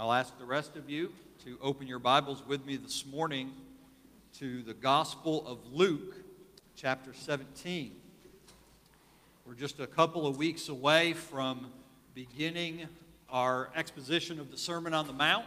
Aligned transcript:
I'll 0.00 0.12
ask 0.12 0.38
the 0.38 0.44
rest 0.44 0.76
of 0.76 0.88
you 0.88 1.10
to 1.44 1.58
open 1.60 1.88
your 1.88 1.98
Bibles 1.98 2.46
with 2.46 2.64
me 2.64 2.76
this 2.76 3.04
morning 3.04 3.50
to 4.38 4.62
the 4.62 4.72
Gospel 4.72 5.44
of 5.44 5.58
Luke, 5.72 6.14
chapter 6.76 7.12
17. 7.12 7.96
We're 9.44 9.54
just 9.54 9.80
a 9.80 9.88
couple 9.88 10.24
of 10.24 10.36
weeks 10.36 10.68
away 10.68 11.14
from 11.14 11.72
beginning 12.14 12.86
our 13.28 13.70
exposition 13.74 14.38
of 14.38 14.52
the 14.52 14.56
Sermon 14.56 14.94
on 14.94 15.08
the 15.08 15.12
Mount, 15.12 15.46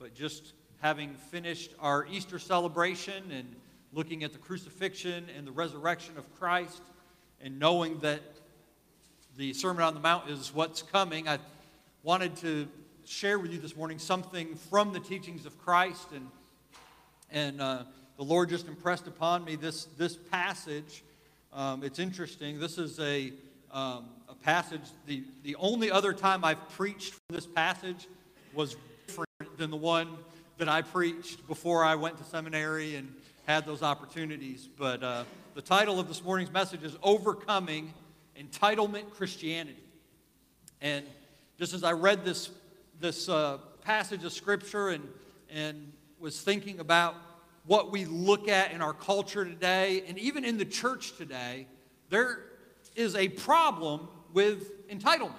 but 0.00 0.12
just 0.12 0.54
having 0.80 1.14
finished 1.14 1.70
our 1.78 2.04
Easter 2.10 2.40
celebration 2.40 3.30
and 3.30 3.46
looking 3.92 4.24
at 4.24 4.32
the 4.32 4.40
crucifixion 4.40 5.26
and 5.36 5.46
the 5.46 5.52
resurrection 5.52 6.18
of 6.18 6.24
Christ, 6.36 6.82
and 7.40 7.60
knowing 7.60 8.00
that 8.00 8.22
the 9.36 9.52
Sermon 9.52 9.84
on 9.84 9.94
the 9.94 10.00
Mount 10.00 10.28
is 10.28 10.52
what's 10.52 10.82
coming, 10.82 11.28
I 11.28 11.38
wanted 12.02 12.34
to 12.38 12.66
share 13.08 13.38
with 13.38 13.52
you 13.52 13.58
this 13.58 13.74
morning 13.74 13.98
something 13.98 14.54
from 14.54 14.92
the 14.92 15.00
teachings 15.00 15.46
of 15.46 15.58
Christ. 15.58 16.08
And, 16.14 16.28
and 17.30 17.60
uh, 17.60 17.82
the 18.16 18.22
Lord 18.22 18.50
just 18.50 18.68
impressed 18.68 19.06
upon 19.06 19.44
me 19.44 19.56
this, 19.56 19.86
this 19.96 20.16
passage. 20.16 21.02
Um, 21.52 21.82
it's 21.82 21.98
interesting. 21.98 22.60
This 22.60 22.76
is 22.76 23.00
a, 23.00 23.32
um, 23.72 24.04
a 24.28 24.34
passage, 24.42 24.82
the, 25.06 25.22
the 25.42 25.56
only 25.56 25.90
other 25.90 26.12
time 26.12 26.44
I've 26.44 26.68
preached 26.70 27.14
from 27.14 27.34
this 27.34 27.46
passage 27.46 28.06
was 28.54 28.76
different 29.06 29.56
than 29.56 29.70
the 29.70 29.76
one 29.76 30.08
that 30.58 30.68
I 30.68 30.82
preached 30.82 31.46
before 31.46 31.84
I 31.84 31.94
went 31.94 32.18
to 32.18 32.24
seminary 32.24 32.96
and 32.96 33.12
had 33.46 33.64
those 33.64 33.82
opportunities. 33.82 34.68
But 34.76 35.02
uh, 35.02 35.24
the 35.54 35.62
title 35.62 35.98
of 35.98 36.08
this 36.08 36.22
morning's 36.22 36.52
message 36.52 36.82
is 36.82 36.96
Overcoming 37.02 37.94
Entitlement 38.38 39.10
Christianity. 39.12 39.82
And 40.80 41.04
just 41.58 41.72
as 41.72 41.82
I 41.82 41.92
read 41.92 42.24
this, 42.24 42.50
this 43.00 43.28
uh, 43.28 43.58
passage 43.82 44.24
of 44.24 44.32
Scripture 44.32 44.88
and, 44.88 45.06
and 45.52 45.92
was 46.18 46.40
thinking 46.40 46.80
about 46.80 47.14
what 47.66 47.92
we 47.92 48.04
look 48.04 48.48
at 48.48 48.72
in 48.72 48.80
our 48.80 48.92
culture 48.92 49.44
today 49.44 50.02
and 50.08 50.18
even 50.18 50.44
in 50.44 50.58
the 50.58 50.64
church 50.64 51.16
today, 51.16 51.66
there 52.10 52.40
is 52.96 53.14
a 53.14 53.28
problem 53.28 54.08
with 54.32 54.88
entitlement. 54.88 55.34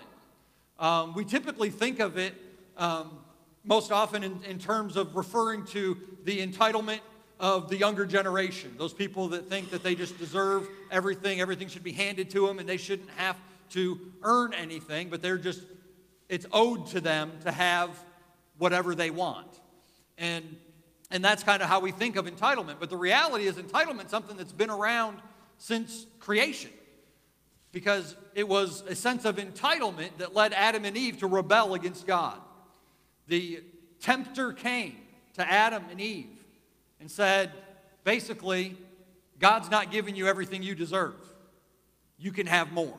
Um, 0.78 1.14
we 1.14 1.26
typically 1.26 1.70
think 1.70 2.00
of 2.00 2.18
it 2.18 2.34
um, 2.78 3.20
most 3.64 3.92
often 3.92 4.24
in, 4.24 4.40
in 4.48 4.60
terms 4.60 4.96
of 4.96 5.16
referring 5.16 5.66
to 5.66 5.98
the 6.24 6.46
entitlement 6.46 7.02
of 7.40 7.70
the 7.70 7.78
younger 7.78 8.06
generation, 8.06 8.74
those 8.78 8.94
people 8.94 9.30
that 9.30 9.50
think 9.50 9.72
that 9.72 9.84
they 9.84 9.96
just 9.96 10.18
deserve 10.18 10.68
everything, 10.92 11.40
everything 11.40 11.68
should 11.68 11.84
be 11.84 11.92
handed 11.92 12.30
to 12.30 12.46
them, 12.46 12.60
and 12.60 12.68
they 12.68 12.78
shouldn't 12.78 13.10
have 13.12 13.38
to 13.72 14.00
earn 14.24 14.54
anything, 14.54 15.10
but 15.10 15.22
they're 15.22 15.38
just, 15.38 15.62
it's 16.30 16.46
owed 16.52 16.88
to 16.88 17.02
them 17.02 17.32
to 17.44 17.52
have 17.52 17.90
whatever 18.58 18.96
they 18.96 19.10
want. 19.10 19.48
And, 20.18 20.58
and 21.12 21.26
that's 21.26 21.44
kind 21.44 21.62
of 21.62 21.68
how 21.68 21.80
we 21.80 21.92
think 21.92 22.16
of 22.16 22.26
entitlement. 22.26 22.76
But 22.80 22.90
the 22.90 22.98
reality 22.98 23.46
is, 23.46 23.56
entitlement 23.56 24.10
something 24.10 24.38
that's 24.38 24.54
been 24.54 24.70
around 24.70 25.18
since 25.58 26.06
creation 26.20 26.72
because 27.72 28.16
it 28.36 28.48
was 28.48 28.84
a 28.88 28.96
sense 28.96 29.26
of 29.26 29.38
entitlement 29.38 30.18
that 30.18 30.34
led 30.34 30.54
Adam 30.54 30.86
and 30.86 30.98
Eve 30.98 31.20
to 31.20 31.28
rebel 31.28 31.74
against 31.74 32.08
God. 32.08 32.40
The 33.28 33.64
tempter 34.00 34.54
came 34.54 34.98
to 35.34 35.50
Adam 35.50 35.84
and 35.92 36.02
Eve 36.02 36.38
and 37.00 37.10
said, 37.10 37.52
basically, 38.04 38.76
God's 39.40 39.70
not 39.70 39.92
giving 39.92 40.16
you 40.16 40.28
everything 40.28 40.64
you 40.64 40.76
deserve. 40.76 41.16
You 42.18 42.32
can 42.32 42.48
have 42.48 42.72
more. 42.72 42.98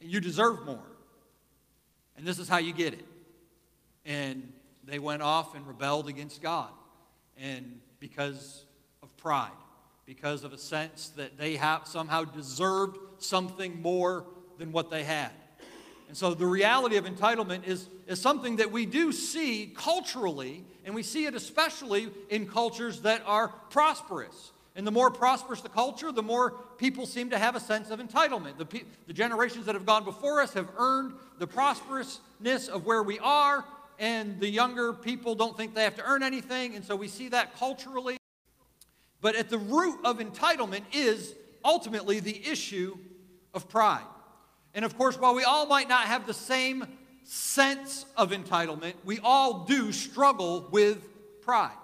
And 0.00 0.10
you 0.10 0.20
deserve 0.20 0.64
more. 0.64 0.89
And 2.20 2.28
this 2.28 2.38
is 2.38 2.50
how 2.50 2.58
you 2.58 2.74
get 2.74 2.92
it. 2.92 3.06
And 4.04 4.52
they 4.84 4.98
went 4.98 5.22
off 5.22 5.54
and 5.54 5.66
rebelled 5.66 6.06
against 6.06 6.42
God. 6.42 6.68
And 7.38 7.80
because 7.98 8.66
of 9.02 9.16
pride, 9.16 9.48
because 10.04 10.44
of 10.44 10.52
a 10.52 10.58
sense 10.58 11.08
that 11.16 11.38
they 11.38 11.56
have 11.56 11.86
somehow 11.86 12.24
deserved 12.24 12.98
something 13.20 13.80
more 13.80 14.26
than 14.58 14.70
what 14.70 14.90
they 14.90 15.02
had. 15.02 15.30
And 16.08 16.16
so 16.16 16.34
the 16.34 16.44
reality 16.44 16.98
of 16.98 17.06
entitlement 17.06 17.66
is, 17.66 17.88
is 18.06 18.20
something 18.20 18.56
that 18.56 18.70
we 18.70 18.84
do 18.84 19.12
see 19.12 19.72
culturally, 19.74 20.62
and 20.84 20.94
we 20.94 21.02
see 21.02 21.24
it 21.24 21.34
especially 21.34 22.10
in 22.28 22.46
cultures 22.46 23.00
that 23.00 23.22
are 23.24 23.48
prosperous. 23.70 24.52
And 24.76 24.86
the 24.86 24.92
more 24.92 25.10
prosperous 25.10 25.60
the 25.60 25.68
culture, 25.68 26.12
the 26.12 26.22
more 26.22 26.52
people 26.78 27.04
seem 27.04 27.30
to 27.30 27.38
have 27.38 27.56
a 27.56 27.60
sense 27.60 27.90
of 27.90 27.98
entitlement. 27.98 28.56
The, 28.56 28.66
pe- 28.66 28.84
the 29.06 29.12
generations 29.12 29.66
that 29.66 29.74
have 29.74 29.84
gone 29.84 30.04
before 30.04 30.40
us 30.40 30.54
have 30.54 30.68
earned 30.78 31.14
the 31.38 31.46
prosperousness 31.46 32.68
of 32.68 32.86
where 32.86 33.02
we 33.02 33.18
are, 33.18 33.64
and 33.98 34.38
the 34.38 34.48
younger 34.48 34.92
people 34.92 35.34
don't 35.34 35.56
think 35.56 35.74
they 35.74 35.84
have 35.84 35.96
to 35.96 36.04
earn 36.04 36.22
anything. 36.22 36.76
And 36.76 36.84
so 36.84 36.94
we 36.94 37.08
see 37.08 37.28
that 37.28 37.56
culturally. 37.58 38.16
But 39.20 39.34
at 39.34 39.50
the 39.50 39.58
root 39.58 39.98
of 40.04 40.18
entitlement 40.18 40.82
is 40.92 41.34
ultimately 41.64 42.20
the 42.20 42.48
issue 42.48 42.96
of 43.52 43.68
pride. 43.68 44.06
And 44.72 44.84
of 44.84 44.96
course, 44.96 45.18
while 45.18 45.34
we 45.34 45.44
all 45.44 45.66
might 45.66 45.88
not 45.88 46.06
have 46.06 46.26
the 46.26 46.34
same 46.34 46.86
sense 47.24 48.06
of 48.16 48.30
entitlement, 48.30 48.94
we 49.04 49.18
all 49.18 49.64
do 49.64 49.92
struggle 49.92 50.68
with 50.70 51.06
pride. 51.42 51.76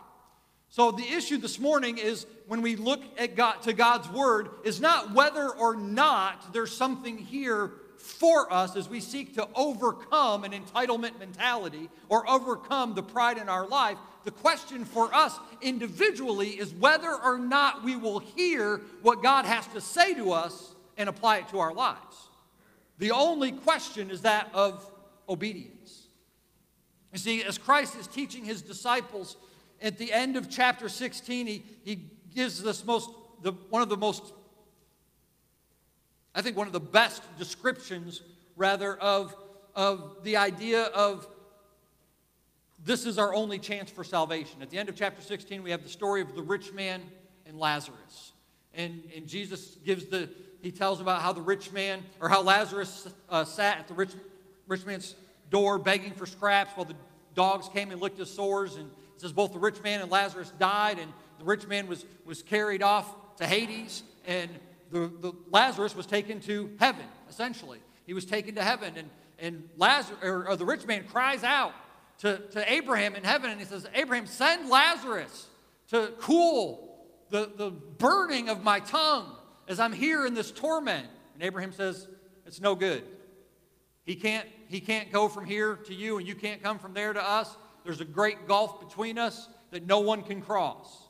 So 0.69 0.93
the 0.93 1.07
issue 1.07 1.39
this 1.39 1.59
morning 1.59 1.99
is 1.99 2.27
when 2.47 2.63
we 2.63 2.77
look 2.77 3.03
at 3.19 3.35
God 3.35 3.63
to 3.63 3.73
God's 3.73 4.09
word 4.09 4.49
is 4.65 4.81
not 4.81 5.13
whether 5.13 5.49
or 5.49 5.77
not 5.77 6.53
there's 6.53 6.77
something 6.77 7.19
here 7.19 7.73
for 7.99 8.53
us 8.53 8.77
as 8.77 8.89
we 8.89 9.01
seek 9.01 9.35
to 9.35 9.49
overcome 9.55 10.45
an 10.45 10.53
entitlement 10.53 11.19
mentality 11.19 11.89
or 12.09 12.29
overcome 12.29 12.95
the 12.95 13.03
pride 13.03 13.39
in 13.39 13.49
our 13.49 13.67
life. 13.67 13.99
The 14.25 14.31
question 14.31 14.85
for 14.85 15.13
us 15.13 15.37
individually 15.61 16.51
is 16.51 16.73
whether 16.75 17.13
or 17.13 17.39
not 17.39 17.85
we 17.85 17.97
will 17.97 18.21
hear 18.21 18.81
what 19.03 19.23
God 19.23 19.45
has 19.45 19.67
to 19.69 19.81
say 19.81 20.15
to 20.15 20.33
us 20.33 20.75
and 20.97 21.09
apply 21.09 21.39
it 21.39 21.49
to 21.49 21.59
our 21.59 21.75
lives. 21.75 22.29
The 22.99 23.11
only 23.11 23.53
question 23.53 24.11
is 24.11 24.23
that 24.23 24.51
of 24.55 24.89
obedience. 25.29 26.07
You 27.13 27.19
see, 27.19 27.43
as 27.43 27.59
Christ 27.59 27.97
is 27.97 28.07
teaching 28.07 28.45
his 28.45 28.63
disciples 28.63 29.37
at 29.83 29.99
the 29.99 30.13
end 30.13 30.37
of 30.37 30.49
chapter 30.49 30.89
16, 30.89 31.47
he, 31.47 31.63
he 31.85 32.11
gives 32.37 32.63
this 32.63 32.85
most, 32.85 33.11
the, 33.43 33.53
one 33.71 33.83
of 33.83 33.89
the 33.89 33.97
most, 33.97 34.23
I 36.35 36.43
think, 36.43 36.57
one 36.57 36.67
of 36.67 36.73
the 36.75 36.79
best 36.79 37.23
descriptions, 37.39 38.21
rather, 38.57 38.95
of, 38.95 39.35
of 39.75 40.19
the 40.23 40.37
idea 40.37 40.85
of 40.85 41.27
this 42.85 43.07
is 43.07 43.19
our 43.19 43.35
only 43.35 43.59
chance 43.59 43.91
for 43.91 44.05
salvation. 44.05 44.61
At 44.61 44.69
the 44.71 44.79
end 44.79 44.91
of 44.91 44.97
chapter 44.97 45.23
16, 45.23 45.63
we 45.63 45.71
have 45.71 45.83
the 45.83 45.89
story 45.89 46.21
of 46.21 46.37
the 46.37 46.43
rich 46.43 46.75
man 46.75 47.03
and 47.47 47.59
Lazarus. 47.59 48.33
And, 48.75 49.03
and 49.17 49.27
Jesus 49.27 49.79
gives 49.85 50.05
the, 50.05 50.29
he 50.61 50.71
tells 50.71 51.01
about 51.01 51.23
how 51.23 51.33
the 51.33 51.41
rich 51.41 51.73
man, 51.73 52.05
or 52.21 52.29
how 52.29 52.43
Lazarus 52.43 53.09
uh, 53.31 53.45
sat 53.47 53.79
at 53.79 53.89
the 53.89 53.95
rich, 53.95 54.11
rich 54.69 54.85
man's 54.85 55.15
door 55.51 55.79
begging 55.79 56.13
for 56.13 56.27
scraps 56.27 56.73
while 56.77 56.85
the 56.85 56.95
dogs 57.35 57.71
came 57.71 57.91
and 57.91 58.01
licked 58.01 58.19
his 58.19 58.31
sores. 58.31 58.77
And 58.77 58.91
it 59.15 59.23
says 59.23 59.33
both 59.33 59.55
the 59.55 59.59
rich 59.59 59.83
man 59.83 60.03
and 60.03 60.11
Lazarus 60.11 60.53
died, 60.59 60.99
and 60.99 61.11
the 61.39 61.45
rich 61.45 61.67
man 61.67 61.87
was, 61.87 62.05
was 62.25 62.43
carried 62.43 62.83
off 62.83 63.15
to 63.37 63.47
Hades, 63.47 64.03
and 64.27 64.51
the, 64.91 65.11
the 65.21 65.33
Lazarus 65.51 65.95
was 65.95 66.07
taken 66.07 66.41
to 66.41 66.71
heaven, 66.79 67.05
essentially. 67.29 67.81
He 68.07 68.15
was 68.15 68.25
taken 68.25 68.55
to 68.55 68.63
heaven, 68.63 68.95
and, 68.97 69.11
and 69.39 69.69
Lazarus, 69.77 70.19
or, 70.23 70.49
or 70.49 70.57
the 70.57 70.65
rich 70.65 70.87
man 70.87 71.05
cries 71.05 71.45
out 71.45 71.73
to, 72.19 72.39
to 72.53 72.73
Abraham 72.73 73.15
in 73.15 73.25
heaven, 73.25 73.51
and 73.51 73.61
he 73.61 73.67
says, 73.67 73.87
Abraham, 73.95 74.27
send 74.27 74.69
Lazarus 74.69 75.49
to 75.89 76.13
cool 76.19 77.07
the, 77.31 77.51
the 77.57 77.71
burning 77.71 78.49
of 78.49 78.63
my 78.63 78.81
tongue 78.81 79.33
as 79.69 79.81
I'm 79.81 79.93
here 79.93 80.27
in 80.27 80.35
this 80.35 80.51
torment. 80.51 81.07
And 81.35 81.43
Abraham 81.43 81.73
says, 81.73 82.09
It's 82.47 82.61
no 82.61 82.75
good. 82.75 83.05
He 84.05 84.15
can't, 84.15 84.47
he 84.69 84.81
can't 84.81 85.13
go 85.13 85.29
from 85.29 85.45
here 85.45 85.77
to 85.87 85.95
you, 85.95 86.19
and 86.19 86.27
you 86.27 86.35
can't 86.35 86.63
come 86.63 86.79
from 86.79 86.95
there 86.95 87.13
to 87.13 87.23
us. 87.23 87.57
There's 87.85 88.01
a 88.01 88.05
great 88.05 88.47
gulf 88.47 88.81
between 88.81 89.19
us 89.19 89.49
that 89.71 89.87
no 89.87 90.01
one 90.01 90.23
can 90.23 90.41
cross. 90.41 91.06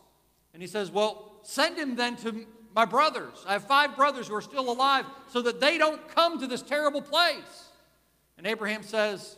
And 0.56 0.62
he 0.62 0.66
says, 0.66 0.90
Well, 0.90 1.32
send 1.42 1.76
him 1.76 1.96
then 1.96 2.16
to 2.16 2.46
my 2.74 2.86
brothers. 2.86 3.44
I 3.46 3.52
have 3.52 3.64
five 3.64 3.94
brothers 3.94 4.28
who 4.28 4.34
are 4.34 4.40
still 4.40 4.72
alive 4.72 5.04
so 5.28 5.42
that 5.42 5.60
they 5.60 5.76
don't 5.76 6.08
come 6.08 6.40
to 6.40 6.46
this 6.46 6.62
terrible 6.62 7.02
place. 7.02 7.68
And 8.38 8.46
Abraham 8.46 8.82
says, 8.82 9.36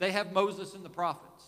They 0.00 0.10
have 0.10 0.32
Moses 0.32 0.74
and 0.74 0.84
the 0.84 0.90
prophets. 0.90 1.44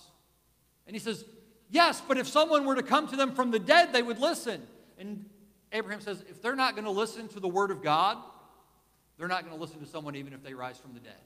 And 0.86 0.94
he 0.94 1.00
says, 1.00 1.24
Yes, 1.68 2.00
but 2.06 2.16
if 2.16 2.28
someone 2.28 2.64
were 2.64 2.76
to 2.76 2.82
come 2.84 3.08
to 3.08 3.16
them 3.16 3.34
from 3.34 3.50
the 3.50 3.58
dead, 3.58 3.92
they 3.92 4.02
would 4.02 4.20
listen. 4.20 4.62
And 5.00 5.24
Abraham 5.72 6.00
says, 6.00 6.24
if 6.30 6.40
they're 6.40 6.54
not 6.54 6.76
going 6.76 6.84
to 6.84 6.92
listen 6.92 7.26
to 7.30 7.40
the 7.40 7.48
word 7.48 7.72
of 7.72 7.82
God, 7.82 8.18
they're 9.18 9.26
not 9.26 9.44
going 9.44 9.56
to 9.56 9.60
listen 9.60 9.80
to 9.80 9.86
someone 9.86 10.14
even 10.14 10.32
if 10.32 10.44
they 10.44 10.54
rise 10.54 10.78
from 10.78 10.94
the 10.94 11.00
dead. 11.00 11.18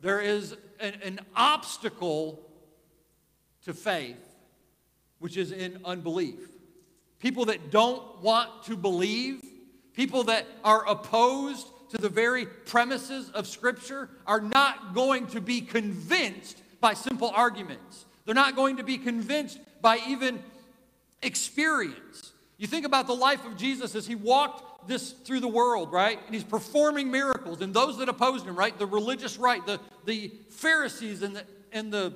There 0.00 0.20
is 0.20 0.54
an, 0.78 0.94
an 1.02 1.20
obstacle 1.34 2.38
to 3.64 3.74
faith, 3.74 4.33
which 5.24 5.38
is 5.38 5.52
in 5.52 5.78
unbelief. 5.86 6.34
People 7.18 7.46
that 7.46 7.70
don't 7.70 8.20
want 8.20 8.62
to 8.64 8.76
believe, 8.76 9.42
people 9.94 10.24
that 10.24 10.44
are 10.62 10.86
opposed 10.86 11.66
to 11.88 11.96
the 11.96 12.10
very 12.10 12.44
premises 12.44 13.30
of 13.30 13.46
Scripture 13.46 14.10
are 14.26 14.42
not 14.42 14.92
going 14.92 15.26
to 15.28 15.40
be 15.40 15.62
convinced 15.62 16.62
by 16.78 16.92
simple 16.92 17.32
arguments. 17.34 18.04
They're 18.26 18.34
not 18.34 18.54
going 18.54 18.76
to 18.76 18.82
be 18.82 18.98
convinced 18.98 19.58
by 19.80 19.98
even 20.06 20.42
experience. 21.22 22.34
You 22.58 22.66
think 22.66 22.84
about 22.84 23.06
the 23.06 23.14
life 23.14 23.46
of 23.46 23.56
Jesus 23.56 23.94
as 23.94 24.06
he 24.06 24.16
walked 24.16 24.88
this 24.88 25.12
through 25.12 25.40
the 25.40 25.48
world, 25.48 25.90
right? 25.90 26.18
And 26.26 26.34
he's 26.34 26.44
performing 26.44 27.10
miracles. 27.10 27.62
And 27.62 27.72
those 27.72 27.96
that 27.96 28.10
opposed 28.10 28.44
him, 28.44 28.56
right? 28.56 28.78
The 28.78 28.84
religious 28.84 29.38
right, 29.38 29.64
the, 29.64 29.80
the 30.04 30.32
Pharisees 30.50 31.22
and 31.22 31.36
the, 31.36 31.44
and 31.72 31.90
the, 31.90 32.12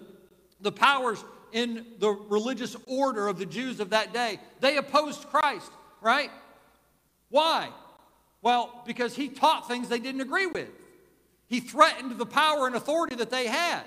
the 0.61 0.73
powers 0.73 1.25
in 1.53 1.87
the 1.99 2.11
religious 2.11 2.77
order 2.87 3.29
of 3.29 3.39
the 3.39 3.47
Jews 3.47 3.81
of 3.81 3.91
that 3.91 4.13
day, 4.13 4.39
they 4.61 4.77
opposed 4.77 5.29
Christ, 5.29 5.71
right? 6.01 6.31
Why? 7.31 7.71
Well, 8.43 8.83
because 8.87 9.15
he 9.17 9.29
taught 9.29 9.69
things 9.69 9.89
they 9.89 9.99
didn't 9.99 10.21
agree 10.21 10.47
with. 10.47 10.69
He 11.49 11.61
threatened 11.61 12.17
the 12.19 12.27
power 12.27 12.67
and 12.67 12.77
authority 12.77 13.17
that 13.17 13.31
they 13.31 13.47
had. 13.47 13.83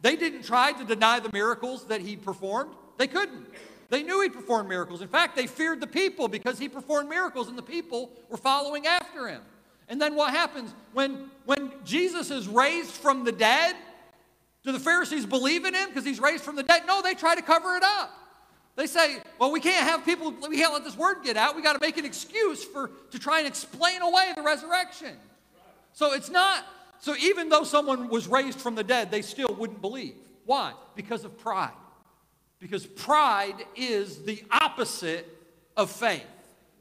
They 0.00 0.16
didn't 0.16 0.42
try 0.42 0.72
to 0.72 0.84
deny 0.84 1.20
the 1.20 1.30
miracles 1.32 1.86
that 1.86 2.00
he 2.00 2.16
performed, 2.16 2.72
they 2.98 3.06
couldn't. 3.06 3.46
They 3.90 4.02
knew 4.02 4.22
he 4.22 4.28
performed 4.28 4.68
miracles. 4.68 5.02
In 5.02 5.08
fact, 5.08 5.36
they 5.36 5.46
feared 5.46 5.80
the 5.80 5.86
people 5.86 6.26
because 6.26 6.58
he 6.58 6.68
performed 6.68 7.08
miracles 7.08 7.48
and 7.48 7.56
the 7.56 7.62
people 7.62 8.10
were 8.28 8.36
following 8.36 8.86
after 8.86 9.28
him. 9.28 9.42
And 9.88 10.00
then 10.00 10.14
what 10.14 10.30
happens? 10.30 10.74
When, 10.94 11.30
when 11.44 11.70
Jesus 11.84 12.30
is 12.30 12.48
raised 12.48 12.90
from 12.90 13.24
the 13.24 13.32
dead, 13.32 13.76
do 14.64 14.72
the 14.72 14.80
Pharisees 14.80 15.26
believe 15.26 15.64
in 15.64 15.74
him 15.74 15.88
because 15.88 16.04
he's 16.04 16.20
raised 16.20 16.42
from 16.42 16.56
the 16.56 16.62
dead? 16.62 16.82
No, 16.86 17.02
they 17.02 17.14
try 17.14 17.34
to 17.34 17.42
cover 17.42 17.76
it 17.76 17.82
up. 17.82 18.10
They 18.76 18.86
say, 18.86 19.18
well, 19.38 19.52
we 19.52 19.60
can't 19.60 19.86
have 19.88 20.04
people, 20.04 20.34
we 20.48 20.56
can't 20.56 20.72
let 20.72 20.84
this 20.84 20.96
word 20.96 21.18
get 21.22 21.36
out. 21.36 21.54
We 21.54 21.62
got 21.62 21.74
to 21.74 21.80
make 21.80 21.96
an 21.96 22.04
excuse 22.04 22.64
for 22.64 22.90
to 23.12 23.18
try 23.18 23.38
and 23.38 23.46
explain 23.46 24.02
away 24.02 24.32
the 24.34 24.42
resurrection. 24.42 25.14
So 25.92 26.12
it's 26.12 26.30
not, 26.30 26.64
so 26.98 27.14
even 27.16 27.50
though 27.50 27.62
someone 27.62 28.08
was 28.08 28.26
raised 28.26 28.60
from 28.60 28.74
the 28.74 28.82
dead, 28.82 29.10
they 29.10 29.22
still 29.22 29.54
wouldn't 29.54 29.80
believe. 29.80 30.14
Why? 30.44 30.72
Because 30.96 31.24
of 31.24 31.38
pride. 31.38 31.70
Because 32.58 32.86
pride 32.86 33.64
is 33.76 34.24
the 34.24 34.42
opposite 34.50 35.28
of 35.76 35.90
faith. 35.90 36.24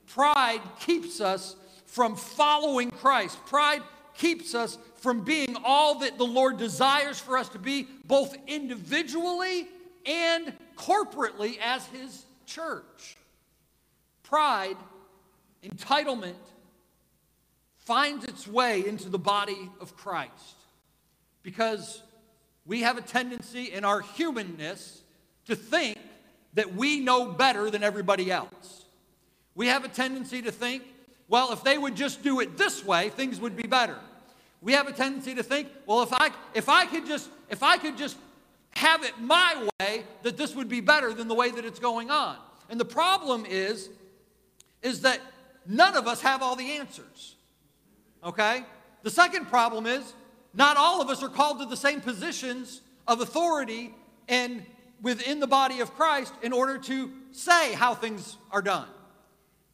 Pride 0.07 0.61
keeps 0.79 1.21
us 1.21 1.55
from 1.85 2.15
following 2.15 2.89
Christ. 2.89 3.37
Pride 3.45 3.83
keeps 4.17 4.55
us 4.55 4.77
from 4.97 5.23
being 5.23 5.57
all 5.63 5.99
that 5.99 6.17
the 6.17 6.25
Lord 6.25 6.57
desires 6.57 7.19
for 7.19 7.37
us 7.37 7.49
to 7.49 7.59
be, 7.59 7.87
both 8.05 8.35
individually 8.47 9.67
and 10.05 10.53
corporately 10.77 11.57
as 11.61 11.85
His 11.87 12.25
church. 12.45 13.17
Pride, 14.23 14.77
entitlement, 15.63 16.33
finds 17.77 18.25
its 18.25 18.47
way 18.47 18.85
into 18.85 19.09
the 19.09 19.19
body 19.19 19.69
of 19.81 19.95
Christ 19.97 20.55
because 21.43 22.01
we 22.65 22.81
have 22.81 22.97
a 22.97 23.01
tendency 23.01 23.73
in 23.73 23.83
our 23.83 24.01
humanness 24.01 25.01
to 25.47 25.55
think 25.55 25.97
that 26.53 26.73
we 26.75 26.99
know 26.99 27.25
better 27.25 27.69
than 27.69 27.83
everybody 27.83 28.31
else. 28.31 28.85
We 29.55 29.67
have 29.67 29.83
a 29.83 29.89
tendency 29.89 30.41
to 30.43 30.51
think, 30.51 30.83
well, 31.27 31.51
if 31.53 31.63
they 31.63 31.77
would 31.77 31.95
just 31.95 32.23
do 32.23 32.39
it 32.39 32.57
this 32.57 32.85
way, 32.85 33.09
things 33.09 33.39
would 33.39 33.55
be 33.55 33.67
better. 33.67 33.97
We 34.61 34.73
have 34.73 34.87
a 34.87 34.93
tendency 34.93 35.35
to 35.35 35.43
think, 35.43 35.67
well, 35.85 36.01
if 36.03 36.13
I 36.13 36.31
if 36.53 36.69
I 36.69 36.85
could 36.85 37.05
just 37.05 37.29
if 37.49 37.63
I 37.63 37.77
could 37.77 37.97
just 37.97 38.17
have 38.75 39.03
it 39.03 39.19
my 39.19 39.69
way, 39.79 40.03
that 40.23 40.37
this 40.37 40.55
would 40.55 40.69
be 40.69 40.81
better 40.81 41.13
than 41.13 41.27
the 41.27 41.35
way 41.35 41.51
that 41.51 41.65
it's 41.65 41.79
going 41.79 42.09
on. 42.09 42.37
And 42.69 42.79
the 42.79 42.85
problem 42.85 43.45
is 43.47 43.89
is 44.81 45.01
that 45.01 45.19
none 45.65 45.95
of 45.95 46.07
us 46.07 46.21
have 46.21 46.41
all 46.41 46.55
the 46.55 46.71
answers. 46.77 47.35
Okay? 48.23 48.63
The 49.03 49.09
second 49.09 49.47
problem 49.47 49.85
is 49.85 50.13
not 50.53 50.77
all 50.77 51.01
of 51.01 51.09
us 51.09 51.23
are 51.23 51.29
called 51.29 51.59
to 51.59 51.65
the 51.65 51.77
same 51.77 52.01
positions 52.01 52.81
of 53.07 53.21
authority 53.21 53.93
and 54.27 54.65
within 55.01 55.39
the 55.39 55.47
body 55.47 55.81
of 55.81 55.93
Christ 55.95 56.33
in 56.41 56.53
order 56.53 56.77
to 56.77 57.11
say 57.31 57.73
how 57.73 57.93
things 57.93 58.37
are 58.51 58.61
done. 58.61 58.87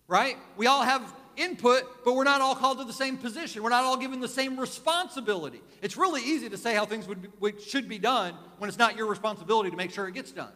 Right? 0.07 0.37
We 0.57 0.65
all 0.67 0.81
have 0.81 1.13
input, 1.39 1.83
but 2.05 2.15
we're 2.15 2.23
not 2.23 2.41
all 2.41 2.55
called 2.55 2.79
to 2.79 2.83
the 2.83 2.93
same 2.93 3.17
position. 3.17 3.63
We're 3.63 3.69
not 3.69 3.83
all 3.83 3.97
given 3.97 4.19
the 4.19 4.27
same 4.27 4.59
responsibility. 4.59 5.61
It's 5.81 5.97
really 5.97 6.21
easy 6.21 6.49
to 6.49 6.57
say 6.57 6.75
how 6.75 6.85
things 6.85 7.07
would 7.07 7.39
be, 7.41 7.53
should 7.61 7.87
be 7.87 7.97
done 7.97 8.33
when 8.57 8.67
it's 8.67 8.77
not 8.77 8.95
your 8.95 9.07
responsibility 9.07 9.71
to 9.71 9.77
make 9.77 9.91
sure 9.91 10.07
it 10.07 10.13
gets 10.13 10.31
done. 10.31 10.51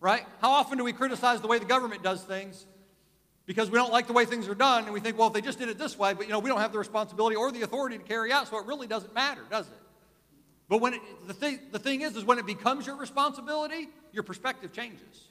Right? 0.00 0.24
How 0.40 0.50
often 0.50 0.78
do 0.78 0.84
we 0.84 0.92
criticize 0.92 1.40
the 1.40 1.48
way 1.48 1.58
the 1.58 1.64
government 1.64 2.02
does 2.02 2.22
things 2.22 2.66
because 3.46 3.70
we 3.70 3.78
don't 3.78 3.90
like 3.90 4.06
the 4.06 4.12
way 4.12 4.26
things 4.26 4.46
are 4.46 4.54
done 4.54 4.84
and 4.84 4.92
we 4.92 5.00
think, 5.00 5.18
well, 5.18 5.28
if 5.28 5.32
they 5.32 5.40
just 5.40 5.58
did 5.58 5.68
it 5.68 5.78
this 5.78 5.98
way, 5.98 6.12
but 6.12 6.26
you 6.26 6.32
know, 6.32 6.38
we 6.38 6.50
don't 6.50 6.60
have 6.60 6.70
the 6.70 6.78
responsibility 6.78 7.34
or 7.34 7.50
the 7.50 7.62
authority 7.62 7.96
to 7.96 8.04
carry 8.04 8.30
out, 8.30 8.46
so 8.46 8.58
it 8.58 8.66
really 8.66 8.86
doesn't 8.86 9.14
matter, 9.14 9.40
does 9.50 9.66
it? 9.66 9.78
But 10.68 10.82
when 10.82 10.94
it, 10.94 11.00
the, 11.26 11.32
thing, 11.32 11.58
the 11.72 11.78
thing 11.78 12.02
is, 12.02 12.14
is 12.14 12.24
when 12.24 12.38
it 12.38 12.46
becomes 12.46 12.86
your 12.86 12.96
responsibility, 12.96 13.88
your 14.12 14.22
perspective 14.22 14.72
changes. 14.72 15.28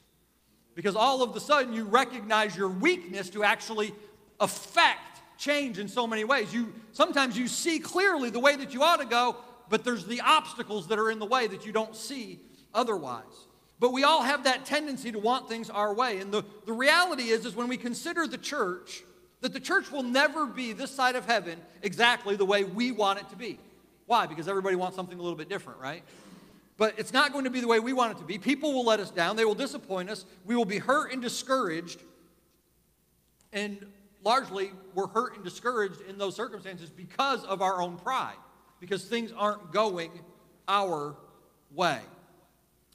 Because 0.74 0.96
all 0.96 1.22
of 1.22 1.36
a 1.36 1.40
sudden 1.40 1.74
you 1.74 1.86
recognize 1.86 2.58
your 2.58 2.70
weakness 2.70 3.30
to 3.32 3.44
actually 3.44 3.94
affect 4.40 5.22
change 5.38 5.80
in 5.80 5.88
so 5.88 6.08
many 6.08 6.24
ways. 6.24 6.54
You 6.54 6.74
sometimes 6.92 7.38
you 7.38 7.48
see 7.48 7.80
clearly 7.80 8.30
the 8.30 8.40
way 8.40 8.56
that 8.56 8.74
you 8.74 8.84
ought 8.84 9.00
to 9.00 9.06
go, 9.06 9.38
but 9.70 9.84
there's 9.84 10.06
the 10.06 10.22
obstacles 10.22 10.88
that 10.88 11.00
are 11.00 11.12
in 11.12 11.20
the 11.20 11.26
way 11.26 11.48
that 11.48 11.66
you 11.66 11.72
don't 11.72 11.96
see 11.96 12.40
otherwise. 12.74 13.24
But 13.80 13.94
we 13.94 14.04
all 14.04 14.24
have 14.24 14.46
that 14.46 14.66
tendency 14.66 15.12
to 15.12 15.20
want 15.20 15.48
things 15.48 15.70
our 15.70 15.94
way. 15.94 16.18
And 16.18 16.32
the, 16.32 16.44
the 16.66 16.74
reality 16.74 17.26
is, 17.30 17.46
is 17.46 17.56
when 17.56 17.68
we 17.68 17.78
consider 17.78 18.26
the 18.26 18.38
church, 18.38 19.04
that 19.42 19.54
the 19.54 19.60
church 19.60 19.92
will 19.92 20.04
never 20.04 20.48
be 20.48 20.74
this 20.74 20.90
side 20.90 21.16
of 21.16 21.26
heaven 21.26 21.60
exactly 21.84 22.36
the 22.36 22.46
way 22.46 22.64
we 22.64 22.92
want 22.92 23.20
it 23.20 23.30
to 23.30 23.36
be. 23.36 23.60
Why? 24.08 24.26
Because 24.26 24.48
everybody 24.48 24.76
wants 24.76 24.96
something 24.96 25.18
a 25.18 25.22
little 25.22 25.38
bit 25.38 25.50
different, 25.50 25.80
right? 25.80 26.04
But 26.78 26.98
it's 26.98 27.14
not 27.14 27.34
going 27.34 27.44
to 27.44 27.50
be 27.52 27.60
the 27.60 27.68
way 27.68 27.80
we 27.80 27.94
want 27.94 28.14
it 28.14 28.18
to 28.20 28.24
be. 28.24 28.40
People 28.40 28.74
will 28.74 28.86
let 28.86 29.00
us 29.00 29.12
down, 29.12 29.36
they 29.36 29.46
will 29.46 29.56
disappoint 29.56 30.10
us, 30.10 30.26
we 30.46 30.56
will 30.56 30.66
be 30.66 30.80
hurt 30.80 31.12
and 31.12 31.22
discouraged. 31.22 32.00
And 33.54 33.86
largely, 34.28 34.72
we're 34.94 35.08
hurt 35.08 35.36
and 35.36 35.44
discouraged 35.46 36.02
in 36.02 36.18
those 36.18 36.36
circumstances 36.36 36.90
because 36.90 37.46
of 37.46 37.62
our 37.62 37.82
own 37.82 37.96
pride, 37.96 38.36
because 38.82 39.06
things 39.06 39.32
aren't 39.32 39.72
going 39.72 40.12
our 40.68 41.16
way. 41.74 42.02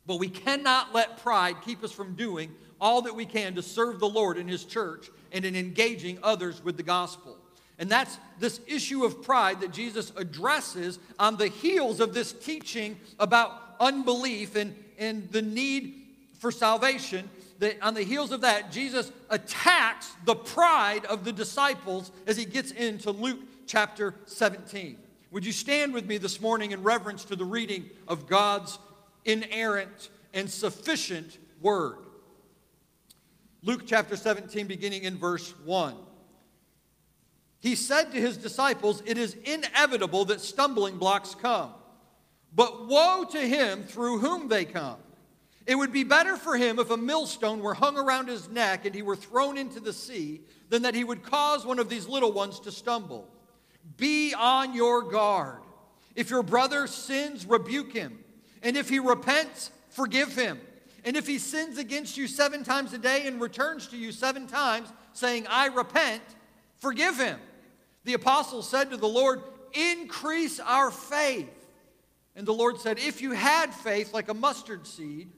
But 0.06 0.18
we 0.18 0.28
cannot 0.28 0.92
let 0.92 1.22
pride 1.22 1.56
keep 1.64 1.82
us 1.82 1.90
from 1.90 2.16
doing 2.16 2.54
all 2.78 3.00
that 3.00 3.16
we 3.16 3.24
can 3.24 3.54
to 3.54 3.62
serve 3.62 3.98
the 3.98 4.08
Lord 4.08 4.36
in 4.36 4.46
His 4.46 4.64
church 4.64 5.08
and 5.32 5.46
in 5.46 5.56
engaging 5.56 6.18
others 6.22 6.62
with 6.62 6.76
the 6.76 6.82
gospel. 6.82 7.38
And 7.78 7.88
that's 7.90 8.18
this 8.38 8.60
issue 8.66 9.04
of 9.04 9.22
pride 9.22 9.62
that 9.62 9.72
Jesus 9.72 10.12
addresses 10.18 10.98
on 11.18 11.38
the 11.38 11.48
heels 11.48 12.00
of 12.00 12.12
this 12.12 12.34
teaching 12.34 13.00
about 13.18 13.58
unbelief 13.80 14.54
and, 14.54 14.76
and 14.98 15.32
the 15.32 15.40
need 15.40 15.94
for 16.40 16.52
salvation. 16.52 17.30
That 17.62 17.80
on 17.80 17.94
the 17.94 18.02
heels 18.02 18.32
of 18.32 18.40
that, 18.40 18.72
Jesus 18.72 19.12
attacks 19.30 20.10
the 20.24 20.34
pride 20.34 21.04
of 21.04 21.22
the 21.22 21.30
disciples 21.30 22.10
as 22.26 22.36
he 22.36 22.44
gets 22.44 22.72
into 22.72 23.12
Luke 23.12 23.38
chapter 23.68 24.16
17. 24.26 24.98
Would 25.30 25.46
you 25.46 25.52
stand 25.52 25.94
with 25.94 26.04
me 26.04 26.18
this 26.18 26.40
morning 26.40 26.72
in 26.72 26.82
reverence 26.82 27.24
to 27.26 27.36
the 27.36 27.44
reading 27.44 27.88
of 28.08 28.26
God's 28.26 28.80
inerrant 29.24 30.10
and 30.34 30.50
sufficient 30.50 31.38
word? 31.60 31.98
Luke 33.62 33.82
chapter 33.86 34.16
17, 34.16 34.66
beginning 34.66 35.04
in 35.04 35.16
verse 35.16 35.54
1 35.64 35.94
he 37.60 37.76
said 37.76 38.10
to 38.10 38.20
his 38.20 38.36
disciples, 38.36 39.04
It 39.06 39.16
is 39.16 39.34
inevitable 39.44 40.24
that 40.24 40.40
stumbling 40.40 40.98
blocks 40.98 41.36
come. 41.36 41.70
But 42.52 42.88
woe 42.88 43.24
to 43.30 43.38
him 43.38 43.84
through 43.84 44.18
whom 44.18 44.48
they 44.48 44.64
come. 44.64 44.96
It 45.66 45.76
would 45.76 45.92
be 45.92 46.04
better 46.04 46.36
for 46.36 46.56
him 46.56 46.78
if 46.78 46.90
a 46.90 46.96
millstone 46.96 47.60
were 47.60 47.74
hung 47.74 47.96
around 47.96 48.28
his 48.28 48.48
neck 48.48 48.84
and 48.84 48.94
he 48.94 49.02
were 49.02 49.16
thrown 49.16 49.56
into 49.56 49.80
the 49.80 49.92
sea 49.92 50.40
than 50.70 50.82
that 50.82 50.94
he 50.94 51.04
would 51.04 51.22
cause 51.22 51.64
one 51.64 51.78
of 51.78 51.88
these 51.88 52.08
little 52.08 52.32
ones 52.32 52.58
to 52.60 52.72
stumble. 52.72 53.28
Be 53.96 54.34
on 54.34 54.74
your 54.74 55.02
guard. 55.02 55.60
If 56.14 56.30
your 56.30 56.42
brother 56.42 56.86
sins, 56.86 57.46
rebuke 57.46 57.92
him. 57.92 58.18
And 58.62 58.76
if 58.76 58.88
he 58.88 58.98
repents, 58.98 59.70
forgive 59.90 60.34
him. 60.34 60.60
And 61.04 61.16
if 61.16 61.26
he 61.26 61.38
sins 61.38 61.78
against 61.78 62.16
you 62.16 62.26
seven 62.26 62.64
times 62.64 62.92
a 62.92 62.98
day 62.98 63.26
and 63.26 63.40
returns 63.40 63.88
to 63.88 63.96
you 63.96 64.12
seven 64.12 64.46
times, 64.46 64.92
saying, 65.12 65.46
I 65.48 65.66
repent, 65.66 66.22
forgive 66.78 67.18
him. 67.18 67.38
The 68.04 68.14
apostles 68.14 68.68
said 68.68 68.90
to 68.90 68.96
the 68.96 69.08
Lord, 69.08 69.42
Increase 69.74 70.60
our 70.60 70.90
faith. 70.90 71.48
And 72.36 72.46
the 72.46 72.52
Lord 72.52 72.78
said, 72.78 72.98
If 72.98 73.22
you 73.22 73.32
had 73.32 73.72
faith 73.72 74.12
like 74.12 74.28
a 74.28 74.34
mustard 74.34 74.86
seed, 74.86 75.30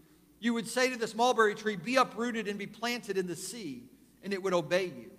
you 0.44 0.54
would 0.54 0.68
say 0.68 0.90
to 0.90 0.96
this 0.96 1.14
mulberry 1.14 1.54
tree, 1.54 1.76
Be 1.76 1.96
uprooted 1.96 2.48
and 2.48 2.58
be 2.58 2.66
planted 2.66 3.18
in 3.18 3.26
the 3.26 3.36
sea, 3.36 3.84
and 4.22 4.32
it 4.32 4.42
would 4.42 4.54
obey 4.54 4.86
you. 4.86 5.10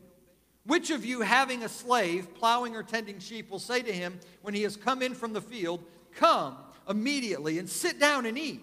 Which 0.65 0.89
of 0.89 1.05
you, 1.05 1.22
having 1.22 1.63
a 1.63 1.70
slave, 1.70 2.34
plowing 2.36 2.75
or 2.75 2.84
tending 2.84 3.20
sheep, 3.20 3.50
will 3.50 3.60
say 3.60 3.82
to 3.82 3.91
him 3.91 4.20
when 4.41 4.53
he 4.53 4.63
has 4.63 4.75
come 4.75 5.01
in 5.01 5.13
from 5.13 5.34
the 5.34 5.41
field, 5.41 5.84
Come 6.15 6.58
immediately 6.88 7.60
and 7.60 7.70
sit 7.70 8.00
down 8.00 8.25
and 8.25 8.38
eat? 8.38 8.62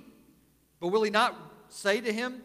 But 0.81 0.89
will 0.89 1.03
he 1.03 1.11
not 1.11 1.37
say 1.69 2.01
to 2.01 2.13
him, 2.13 2.43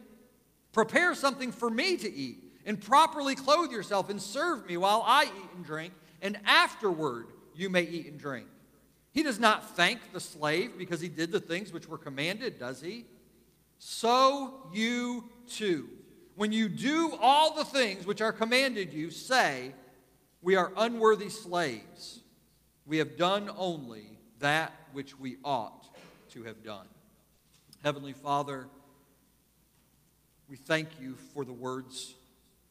Prepare 0.74 1.16
something 1.16 1.52
for 1.52 1.70
me 1.70 1.98
to 1.98 2.12
eat, 2.12 2.44
and 2.66 2.82
properly 2.82 3.36
clothe 3.36 3.72
yourself 3.72 4.10
and 4.10 4.22
serve 4.22 4.68
me 4.68 4.78
while 4.78 5.04
I 5.06 5.24
eat 5.26 5.50
and 5.56 5.66
drink? 5.66 5.94
and 6.22 6.38
afterward 6.46 7.28
you 7.56 7.70
may 7.70 7.84
eat 7.84 8.08
and 8.08 8.20
drink. 8.20 8.48
He 9.12 9.24
does 9.24 9.40
not 9.40 9.76
thank 9.76 10.14
the 10.14 10.20
slave 10.20 10.78
because 10.78 11.02
he 11.02 11.10
did 11.10 11.32
the 11.32 11.40
things 11.40 11.74
which 11.74 11.88
were 11.88 11.98
commanded, 11.98 12.60
does 12.60 12.82
he? 12.82 13.06
So 13.80 14.70
you 14.74 15.26
too. 15.48 15.90
When 16.36 16.52
you 16.52 16.70
do 16.70 17.18
all 17.20 17.56
the 17.56 17.66
things 17.66 18.06
which 18.06 18.22
are 18.22 18.32
commanded 18.32 18.94
you, 18.94 19.10
say, 19.10 19.74
We 20.42 20.56
are 20.56 20.72
unworthy 20.78 21.30
slaves. 21.30 22.22
We 22.86 23.00
have 23.00 23.18
done 23.18 23.50
only 23.58 24.18
that 24.40 24.72
which 24.94 25.20
we 25.20 25.38
ought 25.44 25.88
to 26.32 26.44
have 26.44 26.64
done. 26.64 26.86
Heavenly 27.84 28.14
Father, 28.14 28.68
we 30.48 30.56
thank 30.56 30.88
you 31.02 31.16
for 31.34 31.44
the 31.44 31.54
words 31.54 32.16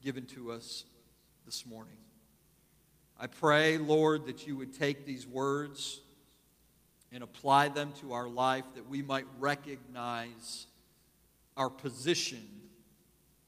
given 0.03 0.25
to 0.27 0.53
us 0.53 0.85
this 1.45 1.67
morning. 1.67 1.97
I 3.19 3.27
pray, 3.27 3.79
Lord, 3.79 4.27
that 4.27 4.47
you 4.47 4.57
would 4.57 4.79
take 4.79 5.07
these 5.07 5.27
words 5.27 6.01
and 7.13 7.23
apply 7.23 7.69
them 7.69 7.93
to 8.01 8.13
our 8.13 8.29
life, 8.29 8.65
that 8.75 8.89
we 8.89 9.03
might 9.03 9.27
recognize 9.39 10.67
our 11.57 11.71
position 11.71 12.47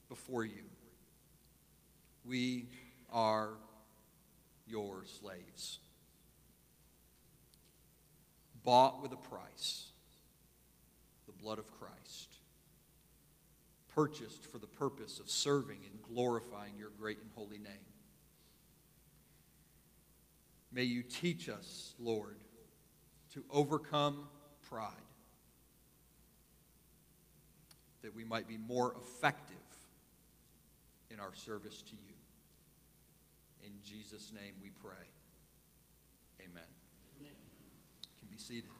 before 0.09 0.45
you. 0.45 0.65
We 2.25 2.69
are 3.13 3.51
your 4.67 5.05
slaves, 5.21 5.79
bought 8.65 9.03
with 9.03 9.13
a 9.13 9.17
price, 9.17 9.87
the 11.27 11.33
blood 11.33 11.59
of 11.59 11.71
Christ, 11.79 12.29
purchased 13.95 14.45
for 14.45 14.59
the 14.59 14.67
purpose 14.67 15.21
of 15.21 15.31
serving 15.31 15.79
and 15.91 16.03
glorifying 16.03 16.75
your 16.79 16.91
great 16.99 17.19
and 17.19 17.31
holy 17.35 17.59
name. 17.59 17.89
May 20.71 20.85
you 20.85 21.03
teach 21.03 21.49
us, 21.49 21.95
Lord, 21.99 22.37
to 23.33 23.43
overcome 23.51 24.29
pride, 24.69 24.93
that 28.03 28.15
we 28.15 28.25
might 28.25 28.47
be 28.47 28.57
more 28.57 28.95
effective 29.01 29.57
in 31.11 31.21
our 31.21 31.35
service 31.35 31.83
to 31.83 31.93
you. 31.93 32.15
In 33.65 33.73
Jesus' 33.85 34.33
name 34.33 34.55
we 34.63 34.71
pray. 34.71 35.07
Amen. 36.41 36.63
Amen. 37.21 37.33
You 38.03 38.19
can 38.21 38.29
be 38.31 38.39
seated. 38.39 38.71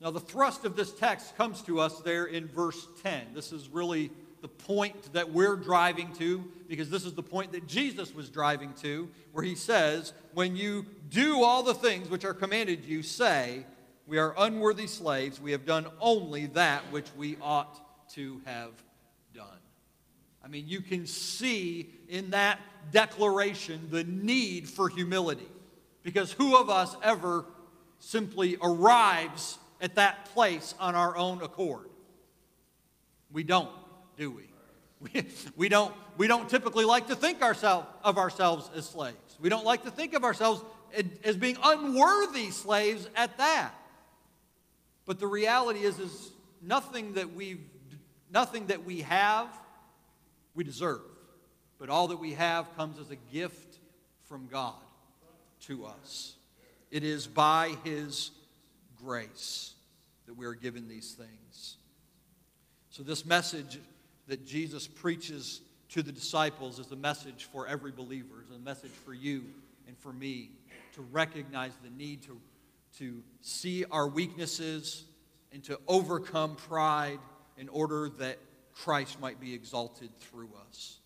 Now, 0.00 0.10
the 0.10 0.20
thrust 0.20 0.66
of 0.66 0.76
this 0.76 0.92
text 0.92 1.34
comes 1.36 1.62
to 1.62 1.80
us 1.80 2.00
there 2.00 2.26
in 2.26 2.46
verse 2.46 2.86
10. 3.02 3.28
This 3.32 3.52
is 3.52 3.68
really 3.70 4.10
the 4.44 4.48
point 4.48 5.14
that 5.14 5.32
we're 5.32 5.56
driving 5.56 6.12
to, 6.12 6.44
because 6.68 6.90
this 6.90 7.06
is 7.06 7.14
the 7.14 7.22
point 7.22 7.52
that 7.52 7.66
Jesus 7.66 8.14
was 8.14 8.28
driving 8.28 8.74
to, 8.82 9.08
where 9.32 9.42
he 9.42 9.54
says, 9.54 10.12
When 10.34 10.54
you 10.54 10.84
do 11.08 11.42
all 11.42 11.62
the 11.62 11.72
things 11.72 12.10
which 12.10 12.26
are 12.26 12.34
commanded 12.34 12.84
you, 12.84 13.02
say, 13.02 13.64
We 14.06 14.18
are 14.18 14.34
unworthy 14.36 14.86
slaves. 14.86 15.40
We 15.40 15.52
have 15.52 15.64
done 15.64 15.86
only 15.98 16.44
that 16.48 16.82
which 16.92 17.06
we 17.16 17.38
ought 17.40 17.80
to 18.16 18.42
have 18.44 18.72
done. 19.34 19.46
I 20.44 20.48
mean, 20.48 20.68
you 20.68 20.82
can 20.82 21.06
see 21.06 21.88
in 22.10 22.32
that 22.32 22.60
declaration 22.92 23.88
the 23.90 24.04
need 24.04 24.68
for 24.68 24.90
humility. 24.90 25.48
Because 26.02 26.32
who 26.32 26.60
of 26.60 26.68
us 26.68 26.94
ever 27.02 27.46
simply 27.98 28.58
arrives 28.60 29.56
at 29.80 29.94
that 29.94 30.26
place 30.34 30.74
on 30.78 30.94
our 30.94 31.16
own 31.16 31.40
accord? 31.40 31.88
We 33.32 33.42
don't 33.42 33.70
do 34.16 34.30
we? 34.30 34.42
We, 35.12 35.26
we, 35.54 35.68
don't, 35.68 35.92
we 36.16 36.26
don't 36.28 36.48
typically 36.48 36.86
like 36.86 37.08
to 37.08 37.16
think 37.16 37.42
ourselves, 37.42 37.86
of 38.02 38.16
ourselves 38.16 38.70
as 38.74 38.88
slaves. 38.88 39.36
We 39.38 39.50
don't 39.50 39.64
like 39.64 39.82
to 39.82 39.90
think 39.90 40.14
of 40.14 40.24
ourselves 40.24 40.62
as 41.22 41.36
being 41.36 41.58
unworthy 41.62 42.50
slaves 42.50 43.06
at 43.14 43.36
that. 43.36 43.72
But 45.04 45.18
the 45.18 45.26
reality 45.26 45.80
is, 45.80 45.98
is 45.98 46.30
nothing 46.62 47.14
that 47.14 47.34
we 47.34 47.58
nothing 48.34 48.66
that 48.66 48.84
we 48.84 49.00
have, 49.02 49.48
we 50.54 50.64
deserve. 50.64 51.00
But 51.78 51.88
all 51.88 52.08
that 52.08 52.18
we 52.18 52.32
have 52.32 52.74
comes 52.76 52.98
as 52.98 53.10
a 53.10 53.16
gift 53.16 53.78
from 54.28 54.48
God 54.48 54.74
to 55.62 55.86
us. 55.86 56.34
It 56.90 57.04
is 57.04 57.26
by 57.26 57.76
His 57.84 58.30
grace 59.02 59.74
that 60.26 60.34
we 60.34 60.46
are 60.46 60.54
given 60.54 60.88
these 60.88 61.12
things. 61.12 61.76
So, 62.90 63.02
this 63.02 63.24
message 63.24 63.78
that 64.28 64.46
Jesus 64.46 64.86
preaches 64.86 65.60
to 65.90 66.02
the 66.02 66.12
disciples 66.12 66.78
is 66.78 66.90
a 66.92 66.96
message 66.96 67.48
for 67.52 67.66
every 67.66 67.92
believer, 67.92 68.42
is 68.44 68.54
a 68.54 68.58
message 68.58 68.90
for 68.90 69.14
you 69.14 69.44
and 69.86 69.96
for 69.98 70.12
me 70.12 70.50
to 70.94 71.02
recognize 71.02 71.72
the 71.82 71.90
need 71.90 72.22
to, 72.22 72.40
to 72.98 73.22
see 73.42 73.84
our 73.90 74.08
weaknesses 74.08 75.04
and 75.52 75.62
to 75.64 75.78
overcome 75.86 76.56
pride 76.56 77.18
in 77.58 77.68
order 77.68 78.08
that 78.18 78.38
Christ 78.74 79.20
might 79.20 79.40
be 79.40 79.54
exalted 79.54 80.10
through 80.18 80.50
us. 80.68 80.98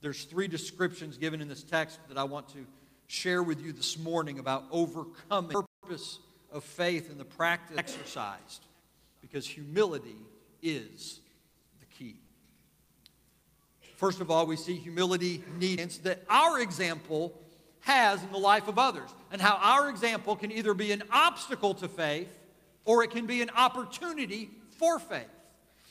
There's 0.00 0.24
three 0.24 0.48
descriptions 0.48 1.18
given 1.18 1.42
in 1.42 1.48
this 1.48 1.62
text 1.62 1.98
that 2.08 2.16
I 2.16 2.24
want 2.24 2.48
to 2.50 2.66
share 3.06 3.42
with 3.42 3.60
you 3.60 3.72
this 3.72 3.98
morning 3.98 4.38
about 4.38 4.64
overcoming 4.70 5.50
the 5.50 5.64
purpose 5.82 6.18
of 6.52 6.64
faith 6.64 7.10
and 7.10 7.20
the 7.20 7.24
practice 7.24 7.76
exercised 7.76 8.64
because 9.20 9.46
humility 9.46 10.16
is 10.62 11.20
the 11.80 11.86
key. 11.86 12.16
First 14.00 14.22
of 14.22 14.30
all, 14.30 14.46
we 14.46 14.56
see 14.56 14.76
humility 14.76 15.44
needs 15.58 15.98
that 15.98 16.22
our 16.30 16.58
example 16.58 17.38
has 17.80 18.22
in 18.22 18.32
the 18.32 18.38
life 18.38 18.66
of 18.66 18.78
others, 18.78 19.10
and 19.30 19.42
how 19.42 19.56
our 19.56 19.90
example 19.90 20.34
can 20.36 20.50
either 20.50 20.72
be 20.72 20.90
an 20.92 21.02
obstacle 21.12 21.74
to 21.74 21.86
faith 21.86 22.30
or 22.86 23.04
it 23.04 23.10
can 23.10 23.26
be 23.26 23.42
an 23.42 23.50
opportunity 23.50 24.48
for 24.78 24.98
faith. 24.98 25.28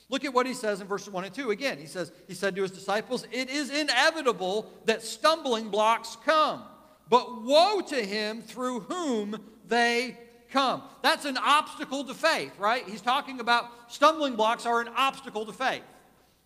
Look 0.10 0.26
at 0.26 0.34
what 0.34 0.48
he 0.48 0.56
says 0.56 0.82
in 0.82 0.88
verses 0.88 1.14
1 1.14 1.26
and 1.26 1.34
2. 1.36 1.52
Again, 1.52 1.78
he 1.78 1.86
says, 1.86 2.12
He 2.28 2.34
said 2.34 2.56
to 2.56 2.64
his 2.64 2.72
disciples, 2.72 3.28
It 3.32 3.48
is 3.48 3.70
inevitable 3.70 4.74
that 4.86 5.04
stumbling 5.04 5.70
blocks 5.70 6.18
come, 6.26 6.64
but 7.12 7.44
woe 7.44 7.82
to 7.90 8.04
him 8.04 8.42
through 8.42 8.80
whom 8.80 9.40
they 9.68 10.18
come. 10.50 10.82
That's 11.04 11.26
an 11.26 11.38
obstacle 11.38 12.04
to 12.06 12.16
faith, 12.16 12.58
right? 12.58 12.84
He's 12.90 13.02
talking 13.02 13.40
about 13.40 13.70
stumbling 13.88 14.36
blocks 14.36 14.66
are 14.66 14.82
an 14.82 14.90
obstacle 14.98 15.46
to 15.46 15.54
faith 15.54 15.84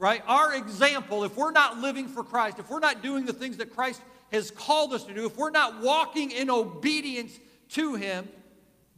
right? 0.03 0.21
Our 0.27 0.53
example, 0.55 1.23
if 1.23 1.37
we're 1.37 1.53
not 1.53 1.77
living 1.77 2.09
for 2.09 2.25
Christ, 2.25 2.59
if 2.59 2.69
we're 2.69 2.79
not 2.79 3.01
doing 3.01 3.25
the 3.25 3.31
things 3.31 3.55
that 3.55 3.73
Christ 3.73 4.01
has 4.33 4.51
called 4.51 4.91
us 4.91 5.05
to 5.05 5.13
do, 5.13 5.25
if 5.25 5.37
we're 5.37 5.49
not 5.49 5.79
walking 5.79 6.31
in 6.31 6.49
obedience 6.49 7.39
to 7.69 7.95
Him, 7.95 8.27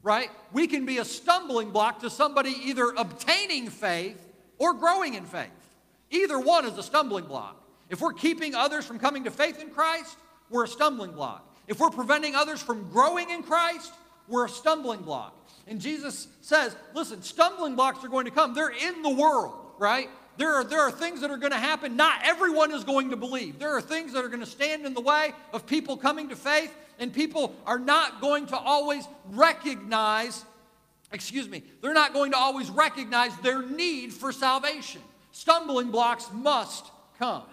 right, 0.02 0.32
we 0.52 0.66
can 0.66 0.84
be 0.84 0.98
a 0.98 1.06
stumbling 1.06 1.70
block 1.70 2.00
to 2.00 2.10
somebody 2.10 2.56
either 2.64 2.92
obtaining 2.98 3.70
faith 3.70 4.18
or 4.58 4.74
growing 4.74 5.14
in 5.14 5.26
faith. 5.26 5.52
Either 6.10 6.40
one 6.40 6.66
is 6.66 6.76
a 6.76 6.82
stumbling 6.82 7.26
block. 7.26 7.64
If 7.92 8.02
we're 8.02 8.14
keeping 8.14 8.56
others 8.56 8.84
from 8.84 8.98
coming 8.98 9.26
to 9.26 9.32
faith 9.32 9.62
in 9.62 9.70
Christ, 9.70 10.18
we're 10.50 10.64
a 10.64 10.68
stumbling 10.68 11.12
block. 11.12 11.56
If 11.68 11.80
we're 11.80 11.92
preventing 11.92 12.34
others 12.34 12.64
from 12.64 12.90
growing 12.90 13.30
in 13.30 13.44
Christ, 13.44 13.94
we're 14.28 14.46
a 14.46 14.50
stumbling 14.50 15.02
block. 15.02 15.36
And 15.68 15.80
Jesus 15.80 16.28
says, 16.42 16.76
listen, 16.96 17.22
stumbling 17.22 17.76
blocks 17.76 18.04
are 18.04 18.10
going 18.10 18.26
to 18.26 18.32
come. 18.32 18.56
They're 18.56 18.70
in 18.70 19.04
the 19.04 19.12
world, 19.12 19.54
right? 19.78 20.10
There 20.38 20.54
are, 20.54 20.64
there 20.64 20.82
are 20.82 20.92
things 20.92 21.22
that 21.22 21.32
are 21.32 21.38
going 21.38 21.52
to 21.52 21.58
happen. 21.58 21.96
Not 21.96 22.20
everyone 22.24 22.74
is 22.74 22.84
going 22.84 23.12
to 23.12 23.16
believe. 23.16 23.60
There 23.60 23.76
are 23.76 23.82
things 23.82 24.14
that 24.14 24.24
are 24.24 24.28
going 24.28 24.42
to 24.42 24.46
stand 24.46 24.86
in 24.86 24.94
the 24.94 25.02
way 25.02 25.32
of 25.54 25.66
people 25.66 25.96
coming 25.98 26.30
to 26.30 26.36
faith, 26.36 26.74
and 27.00 27.14
people 27.14 27.56
are 27.66 27.80
not 27.80 28.22
going 28.22 28.48
to 28.48 28.58
always 28.58 29.08
recognize, 29.32 30.44
excuse 31.12 31.48
me, 31.48 31.64
they're 31.82 31.94
not 31.94 32.14
going 32.14 32.32
to 32.32 32.38
always 32.38 32.70
recognize 32.70 33.36
their 33.38 33.62
need 33.62 34.14
for 34.14 34.32
salvation. 34.32 35.02
Stumbling 35.32 35.92
blocks 35.92 36.30
must 36.34 36.86
come. 37.18 37.44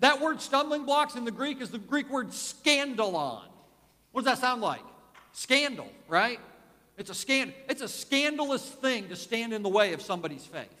That 0.00 0.20
word 0.20 0.40
stumbling 0.40 0.84
blocks 0.84 1.14
in 1.14 1.24
the 1.24 1.30
Greek 1.30 1.60
is 1.62 1.70
the 1.70 1.78
Greek 1.78 2.10
word 2.10 2.28
scandalon. 2.28 3.42
What 4.12 4.24
does 4.24 4.32
that 4.32 4.38
sound 4.38 4.60
like? 4.60 4.82
Scandal, 5.32 5.88
right? 6.08 6.40
It's 6.98 7.10
a, 7.10 7.14
scan- 7.14 7.52
it's 7.68 7.82
a 7.82 7.88
scandalous 7.88 8.66
thing 8.66 9.08
to 9.08 9.16
stand 9.16 9.52
in 9.52 9.62
the 9.62 9.68
way 9.68 9.92
of 9.92 10.02
somebody's 10.02 10.44
faith. 10.44 10.75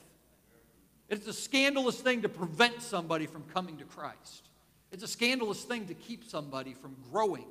It's 1.08 1.26
a 1.26 1.32
scandalous 1.32 2.00
thing 2.00 2.22
to 2.22 2.28
prevent 2.28 2.82
somebody 2.82 3.26
from 3.26 3.44
coming 3.54 3.76
to 3.78 3.84
Christ. 3.84 4.48
It's 4.92 5.02
a 5.02 5.08
scandalous 5.08 5.62
thing 5.62 5.86
to 5.86 5.94
keep 5.94 6.24
somebody 6.24 6.74
from 6.74 6.96
growing 7.10 7.46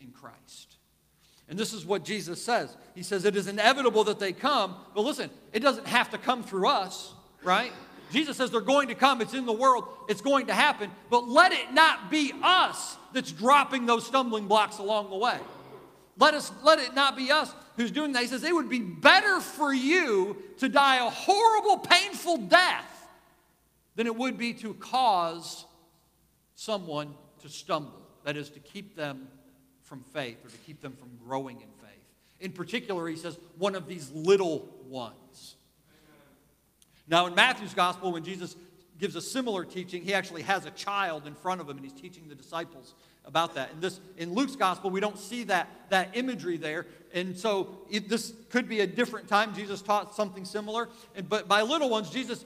in 0.00 0.10
Christ. 0.10 0.76
And 1.48 1.58
this 1.58 1.72
is 1.72 1.86
what 1.86 2.04
Jesus 2.04 2.42
says. 2.42 2.76
He 2.94 3.02
says 3.02 3.24
it 3.24 3.36
is 3.36 3.46
inevitable 3.46 4.04
that 4.04 4.18
they 4.18 4.32
come, 4.32 4.76
but 4.94 5.02
listen, 5.02 5.30
it 5.52 5.60
doesn't 5.60 5.86
have 5.86 6.10
to 6.10 6.18
come 6.18 6.42
through 6.42 6.68
us, 6.68 7.14
right? 7.42 7.72
Jesus 8.10 8.36
says 8.36 8.50
they're 8.50 8.60
going 8.60 8.88
to 8.88 8.94
come, 8.94 9.20
it's 9.20 9.34
in 9.34 9.46
the 9.46 9.52
world, 9.52 9.84
it's 10.08 10.20
going 10.20 10.46
to 10.46 10.54
happen, 10.54 10.90
but 11.10 11.28
let 11.28 11.52
it 11.52 11.72
not 11.72 12.10
be 12.10 12.32
us 12.42 12.96
that's 13.12 13.32
dropping 13.32 13.86
those 13.86 14.06
stumbling 14.06 14.46
blocks 14.46 14.78
along 14.78 15.10
the 15.10 15.16
way. 15.16 15.38
Let 16.18 16.34
us 16.34 16.52
let 16.62 16.78
it 16.78 16.94
not 16.94 17.16
be 17.16 17.30
us 17.30 17.52
who's 17.76 17.90
doing 17.90 18.12
that. 18.12 18.22
He 18.22 18.28
says, 18.28 18.42
It 18.42 18.54
would 18.54 18.68
be 18.68 18.80
better 18.80 19.40
for 19.40 19.72
you 19.72 20.36
to 20.58 20.68
die 20.68 20.96
a 20.96 21.10
horrible, 21.10 21.78
painful 21.78 22.38
death 22.38 23.08
than 23.94 24.06
it 24.06 24.14
would 24.14 24.36
be 24.36 24.52
to 24.54 24.74
cause 24.74 25.64
someone 26.54 27.14
to 27.42 27.48
stumble. 27.48 28.02
That 28.24 28.36
is, 28.36 28.50
to 28.50 28.60
keep 28.60 28.96
them 28.96 29.28
from 29.82 30.02
faith 30.12 30.44
or 30.44 30.50
to 30.50 30.58
keep 30.58 30.82
them 30.82 30.92
from 30.92 31.08
growing 31.24 31.56
in 31.56 31.68
faith. 31.80 32.02
In 32.40 32.52
particular, 32.52 33.08
he 33.08 33.16
says, 33.16 33.38
one 33.56 33.74
of 33.74 33.88
these 33.88 34.10
little 34.12 34.68
ones. 34.88 35.56
Now, 37.08 37.26
in 37.26 37.34
Matthew's 37.34 37.74
gospel, 37.74 38.12
when 38.12 38.22
Jesus 38.22 38.54
gives 38.98 39.16
a 39.16 39.20
similar 39.22 39.64
teaching, 39.64 40.02
he 40.02 40.12
actually 40.12 40.42
has 40.42 40.66
a 40.66 40.70
child 40.70 41.26
in 41.26 41.34
front 41.34 41.60
of 41.60 41.68
him 41.68 41.76
and 41.76 41.84
he's 41.84 41.98
teaching 41.98 42.28
the 42.28 42.34
disciples 42.34 42.94
about 43.24 43.54
that. 43.54 43.70
In 43.72 43.80
this 43.80 44.00
in 44.16 44.34
Luke's 44.34 44.56
gospel, 44.56 44.90
we 44.90 45.00
don't 45.00 45.18
see 45.18 45.44
that, 45.44 45.68
that 45.90 46.10
imagery 46.16 46.56
there. 46.56 46.86
And 47.14 47.36
so 47.36 47.78
it, 47.90 48.08
this 48.08 48.32
could 48.50 48.68
be 48.68 48.80
a 48.80 48.86
different 48.86 49.28
time. 49.28 49.54
Jesus 49.54 49.82
taught 49.82 50.14
something 50.14 50.44
similar. 50.44 50.88
And, 51.14 51.28
but 51.28 51.46
by 51.46 51.62
little 51.62 51.90
ones, 51.90 52.10
Jesus, 52.10 52.44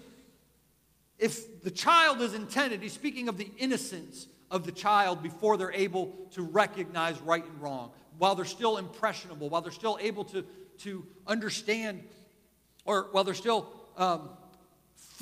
if 1.18 1.62
the 1.62 1.70
child 1.70 2.20
is 2.20 2.34
intended, 2.34 2.82
he's 2.82 2.92
speaking 2.92 3.28
of 3.28 3.38
the 3.38 3.48
innocence 3.58 4.26
of 4.50 4.66
the 4.66 4.72
child 4.72 5.22
before 5.22 5.56
they're 5.56 5.72
able 5.72 6.12
to 6.32 6.42
recognize 6.42 7.18
right 7.20 7.44
and 7.44 7.62
wrong, 7.62 7.90
while 8.18 8.34
they're 8.34 8.44
still 8.44 8.76
impressionable, 8.76 9.48
while 9.48 9.62
they're 9.62 9.72
still 9.72 9.98
able 10.00 10.24
to, 10.24 10.44
to 10.78 11.06
understand, 11.26 12.02
or 12.84 13.08
while 13.12 13.24
they're 13.24 13.34
still 13.34 13.72
um, 13.96 14.28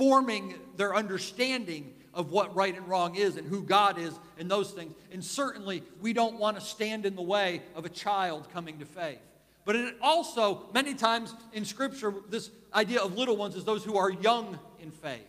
forming 0.01 0.55
their 0.79 0.95
understanding 0.95 1.93
of 2.15 2.33
what 2.33 2.57
right 2.57 2.75
and 2.75 2.89
wrong 2.89 3.17
is 3.17 3.37
and 3.37 3.47
who 3.47 3.63
God 3.63 3.99
is 3.99 4.19
and 4.39 4.51
those 4.51 4.71
things. 4.71 4.95
And 5.13 5.23
certainly, 5.23 5.83
we 6.01 6.15
don't 6.15 6.39
want 6.39 6.59
to 6.59 6.65
stand 6.65 7.05
in 7.05 7.15
the 7.17 7.23
way 7.23 7.61
of 7.75 7.85
a 7.85 7.91
child 7.91 8.49
coming 8.51 8.79
to 8.79 8.87
faith. 8.87 9.19
But 9.67 9.77
it 9.77 9.97
also, 10.01 10.71
many 10.73 10.95
times 10.95 11.35
in 11.53 11.67
Scripture, 11.67 12.15
this 12.31 12.51
idea 12.73 12.99
of 12.99 13.19
little 13.19 13.37
ones 13.37 13.57
is 13.57 13.65
those 13.65 13.85
who 13.85 13.99
are 13.99 14.11
young 14.11 14.59
in 14.81 14.91
faith, 14.91 15.21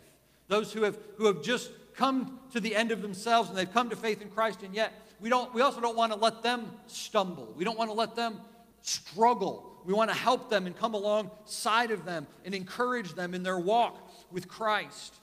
those 0.47 0.71
who 0.71 0.83
have, 0.83 0.97
who 1.17 1.25
have 1.25 1.43
just 1.43 1.69
come 1.93 2.39
to 2.53 2.61
the 2.61 2.73
end 2.73 2.91
of 2.91 3.01
themselves 3.01 3.49
and 3.49 3.57
they've 3.57 3.73
come 3.73 3.89
to 3.89 3.97
faith 3.97 4.21
in 4.21 4.29
Christ, 4.29 4.63
and 4.63 4.73
yet 4.73 4.93
we, 5.19 5.29
don't, 5.29 5.53
we 5.53 5.59
also 5.59 5.81
don't 5.81 5.97
want 5.97 6.13
to 6.13 6.17
let 6.17 6.43
them 6.43 6.71
stumble. 6.87 7.53
We 7.57 7.65
don't 7.65 7.77
want 7.77 7.89
to 7.89 7.93
let 7.93 8.15
them 8.15 8.39
struggle. 8.83 9.81
We 9.83 9.93
want 9.93 10.11
to 10.11 10.15
help 10.15 10.49
them 10.49 10.65
and 10.65 10.77
come 10.77 10.93
alongside 10.93 11.91
of 11.91 12.05
them 12.05 12.25
and 12.45 12.55
encourage 12.55 13.15
them 13.15 13.33
in 13.33 13.43
their 13.43 13.59
walk 13.59 14.10
with 14.31 14.47
Christ. 14.47 15.15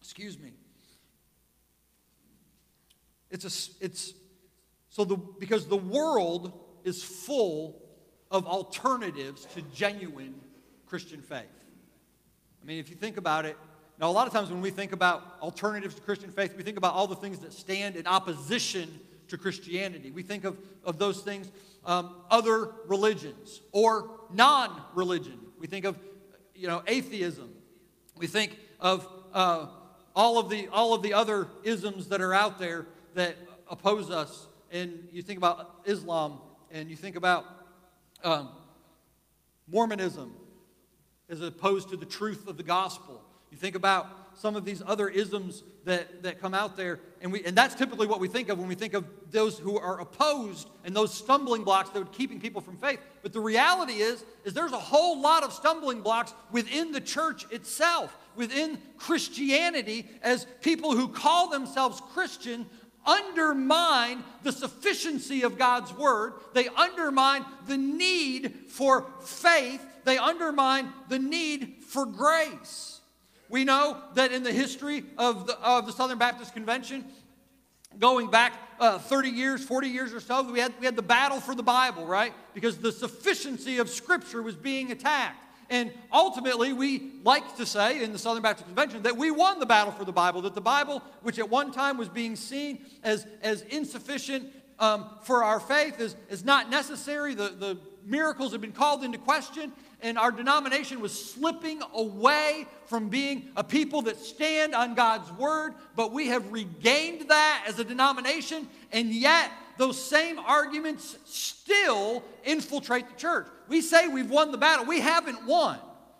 Excuse 0.00 0.38
me. 0.38 0.52
It's 3.30 3.44
a, 3.44 3.84
it's, 3.84 4.14
so 4.88 5.04
the, 5.04 5.16
because 5.16 5.66
the 5.66 5.76
world 5.76 6.52
is 6.84 7.02
full 7.02 7.80
of 8.30 8.46
alternatives 8.46 9.46
to 9.54 9.62
genuine 9.74 10.34
Christian 10.86 11.22
faith. 11.22 11.46
I 12.62 12.66
mean, 12.66 12.78
if 12.78 12.90
you 12.90 12.96
think 12.96 13.16
about 13.16 13.46
it, 13.46 13.56
now 13.98 14.10
a 14.10 14.12
lot 14.12 14.26
of 14.26 14.32
times 14.32 14.50
when 14.50 14.60
we 14.60 14.70
think 14.70 14.92
about 14.92 15.36
alternatives 15.40 15.94
to 15.94 16.00
Christian 16.00 16.30
faith, 16.30 16.56
we 16.56 16.62
think 16.62 16.76
about 16.76 16.94
all 16.94 17.06
the 17.06 17.16
things 17.16 17.38
that 17.40 17.52
stand 17.52 17.96
in 17.96 18.06
opposition 18.06 18.88
to 19.28 19.38
Christianity. 19.38 20.10
We 20.10 20.22
think 20.22 20.44
of, 20.44 20.58
of 20.84 20.98
those 20.98 21.20
things, 21.20 21.50
um, 21.84 22.16
other 22.30 22.72
religions 22.86 23.60
or 23.72 24.10
non 24.32 24.82
religion. 24.94 25.38
We 25.58 25.66
think 25.66 25.84
of, 25.84 25.98
you 26.54 26.66
know, 26.66 26.82
atheism. 26.86 27.50
We 28.20 28.26
think 28.26 28.58
of 28.78 29.08
uh, 29.32 29.68
all, 30.14 30.38
of 30.38 30.50
the, 30.50 30.68
all 30.68 30.92
of 30.92 31.02
the 31.02 31.14
other 31.14 31.48
isms 31.64 32.08
that 32.08 32.20
are 32.20 32.34
out 32.34 32.58
there 32.58 32.86
that 33.14 33.34
oppose 33.70 34.10
us. 34.10 34.46
And 34.70 35.08
you 35.10 35.22
think 35.22 35.38
about 35.38 35.80
Islam 35.86 36.38
and 36.70 36.90
you 36.90 36.96
think 36.96 37.16
about 37.16 37.46
um, 38.22 38.50
Mormonism 39.66 40.34
as 41.30 41.40
opposed 41.40 41.88
to 41.88 41.96
the 41.96 42.04
truth 42.04 42.46
of 42.46 42.58
the 42.58 42.62
gospel. 42.62 43.22
You 43.50 43.56
think 43.56 43.74
about 43.74 44.06
some 44.36 44.56
of 44.56 44.64
these 44.64 44.82
other 44.86 45.08
isms 45.08 45.62
that, 45.84 46.22
that 46.22 46.40
come 46.40 46.54
out 46.54 46.76
there, 46.76 47.00
and, 47.20 47.32
we, 47.32 47.44
and 47.44 47.56
that's 47.56 47.74
typically 47.74 48.06
what 48.06 48.20
we 48.20 48.28
think 48.28 48.48
of 48.48 48.58
when 48.58 48.68
we 48.68 48.74
think 48.74 48.94
of 48.94 49.04
those 49.30 49.58
who 49.58 49.78
are 49.78 50.00
opposed 50.00 50.68
and 50.84 50.94
those 50.94 51.12
stumbling 51.12 51.64
blocks 51.64 51.90
that 51.90 52.02
are 52.02 52.06
keeping 52.06 52.40
people 52.40 52.60
from 52.60 52.76
faith. 52.76 53.00
But 53.22 53.32
the 53.32 53.40
reality 53.40 53.94
is, 53.94 54.24
is 54.44 54.54
there's 54.54 54.72
a 54.72 54.78
whole 54.78 55.20
lot 55.20 55.42
of 55.42 55.52
stumbling 55.52 56.02
blocks 56.02 56.34
within 56.50 56.92
the 56.92 57.00
church 57.00 57.46
itself, 57.50 58.16
within 58.36 58.78
Christianity, 58.96 60.08
as 60.22 60.46
people 60.60 60.94
who 60.94 61.08
call 61.08 61.48
themselves 61.48 62.00
Christian 62.12 62.66
undermine 63.06 64.22
the 64.42 64.52
sufficiency 64.52 65.42
of 65.42 65.58
God's 65.58 65.92
word. 65.92 66.34
They 66.52 66.68
undermine 66.68 67.44
the 67.66 67.76
need 67.78 68.54
for 68.68 69.06
faith. 69.22 69.84
They 70.04 70.18
undermine 70.18 70.92
the 71.08 71.18
need 71.18 71.82
for 71.86 72.06
grace. 72.06 72.99
We 73.50 73.64
know 73.64 73.96
that 74.14 74.30
in 74.30 74.44
the 74.44 74.52
history 74.52 75.04
of 75.18 75.48
the, 75.48 75.58
of 75.60 75.84
the 75.84 75.92
Southern 75.92 76.18
Baptist 76.18 76.54
Convention, 76.54 77.04
going 77.98 78.30
back 78.30 78.52
uh, 78.78 78.98
30 78.98 79.28
years, 79.28 79.64
40 79.64 79.88
years 79.88 80.14
or 80.14 80.20
so, 80.20 80.50
we 80.50 80.60
had, 80.60 80.72
we 80.78 80.86
had 80.86 80.94
the 80.94 81.02
battle 81.02 81.40
for 81.40 81.56
the 81.56 81.62
Bible, 81.62 82.06
right? 82.06 82.32
Because 82.54 82.78
the 82.78 82.92
sufficiency 82.92 83.78
of 83.78 83.90
Scripture 83.90 84.40
was 84.40 84.54
being 84.54 84.92
attacked. 84.92 85.44
And 85.68 85.92
ultimately, 86.12 86.72
we 86.72 87.12
like 87.24 87.56
to 87.56 87.66
say 87.66 88.02
in 88.02 88.12
the 88.12 88.18
Southern 88.18 88.42
Baptist 88.42 88.66
Convention 88.66 89.02
that 89.02 89.16
we 89.16 89.32
won 89.32 89.58
the 89.58 89.66
battle 89.66 89.92
for 89.92 90.04
the 90.04 90.12
Bible, 90.12 90.42
that 90.42 90.54
the 90.54 90.60
Bible, 90.60 91.02
which 91.22 91.38
at 91.40 91.48
one 91.48 91.72
time 91.72 91.96
was 91.96 92.08
being 92.08 92.36
seen 92.36 92.86
as, 93.02 93.26
as 93.42 93.62
insufficient 93.62 94.48
um, 94.78 95.06
for 95.22 95.42
our 95.42 95.60
faith, 95.60 96.00
is, 96.00 96.14
is 96.28 96.44
not 96.44 96.70
necessary. 96.70 97.34
The, 97.34 97.48
the 97.48 97.78
miracles 98.04 98.52
have 98.52 98.60
been 98.60 98.72
called 98.72 99.04
into 99.04 99.18
question, 99.18 99.72
and 100.02 100.18
our 100.18 100.30
denomination 100.30 101.00
was 101.00 101.12
slipping 101.32 101.82
away 101.94 102.66
from 102.86 103.08
being 103.08 103.50
a 103.56 103.64
people 103.64 104.02
that 104.02 104.16
stand 104.18 104.74
on 104.74 104.94
God's 104.94 105.30
word, 105.32 105.74
but 105.96 106.12
we 106.12 106.28
have 106.28 106.50
regained 106.52 107.28
that 107.28 107.64
as 107.68 107.78
a 107.78 107.84
denomination, 107.84 108.68
and 108.92 109.10
yet 109.12 109.50
those 109.78 110.02
same 110.02 110.38
arguments 110.38 111.16
still 111.24 112.22
infiltrate 112.44 113.08
the 113.08 113.16
church. 113.16 113.46
We 113.68 113.80
say 113.80 114.08
we've 114.08 114.30
won 114.30 114.52
the 114.52 114.58
battle, 114.58 114.86
we 114.86 115.00
haven't 115.00 115.46
won, 115.46 115.78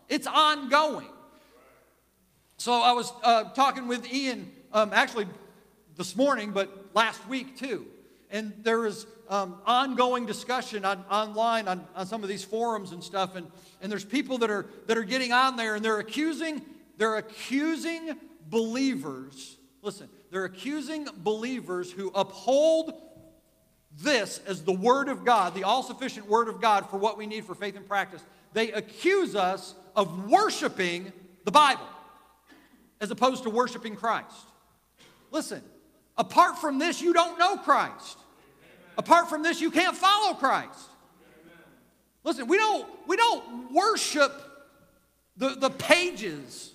it's 0.09 0.27
ongoing. 0.27 1.09
So 2.59 2.73
I 2.73 2.93
was 2.93 3.13
uh, 3.23 3.45
talking 3.55 3.89
with 3.89 4.11
Ian 4.13 4.53
um, 4.73 4.91
actually 4.93 5.27
this 5.97 6.15
morning, 6.15 6.53
but 6.53 6.95
last 6.95 7.27
week 7.29 7.59
too. 7.59 7.87
And 8.31 8.53
there 8.63 8.87
is 8.87 9.07
um, 9.29 9.61
ongoing 9.67 10.27
discussion 10.27 10.85
on, 10.85 11.05
online 11.11 11.69
on, 11.69 11.87
on 11.95 12.07
some 12.07 12.23
of 12.23 12.29
these 12.29 12.45
forums 12.45 12.93
and 12.93 13.03
stuff. 13.03 13.37
And, 13.37 13.47
and 13.81 13.91
there's 13.91 14.05
people 14.05 14.39
that 14.39 14.51
are, 14.51 14.67
that 14.87 14.97
are 14.97 15.05
getting 15.05 15.33
on 15.33 15.57
there 15.57 15.75
and 15.75 15.85
they're 15.85 15.99
accusing, 15.99 16.63
they're 16.97 17.17
accusing 17.17 18.17
believers. 18.49 19.57
Listen, 19.83 20.09
they're 20.31 20.45
accusing 20.45 21.09
believers 21.19 21.91
who 21.91 22.11
uphold 22.15 22.93
this 24.01 24.41
as 24.47 24.63
the 24.63 24.73
Word 24.73 25.09
of 25.09 25.25
God, 25.25 25.55
the 25.55 25.65
all 25.65 25.83
sufficient 25.83 26.29
Word 26.29 26.49
of 26.49 26.61
God 26.61 26.89
for 26.89 26.97
what 26.97 27.19
we 27.19 27.27
need 27.27 27.45
for 27.45 27.55
faith 27.55 27.77
and 27.77 27.87
practice. 27.87 28.23
They 28.53 28.73
accuse 28.73 29.35
us 29.35 29.75
of 29.97 30.29
worshiping 30.29 31.13
the 31.45 31.51
Bible 31.51 31.87
as 33.01 33.11
opposed 33.11 33.45
to 33.45 33.51
worshiping 33.51 33.97
Christ. 33.97 34.47
Listen, 35.31 35.63
apart 36.21 36.59
from 36.59 36.79
this, 36.79 37.01
you 37.01 37.13
don't 37.13 37.39
know 37.39 37.57
Christ. 37.57 38.19
Apart 38.97 39.29
from 39.29 39.43
this, 39.43 39.61
you 39.61 39.71
can't 39.71 39.97
follow 39.97 40.35
Christ. 40.35 40.89
Listen, 42.23 42.47
we 42.47 42.57
don't, 42.57 42.87
we 43.09 43.17
don't 43.17 43.73
worship 43.73 44.33
the, 45.37 45.51
the 45.51 45.71
pages 45.71 46.73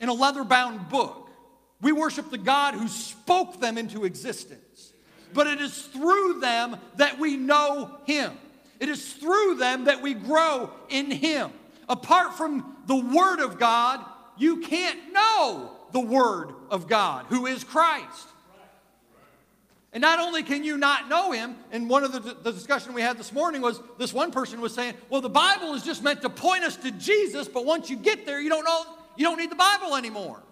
in 0.00 0.08
a 0.08 0.14
leather 0.14 0.44
bound 0.44 0.88
book. 0.88 1.30
We 1.80 1.92
worship 1.92 2.30
the 2.30 2.38
God 2.38 2.74
who 2.74 2.88
spoke 2.88 3.60
them 3.60 3.78
into 3.78 4.04
existence 4.04 4.92
but 5.32 5.46
it 5.46 5.60
is 5.60 5.82
through 5.82 6.40
them 6.40 6.76
that 6.96 7.18
we 7.18 7.36
know 7.36 7.98
Him. 8.06 8.32
It 8.80 8.88
is 8.88 9.12
through 9.14 9.56
them 9.56 9.84
that 9.84 10.02
we 10.02 10.14
grow 10.14 10.70
in 10.88 11.10
Him. 11.10 11.50
Apart 11.88 12.34
from 12.36 12.76
the 12.86 12.96
Word 12.96 13.40
of 13.40 13.58
God, 13.58 14.04
you 14.36 14.58
can't 14.58 15.12
know 15.12 15.72
the 15.92 16.00
Word 16.00 16.52
of 16.70 16.86
God, 16.86 17.26
who 17.28 17.46
is 17.46 17.64
Christ. 17.64 18.27
And 19.92 20.02
not 20.02 20.18
only 20.18 20.42
can 20.42 20.64
you 20.64 20.76
not 20.76 21.08
know 21.08 21.32
him, 21.32 21.56
and 21.72 21.88
one 21.88 22.04
of 22.04 22.12
the, 22.12 22.20
the, 22.20 22.52
discussion 22.52 22.92
we 22.92 23.00
had 23.00 23.16
this 23.16 23.32
morning 23.32 23.62
was 23.62 23.80
this 23.96 24.12
one 24.12 24.30
person 24.30 24.60
was 24.60 24.74
saying, 24.74 24.94
well, 25.08 25.22
the 25.22 25.30
Bible 25.30 25.72
is 25.72 25.82
just 25.82 26.02
meant 26.02 26.20
to 26.22 26.28
point 26.28 26.62
us 26.62 26.76
to 26.76 26.90
Jesus, 26.90 27.48
but 27.48 27.64
once 27.64 27.88
you 27.88 27.96
get 27.96 28.26
there, 28.26 28.38
you 28.38 28.50
don't 28.50 28.64
know, 28.64 28.84
you 29.16 29.24
don't 29.24 29.38
need 29.38 29.50
the 29.50 29.56
Bible 29.56 29.96
anymore. 29.96 30.42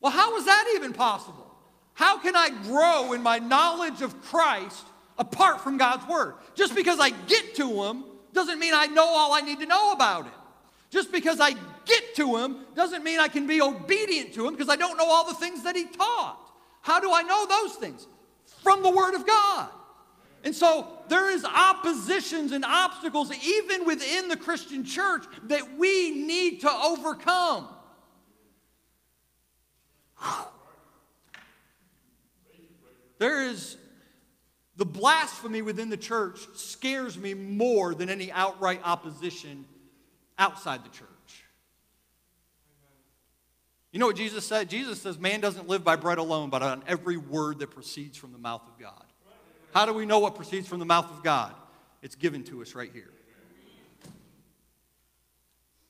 Well, 0.00 0.12
how 0.12 0.36
is 0.38 0.46
that 0.46 0.72
even 0.76 0.94
possible? 0.94 1.44
How 1.92 2.18
can 2.18 2.36
I 2.36 2.48
grow 2.62 3.12
in 3.12 3.22
my 3.22 3.38
knowledge 3.38 4.00
of 4.00 4.22
Christ 4.22 4.86
apart 5.18 5.60
from 5.60 5.76
God's 5.76 6.06
Word? 6.08 6.34
Just 6.54 6.74
because 6.74 6.98
I 7.00 7.10
get 7.10 7.56
to 7.56 7.84
Him 7.84 8.04
doesn't 8.32 8.58
mean 8.58 8.72
I 8.72 8.86
know 8.86 9.04
all 9.04 9.34
I 9.34 9.40
need 9.40 9.60
to 9.60 9.66
know 9.66 9.92
about 9.92 10.26
it. 10.26 10.32
Just 10.90 11.12
because 11.12 11.38
I 11.38 11.52
get 11.84 12.14
to 12.16 12.36
Him 12.36 12.64
doesn't 12.74 13.04
mean 13.04 13.18
I 13.18 13.28
can 13.28 13.46
be 13.46 13.60
obedient 13.60 14.32
to 14.34 14.46
Him 14.46 14.54
because 14.54 14.70
I 14.70 14.76
don't 14.76 14.96
know 14.96 15.06
all 15.06 15.26
the 15.26 15.34
things 15.34 15.64
that 15.64 15.76
He 15.76 15.84
taught. 15.84 16.47
How 16.88 17.00
do 17.00 17.12
I 17.12 17.20
know 17.20 17.44
those 17.46 17.74
things? 17.74 18.06
From 18.62 18.82
the 18.82 18.88
Word 18.90 19.14
of 19.14 19.26
God. 19.26 19.68
And 20.42 20.54
so 20.54 20.88
there 21.10 21.30
is 21.30 21.44
oppositions 21.44 22.50
and 22.52 22.64
obstacles 22.64 23.30
even 23.44 23.84
within 23.84 24.28
the 24.28 24.38
Christian 24.38 24.86
church 24.86 25.26
that 25.48 25.76
we 25.76 26.12
need 26.12 26.62
to 26.62 26.70
overcome. 26.70 27.68
There 33.18 33.44
is 33.50 33.76
the 34.76 34.86
blasphemy 34.86 35.60
within 35.60 35.90
the 35.90 35.96
church 35.98 36.40
scares 36.54 37.18
me 37.18 37.34
more 37.34 37.94
than 37.94 38.08
any 38.08 38.32
outright 38.32 38.80
opposition 38.82 39.66
outside 40.38 40.86
the 40.86 40.88
church. 40.88 41.07
You 43.92 43.98
know 43.98 44.06
what 44.06 44.16
Jesus 44.16 44.46
said? 44.46 44.68
Jesus 44.68 45.00
says, 45.00 45.18
Man 45.18 45.40
doesn't 45.40 45.68
live 45.68 45.82
by 45.82 45.96
bread 45.96 46.18
alone, 46.18 46.50
but 46.50 46.62
on 46.62 46.82
every 46.86 47.16
word 47.16 47.60
that 47.60 47.70
proceeds 47.70 48.18
from 48.18 48.32
the 48.32 48.38
mouth 48.38 48.62
of 48.66 48.78
God. 48.78 49.04
How 49.72 49.86
do 49.86 49.92
we 49.92 50.06
know 50.06 50.18
what 50.18 50.34
proceeds 50.34 50.68
from 50.68 50.78
the 50.78 50.84
mouth 50.84 51.10
of 51.10 51.22
God? 51.22 51.54
It's 52.02 52.14
given 52.14 52.44
to 52.44 52.62
us 52.62 52.74
right 52.74 52.90
here. 52.92 53.10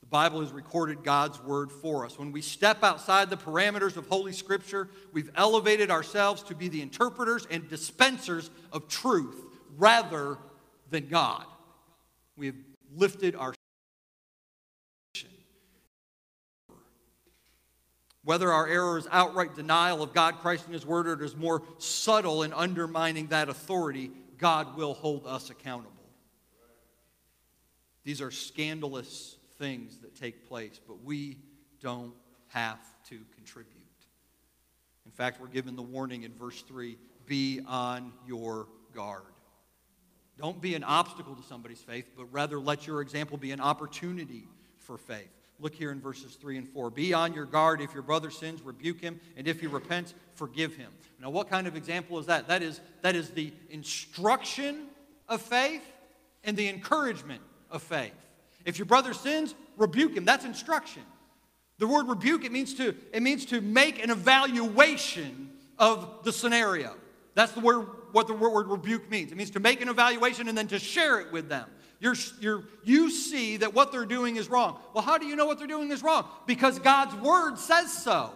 The 0.00 0.06
Bible 0.10 0.40
has 0.40 0.52
recorded 0.52 1.04
God's 1.04 1.42
word 1.42 1.70
for 1.70 2.06
us. 2.06 2.18
When 2.18 2.32
we 2.32 2.40
step 2.40 2.82
outside 2.82 3.30
the 3.30 3.36
parameters 3.36 3.96
of 3.96 4.06
Holy 4.06 4.32
Scripture, 4.32 4.88
we've 5.12 5.30
elevated 5.34 5.90
ourselves 5.90 6.42
to 6.44 6.54
be 6.54 6.68
the 6.68 6.80
interpreters 6.80 7.46
and 7.50 7.68
dispensers 7.68 8.50
of 8.72 8.88
truth 8.88 9.44
rather 9.76 10.38
than 10.90 11.08
God. 11.08 11.44
We 12.36 12.46
have 12.46 12.56
lifted 12.96 13.36
our 13.36 13.52
Whether 18.24 18.52
our 18.52 18.66
error 18.66 18.98
is 18.98 19.06
outright 19.10 19.54
denial 19.54 20.02
of 20.02 20.12
God, 20.12 20.38
Christ, 20.40 20.64
and 20.66 20.74
His 20.74 20.84
Word, 20.84 21.06
or 21.06 21.14
it 21.14 21.22
is 21.22 21.36
more 21.36 21.62
subtle 21.78 22.42
in 22.42 22.52
undermining 22.52 23.28
that 23.28 23.48
authority, 23.48 24.10
God 24.36 24.76
will 24.76 24.94
hold 24.94 25.26
us 25.26 25.50
accountable. 25.50 25.92
These 28.04 28.20
are 28.20 28.30
scandalous 28.30 29.36
things 29.58 29.98
that 29.98 30.14
take 30.14 30.48
place, 30.48 30.80
but 30.86 31.02
we 31.04 31.38
don't 31.80 32.14
have 32.48 32.78
to 33.08 33.18
contribute. 33.34 33.74
In 35.04 35.12
fact, 35.12 35.40
we're 35.40 35.48
given 35.48 35.76
the 35.76 35.82
warning 35.82 36.22
in 36.22 36.32
verse 36.32 36.62
3 36.62 36.96
be 37.26 37.60
on 37.66 38.12
your 38.26 38.68
guard. 38.94 39.22
Don't 40.38 40.60
be 40.60 40.74
an 40.74 40.84
obstacle 40.84 41.34
to 41.34 41.42
somebody's 41.42 41.80
faith, 41.80 42.08
but 42.16 42.26
rather 42.26 42.60
let 42.60 42.86
your 42.86 43.00
example 43.00 43.36
be 43.36 43.50
an 43.50 43.60
opportunity 43.60 44.46
for 44.76 44.96
faith. 44.96 45.28
Look 45.60 45.74
here 45.74 45.90
in 45.90 46.00
verses 46.00 46.36
3 46.36 46.58
and 46.58 46.68
4. 46.68 46.90
Be 46.90 47.12
on 47.12 47.32
your 47.34 47.44
guard. 47.44 47.80
If 47.80 47.92
your 47.92 48.02
brother 48.02 48.30
sins, 48.30 48.62
rebuke 48.62 49.00
him, 49.00 49.20
and 49.36 49.48
if 49.48 49.60
he 49.60 49.66
repents, 49.66 50.14
forgive 50.34 50.76
him. 50.76 50.92
Now, 51.20 51.30
what 51.30 51.50
kind 51.50 51.66
of 51.66 51.76
example 51.76 52.18
is 52.18 52.26
that? 52.26 52.46
That 52.46 52.62
is, 52.62 52.80
that 53.02 53.16
is 53.16 53.30
the 53.30 53.52
instruction 53.70 54.86
of 55.28 55.42
faith 55.42 55.82
and 56.44 56.56
the 56.56 56.68
encouragement 56.68 57.42
of 57.70 57.82
faith. 57.82 58.14
If 58.64 58.78
your 58.78 58.86
brother 58.86 59.12
sins, 59.14 59.54
rebuke 59.76 60.16
him. 60.16 60.24
That's 60.24 60.44
instruction. 60.44 61.02
The 61.78 61.86
word 61.86 62.08
rebuke, 62.08 62.44
it 62.44 62.52
means 62.52 62.74
to, 62.74 62.94
it 63.12 63.22
means 63.22 63.46
to 63.46 63.60
make 63.60 64.02
an 64.02 64.10
evaluation 64.10 65.50
of 65.78 66.24
the 66.24 66.32
scenario. 66.32 66.94
That's 67.34 67.52
the 67.52 67.60
word, 67.60 67.86
what 68.12 68.26
the 68.26 68.34
word 68.34 68.66
rebuke 68.66 69.08
means. 69.10 69.30
It 69.30 69.36
means 69.36 69.50
to 69.50 69.60
make 69.60 69.80
an 69.80 69.88
evaluation 69.88 70.48
and 70.48 70.58
then 70.58 70.66
to 70.68 70.78
share 70.78 71.20
it 71.20 71.32
with 71.32 71.48
them. 71.48 71.68
You're, 72.00 72.14
you're, 72.40 72.64
you 72.84 73.10
see 73.10 73.56
that 73.56 73.74
what 73.74 73.90
they're 73.90 74.06
doing 74.06 74.36
is 74.36 74.48
wrong. 74.48 74.78
Well, 74.94 75.02
how 75.02 75.18
do 75.18 75.26
you 75.26 75.34
know 75.34 75.46
what 75.46 75.58
they're 75.58 75.66
doing 75.66 75.90
is 75.90 76.02
wrong? 76.02 76.28
Because 76.46 76.78
God's 76.78 77.14
word 77.16 77.58
says 77.58 77.92
so. 77.92 78.32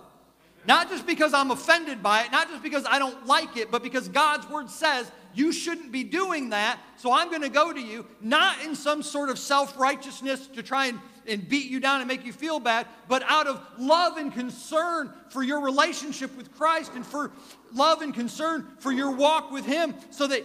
Not 0.66 0.88
just 0.88 1.07
because 1.07 1.35
I'm 1.35 1.51
offended 1.51 2.03
by 2.03 2.22
it, 2.22 2.33
not 2.33 2.48
just 2.48 2.62
because 2.62 2.85
I 2.88 2.98
don't 2.98 3.27
like 3.27 3.57
it, 3.57 3.70
but 3.70 3.83
because 3.83 4.09
God's 4.09 4.48
word 4.48 4.70
says 4.70 5.11
you 5.35 5.53
shouldn't 5.53 5.90
be 5.90 6.05
doing 6.05 6.51
that. 6.51 6.79
So 6.96 7.12
I'm 7.12 7.31
going 7.31 7.42
to 7.42 7.48
go 7.48 7.72
to 7.72 7.81
you, 7.81 8.07
not 8.20 8.62
in 8.64 8.77
some 8.77 9.03
sort 9.03 9.29
of 9.29 9.38
self 9.38 9.77
righteousness 9.79 10.46
to 10.48 10.62
try 10.62 10.87
and, 10.87 11.01
and 11.27 11.48
beat 11.48 11.68
you 11.68 11.81
down 11.81 12.01
and 12.01 12.07
make 12.07 12.25
you 12.25 12.33
feel 12.33 12.61
bad, 12.61 12.87
but 13.09 13.25
out 13.27 13.48
of 13.48 13.61
love 13.79 14.18
and 14.18 14.33
concern 14.33 15.12
for 15.31 15.42
your 15.42 15.61
relationship 15.61 16.37
with 16.37 16.55
Christ 16.55 16.92
and 16.94 17.05
for 17.05 17.33
love 17.72 18.03
and 18.03 18.14
concern 18.14 18.68
for 18.79 18.92
your 18.92 19.11
walk 19.11 19.51
with 19.51 19.66
Him 19.66 19.94
so 20.11 20.29
that 20.29 20.44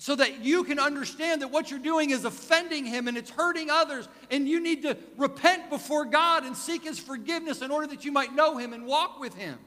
so 0.00 0.14
that 0.14 0.44
you 0.44 0.62
can 0.62 0.78
understand 0.78 1.42
that 1.42 1.50
what 1.50 1.70
you're 1.70 1.80
doing 1.80 2.10
is 2.10 2.24
offending 2.24 2.86
him 2.86 3.08
and 3.08 3.18
it's 3.18 3.30
hurting 3.30 3.68
others 3.68 4.08
and 4.30 4.48
you 4.48 4.60
need 4.60 4.82
to 4.82 4.96
repent 5.16 5.68
before 5.70 6.04
God 6.04 6.44
and 6.44 6.56
seek 6.56 6.84
his 6.84 7.00
forgiveness 7.00 7.62
in 7.62 7.72
order 7.72 7.88
that 7.88 8.04
you 8.04 8.12
might 8.12 8.32
know 8.32 8.56
him 8.56 8.72
and 8.72 8.86
walk 8.86 9.18
with 9.18 9.34
him. 9.34 9.58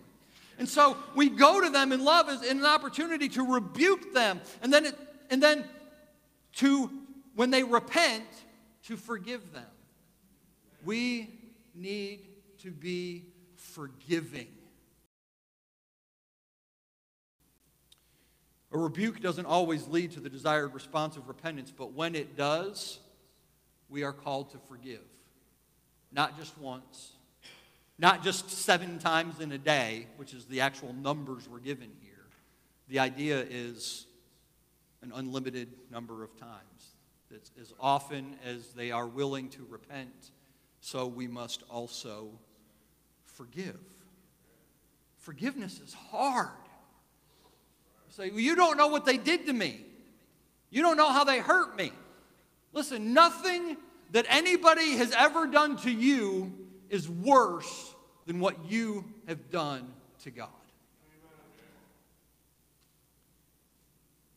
And 0.57 0.69
so 0.69 0.97
we 1.15 1.29
go 1.29 1.59
to 1.59 1.69
them 1.69 1.91
in 1.91 2.05
love 2.05 2.29
as 2.29 2.43
in 2.43 2.59
an 2.59 2.65
opportunity 2.65 3.27
to 3.29 3.43
rebuke 3.43 4.13
them 4.13 4.39
and 4.61 4.71
then 4.71 4.85
it, 4.85 4.97
and 5.29 5.43
then 5.43 5.65
to 6.57 6.89
when 7.35 7.49
they 7.49 7.63
repent 7.63 8.23
to 8.83 8.95
forgive 8.95 9.51
them. 9.51 9.65
We 10.85 11.29
need 11.75 12.21
to 12.59 12.71
be 12.71 13.25
forgiving. 13.55 14.47
A 18.71 18.77
rebuke 18.77 19.19
doesn't 19.19 19.45
always 19.45 19.87
lead 19.87 20.11
to 20.11 20.19
the 20.19 20.29
desired 20.29 20.73
response 20.73 21.17
of 21.17 21.27
repentance, 21.27 21.73
but 21.75 21.93
when 21.93 22.15
it 22.15 22.37
does, 22.37 22.99
we 23.89 24.03
are 24.03 24.13
called 24.13 24.51
to 24.51 24.57
forgive. 24.69 25.03
Not 26.11 26.37
just 26.37 26.57
once, 26.57 27.11
not 27.99 28.23
just 28.23 28.49
seven 28.49 28.97
times 28.99 29.39
in 29.39 29.51
a 29.51 29.57
day, 29.57 30.07
which 30.15 30.33
is 30.33 30.45
the 30.45 30.61
actual 30.61 30.93
numbers 30.93 31.47
we're 31.49 31.59
given 31.59 31.89
here. 32.01 32.25
The 32.87 32.99
idea 32.99 33.45
is 33.49 34.07
an 35.01 35.11
unlimited 35.13 35.69
number 35.91 36.23
of 36.23 36.35
times. 36.37 36.95
It's 37.29 37.51
as 37.59 37.73
often 37.79 38.35
as 38.45 38.69
they 38.73 38.91
are 38.91 39.07
willing 39.07 39.49
to 39.49 39.65
repent, 39.69 40.31
so 40.79 41.07
we 41.07 41.27
must 41.27 41.63
also 41.69 42.29
forgive. 43.25 43.79
Forgiveness 45.17 45.79
is 45.79 45.93
hard. 45.93 46.49
Say, 48.11 48.29
well, 48.29 48.39
you 48.39 48.55
don't 48.55 48.77
know 48.77 48.87
what 48.87 49.05
they 49.05 49.17
did 49.17 49.45
to 49.47 49.53
me. 49.53 49.85
You 50.69 50.81
don't 50.81 50.97
know 50.97 51.11
how 51.11 51.23
they 51.23 51.39
hurt 51.39 51.77
me. 51.77 51.91
Listen, 52.73 53.13
nothing 53.13 53.77
that 54.11 54.25
anybody 54.29 54.97
has 54.97 55.13
ever 55.17 55.47
done 55.47 55.77
to 55.77 55.91
you 55.91 56.53
is 56.89 57.09
worse 57.09 57.93
than 58.25 58.39
what 58.39 58.69
you 58.69 59.05
have 59.27 59.49
done 59.49 59.87
to 60.23 60.31
God. 60.31 60.49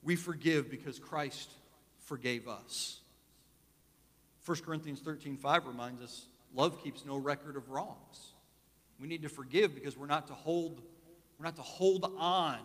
We 0.04 0.16
forgive 0.16 0.70
because 0.70 0.98
Christ 0.98 1.50
forgave 2.00 2.46
us. 2.46 3.00
1 4.46 4.58
Corinthians 4.58 5.00
13 5.00 5.36
5 5.36 5.66
reminds 5.66 6.02
us 6.02 6.26
love 6.54 6.82
keeps 6.84 7.04
no 7.04 7.16
record 7.16 7.56
of 7.56 7.70
wrongs. 7.70 8.34
We 9.00 9.08
need 9.08 9.22
to 9.22 9.28
forgive 9.28 9.74
because 9.74 9.96
we're 9.96 10.06
not 10.06 10.28
to 10.28 10.34
hold, 10.34 10.80
we're 11.38 11.46
not 11.46 11.56
to 11.56 11.62
hold 11.62 12.12
on 12.18 12.58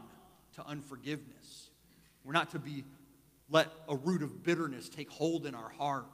to 0.60 0.68
unforgiveness. 0.68 1.70
We're 2.24 2.34
not 2.34 2.52
to 2.52 2.60
be 2.60 2.84
let 3.50 3.72
a 3.88 3.96
root 3.96 4.22
of 4.22 4.44
bitterness 4.44 4.90
take 4.90 5.10
hold 5.10 5.46
in 5.46 5.56
our 5.56 5.70
heart, 5.70 6.06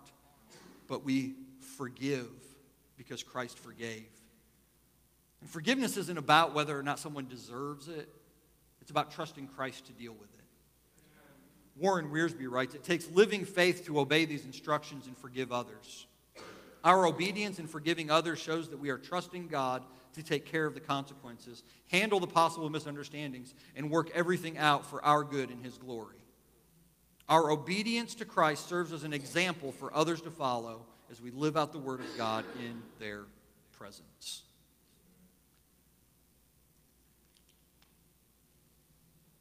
but 0.88 1.04
we 1.04 1.36
forgive 1.78 2.30
because 2.98 3.24
Christ 3.24 3.60
forgave. 3.60 4.08
And 5.42 5.50
forgiveness 5.50 5.98
isn't 5.98 6.18
about 6.18 6.54
whether 6.54 6.78
or 6.78 6.84
not 6.84 7.00
someone 7.00 7.28
deserves 7.28 7.88
it, 7.88 8.08
it's 8.82 8.92
about 8.92 9.12
trusting 9.12 9.48
Christ 9.48 9.88
to 9.88 9.94
deal 9.94 10.14
with 10.14 10.30
it. 10.34 10.46
Warren 11.76 12.10
Wiersbe 12.10 12.50
writes 12.50 12.76
It 12.76 12.84
takes 12.84 13.10
living 13.10 13.46
faith 13.46 13.86
to 13.88 14.00
obey 14.00 14.26
these 14.26 14.46
instructions 14.46 15.08
and 15.08 15.18
forgive 15.18 15.52
others. 15.52 16.06
Our 16.84 17.08
obedience 17.08 17.58
in 17.58 17.68
forgiving 17.68 18.12
others 18.12 18.40
shows 18.40 18.70
that 18.70 18.78
we 18.78 18.92
are 18.92 19.00
trusting 19.00 19.48
God 19.48 19.82
to 20.16 20.24
take 20.24 20.46
care 20.46 20.66
of 20.66 20.74
the 20.74 20.80
consequences, 20.80 21.64
handle 21.90 22.20
the 22.20 22.28
possible 22.28 22.70
misunderstandings, 22.70 23.54
and 23.76 23.90
work 23.90 24.10
everything 24.14 24.58
out 24.58 24.86
for 24.86 25.04
our 25.06 25.24
good 25.24 25.50
and 25.50 25.64
His 25.64 25.78
glory. 25.78 26.18
Our 27.28 27.52
obedience 27.52 28.16
to 28.16 28.26
Christ 28.26 28.68
serves 28.68 28.92
as 28.92 29.04
an 29.04 29.14
example 29.14 29.72
for 29.72 29.94
others 29.96 30.22
to 30.22 30.32
follow 30.32 30.86
as 31.12 31.22
we 31.22 31.32
live 31.32 31.58
out 31.58 31.72
the 31.72 31.80
Word 31.80 32.00
of 32.00 32.18
God 32.18 32.46
in 32.60 32.82
their 33.00 33.24
presence. 33.72 34.44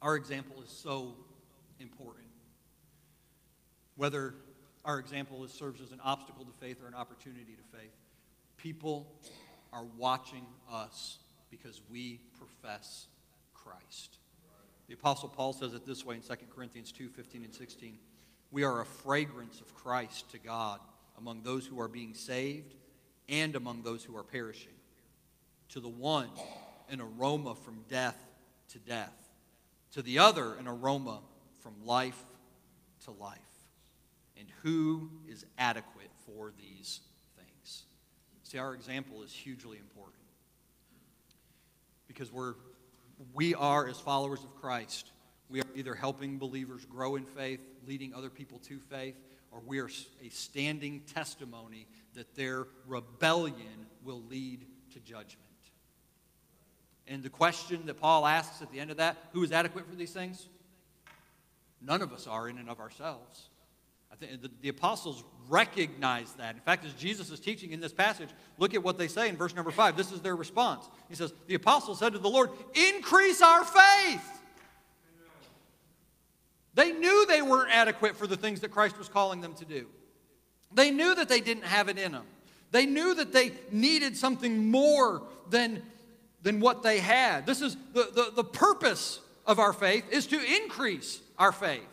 Our 0.01 0.15
example 0.15 0.61
is 0.61 0.69
so 0.69 1.15
important. 1.79 2.27
Whether 3.95 4.35
our 4.83 4.99
example 4.99 5.47
serves 5.47 5.81
as 5.81 5.91
an 5.91 5.99
obstacle 6.03 6.45
to 6.45 6.51
faith 6.59 6.81
or 6.83 6.87
an 6.87 6.93
opportunity 6.93 7.55
to 7.55 7.77
faith, 7.77 7.91
people 8.57 9.07
are 9.75 9.85
watching 9.97 10.45
us 10.71 11.17
because 11.51 11.81
we 11.91 12.21
profess 12.39 13.07
Christ. 13.53 14.17
The 14.87 14.93
Apostle 14.93 15.29
Paul 15.29 15.51
says 15.51 15.73
it 15.73 15.85
this 15.85 16.05
way 16.05 16.15
in 16.15 16.21
2 16.21 16.33
Corinthians 16.55 16.91
2 16.91 17.09
15 17.09 17.43
and 17.43 17.53
16. 17.53 17.97
We 18.51 18.63
are 18.63 18.81
a 18.81 18.85
fragrance 18.85 19.59
of 19.59 19.75
Christ 19.75 20.31
to 20.31 20.39
God 20.39 20.79
among 21.17 21.43
those 21.43 21.65
who 21.65 21.79
are 21.81 21.89
being 21.89 22.13
saved 22.13 22.73
and 23.27 23.55
among 23.55 23.81
those 23.81 24.03
who 24.03 24.15
are 24.15 24.23
perishing. 24.23 24.71
To 25.69 25.79
the 25.79 25.89
one, 25.89 26.29
an 26.89 27.01
aroma 27.01 27.55
from 27.55 27.79
death 27.89 28.17
to 28.69 28.79
death. 28.79 29.13
To 29.93 30.01
the 30.01 30.19
other, 30.19 30.53
an 30.53 30.67
aroma 30.67 31.19
from 31.59 31.73
life 31.83 32.23
to 33.05 33.11
life. 33.11 33.39
And 34.37 34.47
who 34.61 35.09
is 35.27 35.45
adequate 35.57 36.11
for 36.25 36.53
these 36.57 37.01
See, 38.45 38.59
our 38.59 38.75
example 38.75 39.23
is 39.23 39.31
hugely 39.33 39.77
important 39.79 40.21
because 42.07 42.31
we're, 42.31 42.53
we 43.33 43.55
are, 43.55 43.87
as 43.87 43.99
followers 43.99 44.43
of 44.43 44.55
Christ, 44.61 45.11
We 45.49 45.61
are 45.61 45.65
either 45.75 45.93
helping 45.93 46.37
believers 46.37 46.85
grow 46.85 47.15
in 47.15 47.25
faith, 47.25 47.59
leading 47.87 48.13
other 48.13 48.29
people 48.29 48.59
to 48.59 48.79
faith, 48.79 49.15
or 49.51 49.61
we 49.65 49.79
are 49.79 49.89
a 50.23 50.29
standing 50.29 51.01
testimony 51.13 51.87
that 52.15 52.35
their 52.35 52.65
rebellion 52.87 53.87
will 54.03 54.23
lead 54.29 54.65
to 54.93 54.99
judgment. 54.99 55.41
And 57.07 57.21
the 57.21 57.29
question 57.29 57.85
that 57.85 57.99
Paul 57.99 58.25
asks 58.25 58.61
at 58.61 58.71
the 58.71 58.79
end 58.79 58.89
of 58.89 58.97
that 58.97 59.17
who 59.33 59.43
is 59.43 59.51
adequate 59.51 59.87
for 59.87 59.95
these 59.95 60.11
things? 60.11 60.47
None 61.81 62.01
of 62.01 62.11
us 62.11 62.25
are 62.25 62.49
in 62.49 62.57
and 62.57 62.69
of 62.69 62.79
ourselves. 62.79 63.49
I 64.15 64.25
think 64.25 64.41
the, 64.41 64.51
the, 64.61 64.69
apostles 64.69 65.23
recognize 65.49 66.31
that. 66.33 66.55
In 66.55 66.61
fact, 66.61 66.85
as 66.85 66.93
Jesus 66.93 67.31
is 67.31 67.39
teaching 67.39 67.71
in 67.71 67.81
this 67.81 67.91
passage, 67.91 68.29
look 68.57 68.73
at 68.73 68.81
what 68.81 68.97
they 68.97 69.07
say 69.07 69.27
in 69.27 69.35
verse 69.35 69.53
number 69.53 69.71
five. 69.71 69.97
This 69.97 70.11
is 70.11 70.21
their 70.21 70.35
response. 70.35 70.85
He 71.09 71.15
says, 71.15 71.33
The 71.47 71.55
apostles 71.55 71.99
said 71.99 72.13
to 72.13 72.19
the 72.19 72.29
Lord, 72.29 72.49
Increase 72.73 73.41
our 73.41 73.65
faith. 73.65 74.41
They 76.75 76.91
knew 76.91 77.25
they 77.25 77.41
weren't 77.41 77.71
adequate 77.71 78.15
for 78.15 78.27
the 78.27 78.37
things 78.37 78.61
that 78.61 78.71
Christ 78.71 78.97
was 78.97 79.09
calling 79.09 79.41
them 79.41 79.53
to 79.55 79.65
do. 79.65 79.87
They 80.73 80.91
knew 80.91 81.15
that 81.15 81.29
they 81.29 81.39
didn't 81.39 81.65
have 81.65 81.89
it 81.89 81.97
in 81.97 82.11
them. 82.11 82.25
They 82.71 82.85
knew 82.85 83.15
that 83.15 83.31
they 83.31 83.51
needed 83.71 84.17
something 84.17 84.69
more 84.69 85.23
than, 85.49 85.81
than 86.41 86.59
what 86.59 86.83
they 86.83 86.99
had. 86.99 87.45
This 87.45 87.61
is 87.61 87.77
the, 87.93 88.09
the, 88.13 88.31
the 88.35 88.43
purpose 88.43 89.19
of 89.45 89.59
our 89.59 89.71
faith 89.71 90.03
is 90.11 90.27
to 90.27 90.63
increase 90.63 91.21
our 91.37 91.51
faith. 91.51 91.87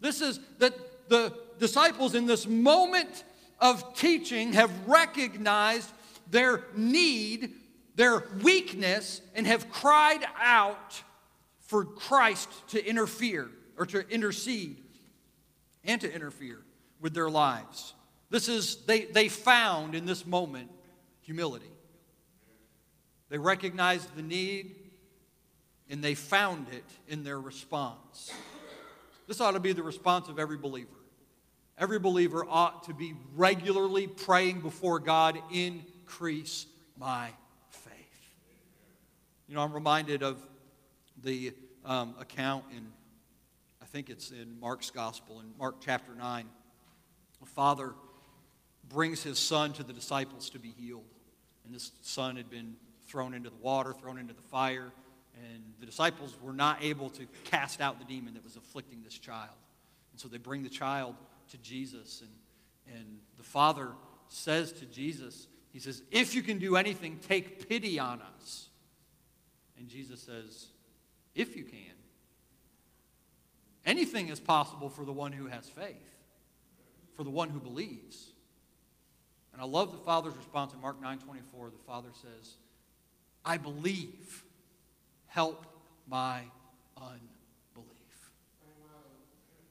This 0.00 0.20
is 0.20 0.38
that 0.58 0.74
the 1.08 1.32
disciples 1.60 2.14
in 2.14 2.26
this 2.26 2.46
moment 2.46 3.24
of 3.60 3.94
teaching 3.94 4.54
have 4.54 4.72
recognized 4.88 5.90
their 6.30 6.64
need, 6.74 7.54
their 7.94 8.24
weakness, 8.42 9.20
and 9.34 9.46
have 9.46 9.70
cried 9.70 10.24
out 10.40 11.02
for 11.60 11.84
Christ 11.84 12.48
to 12.68 12.84
interfere 12.84 13.48
or 13.76 13.86
to 13.86 14.08
intercede 14.08 14.82
and 15.84 16.00
to 16.00 16.12
interfere 16.12 16.58
with 17.00 17.14
their 17.14 17.30
lives. 17.30 17.94
This 18.30 18.48
is, 18.48 18.76
they, 18.86 19.04
they 19.06 19.28
found 19.28 19.94
in 19.94 20.06
this 20.06 20.26
moment 20.26 20.70
humility. 21.20 21.70
They 23.28 23.38
recognized 23.38 24.14
the 24.16 24.22
need 24.22 24.76
and 25.88 26.02
they 26.02 26.14
found 26.14 26.68
it 26.72 26.84
in 27.08 27.24
their 27.24 27.40
response. 27.40 28.32
This 29.26 29.40
ought 29.40 29.52
to 29.52 29.60
be 29.60 29.72
the 29.72 29.82
response 29.82 30.28
of 30.28 30.38
every 30.38 30.56
believer. 30.56 30.99
Every 31.80 31.98
believer 31.98 32.44
ought 32.46 32.82
to 32.84 32.94
be 32.94 33.14
regularly 33.34 34.06
praying 34.06 34.60
before 34.60 34.98
God, 34.98 35.38
increase 35.50 36.66
my 36.98 37.30
faith. 37.70 37.94
You 39.48 39.54
know, 39.54 39.62
I'm 39.62 39.72
reminded 39.72 40.22
of 40.22 40.36
the 41.22 41.54
um, 41.86 42.14
account 42.20 42.66
in, 42.76 42.86
I 43.80 43.86
think 43.86 44.10
it's 44.10 44.30
in 44.30 44.60
Mark's 44.60 44.90
Gospel, 44.90 45.40
in 45.40 45.46
Mark 45.58 45.76
chapter 45.80 46.14
9. 46.14 46.44
A 47.42 47.46
father 47.46 47.94
brings 48.90 49.22
his 49.22 49.38
son 49.38 49.72
to 49.72 49.82
the 49.82 49.94
disciples 49.94 50.50
to 50.50 50.58
be 50.58 50.74
healed. 50.78 51.08
And 51.64 51.74
this 51.74 51.92
son 52.02 52.36
had 52.36 52.50
been 52.50 52.76
thrown 53.06 53.32
into 53.32 53.48
the 53.48 53.56
water, 53.56 53.94
thrown 53.94 54.18
into 54.18 54.34
the 54.34 54.42
fire, 54.42 54.92
and 55.34 55.62
the 55.80 55.86
disciples 55.86 56.36
were 56.42 56.52
not 56.52 56.84
able 56.84 57.08
to 57.08 57.26
cast 57.44 57.80
out 57.80 57.98
the 57.98 58.04
demon 58.04 58.34
that 58.34 58.44
was 58.44 58.56
afflicting 58.56 59.02
this 59.02 59.16
child. 59.16 59.56
And 60.12 60.20
so 60.20 60.28
they 60.28 60.36
bring 60.36 60.62
the 60.62 60.68
child 60.68 61.14
to 61.50 61.58
Jesus, 61.58 62.22
and, 62.22 62.96
and 62.96 63.18
the 63.36 63.42
father 63.42 63.88
says 64.28 64.72
to 64.72 64.86
Jesus, 64.86 65.46
He 65.72 65.78
says, 65.78 66.02
If 66.10 66.34
you 66.34 66.42
can 66.42 66.58
do 66.58 66.76
anything, 66.76 67.18
take 67.26 67.68
pity 67.68 67.98
on 67.98 68.22
us. 68.36 68.68
And 69.78 69.88
Jesus 69.88 70.20
says, 70.20 70.66
If 71.34 71.56
you 71.56 71.64
can. 71.64 71.80
Anything 73.86 74.28
is 74.28 74.38
possible 74.38 74.90
for 74.90 75.04
the 75.04 75.12
one 75.12 75.32
who 75.32 75.46
has 75.46 75.68
faith, 75.68 76.14
for 77.16 77.24
the 77.24 77.30
one 77.30 77.48
who 77.48 77.58
believes. 77.58 78.28
And 79.52 79.62
I 79.62 79.64
love 79.64 79.90
the 79.90 79.98
Father's 79.98 80.36
response 80.36 80.74
in 80.74 80.80
Mark 80.80 81.00
9 81.00 81.18
24. 81.18 81.70
The 81.70 81.78
Father 81.86 82.10
says, 82.22 82.56
I 83.44 83.56
believe. 83.56 84.44
Help 85.26 85.64
my 86.08 86.42
unbelief. 86.96 87.39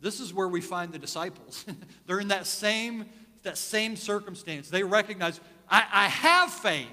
This 0.02 0.20
is 0.20 0.34
where 0.34 0.48
we 0.48 0.62
find 0.62 0.92
the 0.92 1.00
disciples. 1.00 1.66
They're 2.06 2.20
in 2.20 2.30
that 2.30 2.48
same, 2.48 3.06
that 3.44 3.58
same 3.58 3.96
circumstance. 3.96 4.70
They 4.70 4.84
recognize, 4.84 5.40
I, 5.70 5.86
I 5.92 6.08
have 6.08 6.52
faith, 6.52 6.88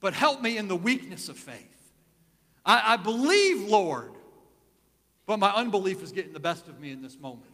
but 0.00 0.14
help 0.14 0.40
me 0.40 0.56
in 0.56 0.68
the 0.68 0.76
weakness 0.76 1.28
of 1.28 1.36
faith. 1.36 1.92
I, 2.64 2.94
I 2.94 2.96
believe, 2.96 3.68
Lord, 3.68 4.12
but 5.26 5.38
my 5.38 5.50
unbelief 5.50 6.02
is 6.02 6.12
getting 6.12 6.32
the 6.32 6.40
best 6.40 6.68
of 6.68 6.80
me 6.80 6.90
in 6.90 7.02
this 7.02 7.18
moment. 7.18 7.52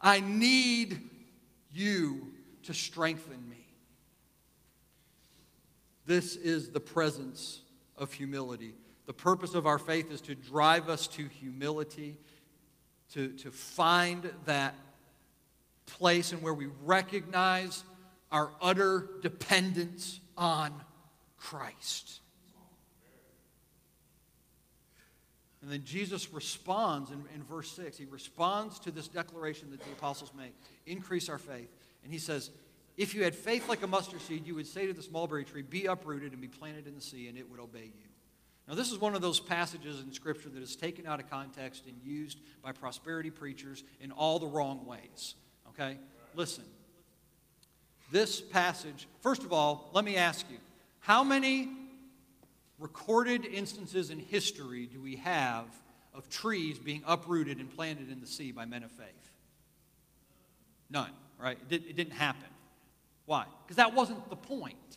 I 0.00 0.20
need 0.20 1.00
you 1.72 2.28
to 2.64 2.74
strengthen 2.74 3.48
me. 3.48 3.66
This 6.06 6.36
is 6.36 6.70
the 6.70 6.80
presence 6.80 7.60
of 7.96 8.12
humility. 8.12 8.74
The 9.06 9.12
purpose 9.12 9.54
of 9.54 9.66
our 9.66 9.78
faith 9.78 10.10
is 10.10 10.20
to 10.22 10.34
drive 10.34 10.88
us 10.88 11.06
to 11.08 11.26
humility, 11.26 12.16
to, 13.14 13.28
to 13.28 13.50
find 13.50 14.30
that 14.44 14.74
place 15.86 16.32
and 16.32 16.42
where 16.42 16.54
we 16.54 16.68
recognize 16.84 17.84
our 18.30 18.50
utter 18.60 19.08
dependence 19.22 20.20
on 20.36 20.72
Christ. 21.38 22.20
And 25.62 25.72
then 25.72 25.82
Jesus 25.84 26.32
responds 26.32 27.10
in, 27.10 27.22
in 27.34 27.42
verse 27.42 27.70
6. 27.72 27.98
He 27.98 28.04
responds 28.04 28.78
to 28.80 28.90
this 28.90 29.08
declaration 29.08 29.70
that 29.70 29.80
the 29.80 29.90
apostles 29.92 30.32
make 30.36 30.54
increase 30.86 31.28
our 31.28 31.38
faith. 31.38 31.68
And 32.04 32.12
he 32.12 32.18
says, 32.18 32.50
If 32.96 33.14
you 33.14 33.24
had 33.24 33.34
faith 33.34 33.68
like 33.68 33.82
a 33.82 33.86
mustard 33.86 34.20
seed, 34.20 34.46
you 34.46 34.54
would 34.54 34.66
say 34.66 34.86
to 34.86 34.92
this 34.92 35.10
mulberry 35.10 35.44
tree, 35.44 35.62
Be 35.62 35.86
uprooted 35.86 36.32
and 36.32 36.40
be 36.40 36.48
planted 36.48 36.86
in 36.86 36.94
the 36.94 37.00
sea, 37.00 37.28
and 37.28 37.36
it 37.36 37.50
would 37.50 37.60
obey 37.60 37.84
you. 37.84 38.07
Now, 38.68 38.74
this 38.74 38.92
is 38.92 38.98
one 38.98 39.14
of 39.14 39.22
those 39.22 39.40
passages 39.40 40.00
in 40.00 40.12
Scripture 40.12 40.50
that 40.50 40.62
is 40.62 40.76
taken 40.76 41.06
out 41.06 41.20
of 41.20 41.30
context 41.30 41.84
and 41.86 41.96
used 42.04 42.38
by 42.62 42.72
prosperity 42.72 43.30
preachers 43.30 43.82
in 44.00 44.12
all 44.12 44.38
the 44.38 44.46
wrong 44.46 44.84
ways. 44.84 45.34
Okay? 45.70 45.96
Listen. 46.34 46.64
This 48.12 48.40
passage, 48.40 49.06
first 49.20 49.42
of 49.42 49.52
all, 49.52 49.90
let 49.92 50.04
me 50.04 50.16
ask 50.16 50.46
you 50.50 50.58
how 51.00 51.24
many 51.24 51.70
recorded 52.78 53.44
instances 53.46 54.10
in 54.10 54.18
history 54.18 54.86
do 54.86 55.00
we 55.00 55.16
have 55.16 55.64
of 56.14 56.28
trees 56.28 56.78
being 56.78 57.02
uprooted 57.06 57.58
and 57.58 57.74
planted 57.74 58.10
in 58.10 58.20
the 58.20 58.26
sea 58.26 58.52
by 58.52 58.66
men 58.66 58.82
of 58.82 58.90
faith? 58.90 59.30
None 60.90 61.10
right? 61.38 61.58
It, 61.62 61.68
did, 61.68 61.96
didn't 61.96 62.14
happen. 62.14 62.48
Why? 63.26 63.44
Because 63.64 63.76
that 63.76 63.94
wasn't 63.94 64.28
the 64.30 64.36
point. 64.36 64.87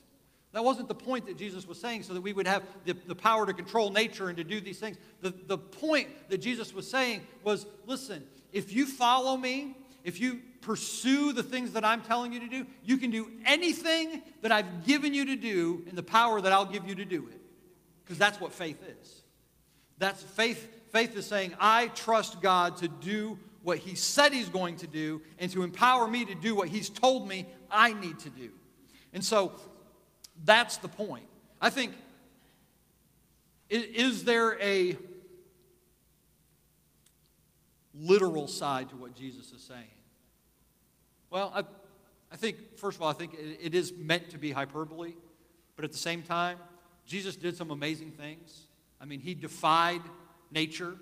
That 0.53 0.63
wasn't 0.65 0.89
the 0.89 0.95
point 0.95 1.27
that 1.27 1.37
Jesus 1.37 1.65
was 1.65 1.79
saying, 1.79 2.03
so 2.03 2.13
that 2.13 2.21
we 2.21 2.33
would 2.33 2.47
have 2.47 2.63
the, 2.85 2.93
the 2.93 3.15
power 3.15 3.45
to 3.45 3.53
control 3.53 3.89
nature 3.89 4.27
and 4.27 4.37
to 4.37 4.43
do 4.43 4.59
these 4.59 4.79
things. 4.79 4.97
The, 5.21 5.33
the 5.47 5.57
point 5.57 6.09
that 6.29 6.39
Jesus 6.39 6.73
was 6.73 6.89
saying 6.89 7.21
was 7.43 7.65
listen, 7.85 8.23
if 8.51 8.73
you 8.73 8.85
follow 8.85 9.37
me, 9.37 9.77
if 10.03 10.19
you 10.19 10.41
pursue 10.61 11.31
the 11.31 11.43
things 11.43 11.73
that 11.73 11.85
I'm 11.85 12.01
telling 12.01 12.33
you 12.33 12.39
to 12.41 12.47
do, 12.47 12.65
you 12.83 12.97
can 12.97 13.11
do 13.11 13.31
anything 13.45 14.21
that 14.41 14.51
I've 14.51 14.85
given 14.85 15.13
you 15.13 15.25
to 15.25 15.35
do 15.35 15.83
in 15.87 15.95
the 15.95 16.03
power 16.03 16.41
that 16.41 16.51
I'll 16.51 16.65
give 16.65 16.87
you 16.87 16.95
to 16.95 17.05
do 17.05 17.27
it. 17.31 17.39
Because 18.03 18.17
that's 18.17 18.39
what 18.39 18.51
faith 18.51 18.81
is. 19.01 19.21
That's 19.97 20.21
faith. 20.21 20.67
Faith 20.91 21.15
is 21.15 21.25
saying, 21.25 21.53
I 21.59 21.87
trust 21.87 22.41
God 22.41 22.77
to 22.77 22.87
do 22.87 23.39
what 23.63 23.77
he 23.77 23.95
said 23.95 24.33
he's 24.33 24.49
going 24.49 24.77
to 24.77 24.87
do 24.87 25.21
and 25.39 25.51
to 25.51 25.63
empower 25.63 26.07
me 26.07 26.25
to 26.25 26.35
do 26.35 26.55
what 26.55 26.67
he's 26.67 26.89
told 26.89 27.27
me 27.27 27.45
I 27.69 27.93
need 27.93 28.19
to 28.19 28.29
do. 28.29 28.49
And 29.13 29.23
so 29.23 29.53
that's 30.43 30.77
the 30.77 30.87
point. 30.87 31.25
I 31.59 31.69
think, 31.69 31.93
is 33.69 34.23
there 34.23 34.59
a 34.61 34.97
literal 37.93 38.47
side 38.47 38.89
to 38.89 38.95
what 38.95 39.15
Jesus 39.15 39.51
is 39.51 39.61
saying? 39.61 39.83
Well, 41.29 41.51
I, 41.55 41.63
I 42.31 42.35
think, 42.35 42.77
first 42.77 42.97
of 42.97 43.01
all, 43.01 43.09
I 43.09 43.13
think 43.13 43.33
it, 43.33 43.59
it 43.61 43.75
is 43.75 43.93
meant 43.95 44.29
to 44.31 44.37
be 44.37 44.51
hyperbole, 44.51 45.13
but 45.75 45.85
at 45.85 45.91
the 45.91 45.97
same 45.97 46.23
time, 46.23 46.57
Jesus 47.05 47.35
did 47.35 47.55
some 47.57 47.71
amazing 47.71 48.11
things. 48.11 48.67
I 48.99 49.05
mean, 49.05 49.19
he 49.19 49.33
defied 49.33 50.01
nature. 50.51 50.95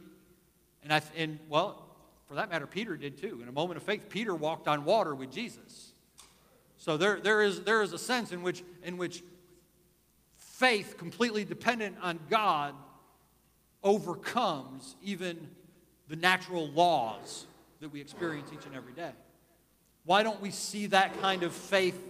And, 0.83 0.93
I, 0.93 1.01
and 1.17 1.39
well, 1.49 1.85
for 2.27 2.35
that 2.35 2.49
matter, 2.49 2.67
Peter 2.67 2.95
did 2.95 3.17
too. 3.17 3.39
In 3.41 3.47
a 3.47 3.51
moment 3.51 3.77
of 3.77 3.83
faith, 3.83 4.07
Peter 4.09 4.35
walked 4.35 4.67
on 4.67 4.85
water 4.85 5.15
with 5.15 5.31
Jesus. 5.31 5.88
So 6.79 6.95
there, 6.95 7.19
there, 7.19 7.43
is, 7.43 7.61
there 7.61 7.81
is 7.81 7.91
a 7.91 7.97
sense 7.97 8.31
in 8.31 8.41
which, 8.41 8.63
in 8.83 8.97
which 8.97 9.21
faith, 10.37 10.95
completely 10.97 11.43
dependent 11.43 11.97
on 12.01 12.19
God, 12.29 12.73
overcomes 13.83 14.95
even 15.03 15.49
the 16.07 16.15
natural 16.15 16.69
laws 16.69 17.45
that 17.81 17.89
we 17.89 17.99
experience 17.99 18.49
each 18.53 18.65
and 18.65 18.75
every 18.75 18.93
day. 18.93 19.11
Why 20.05 20.23
don't 20.23 20.41
we 20.41 20.51
see 20.51 20.87
that 20.87 21.21
kind 21.21 21.43
of 21.43 21.53
faith 21.53 22.01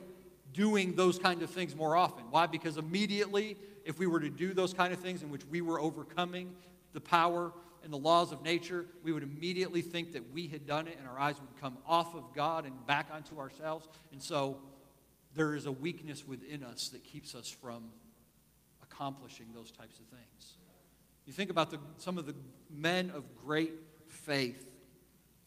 doing 0.53 0.93
those 0.93 1.17
kind 1.17 1.41
of 1.41 1.49
things 1.49 1.75
more 1.75 1.95
often? 1.95 2.25
Why? 2.29 2.45
Because 2.45 2.77
immediately, 2.77 3.57
if 3.85 3.97
we 3.97 4.05
were 4.05 4.19
to 4.19 4.29
do 4.29 4.53
those 4.53 4.73
kind 4.73 4.93
of 4.93 4.99
things 4.99 5.23
in 5.23 5.31
which 5.31 5.45
we 5.45 5.61
were 5.61 5.81
overcoming 5.81 6.53
the 6.93 7.01
power 7.01 7.51
and 7.83 7.93
the 7.93 7.97
laws 7.97 8.31
of 8.31 8.43
nature, 8.43 8.85
we 9.03 9.11
would 9.11 9.23
immediately 9.23 9.81
think 9.81 10.13
that 10.13 10.31
we 10.33 10.47
had 10.47 10.65
done 10.65 10.87
it 10.87 10.97
and 10.99 11.07
our 11.07 11.19
eyes 11.19 11.35
would 11.39 11.61
come 11.61 11.77
off 11.87 12.15
of 12.15 12.23
God 12.35 12.65
and 12.65 12.85
back 12.85 13.07
onto 13.13 13.39
ourselves. 13.39 13.87
And 14.11 14.21
so 14.21 14.57
there 15.35 15.55
is 15.55 15.65
a 15.65 15.71
weakness 15.71 16.27
within 16.27 16.63
us 16.63 16.89
that 16.89 17.03
keeps 17.03 17.35
us 17.35 17.49
from 17.49 17.85
accomplishing 18.83 19.47
those 19.53 19.71
types 19.71 19.99
of 19.99 20.05
things. 20.05 20.57
You 21.25 21.33
think 21.33 21.49
about 21.49 21.69
the, 21.69 21.79
some 21.97 22.17
of 22.17 22.25
the 22.25 22.35
men 22.69 23.11
of 23.13 23.23
great 23.45 23.73
faith 24.07 24.67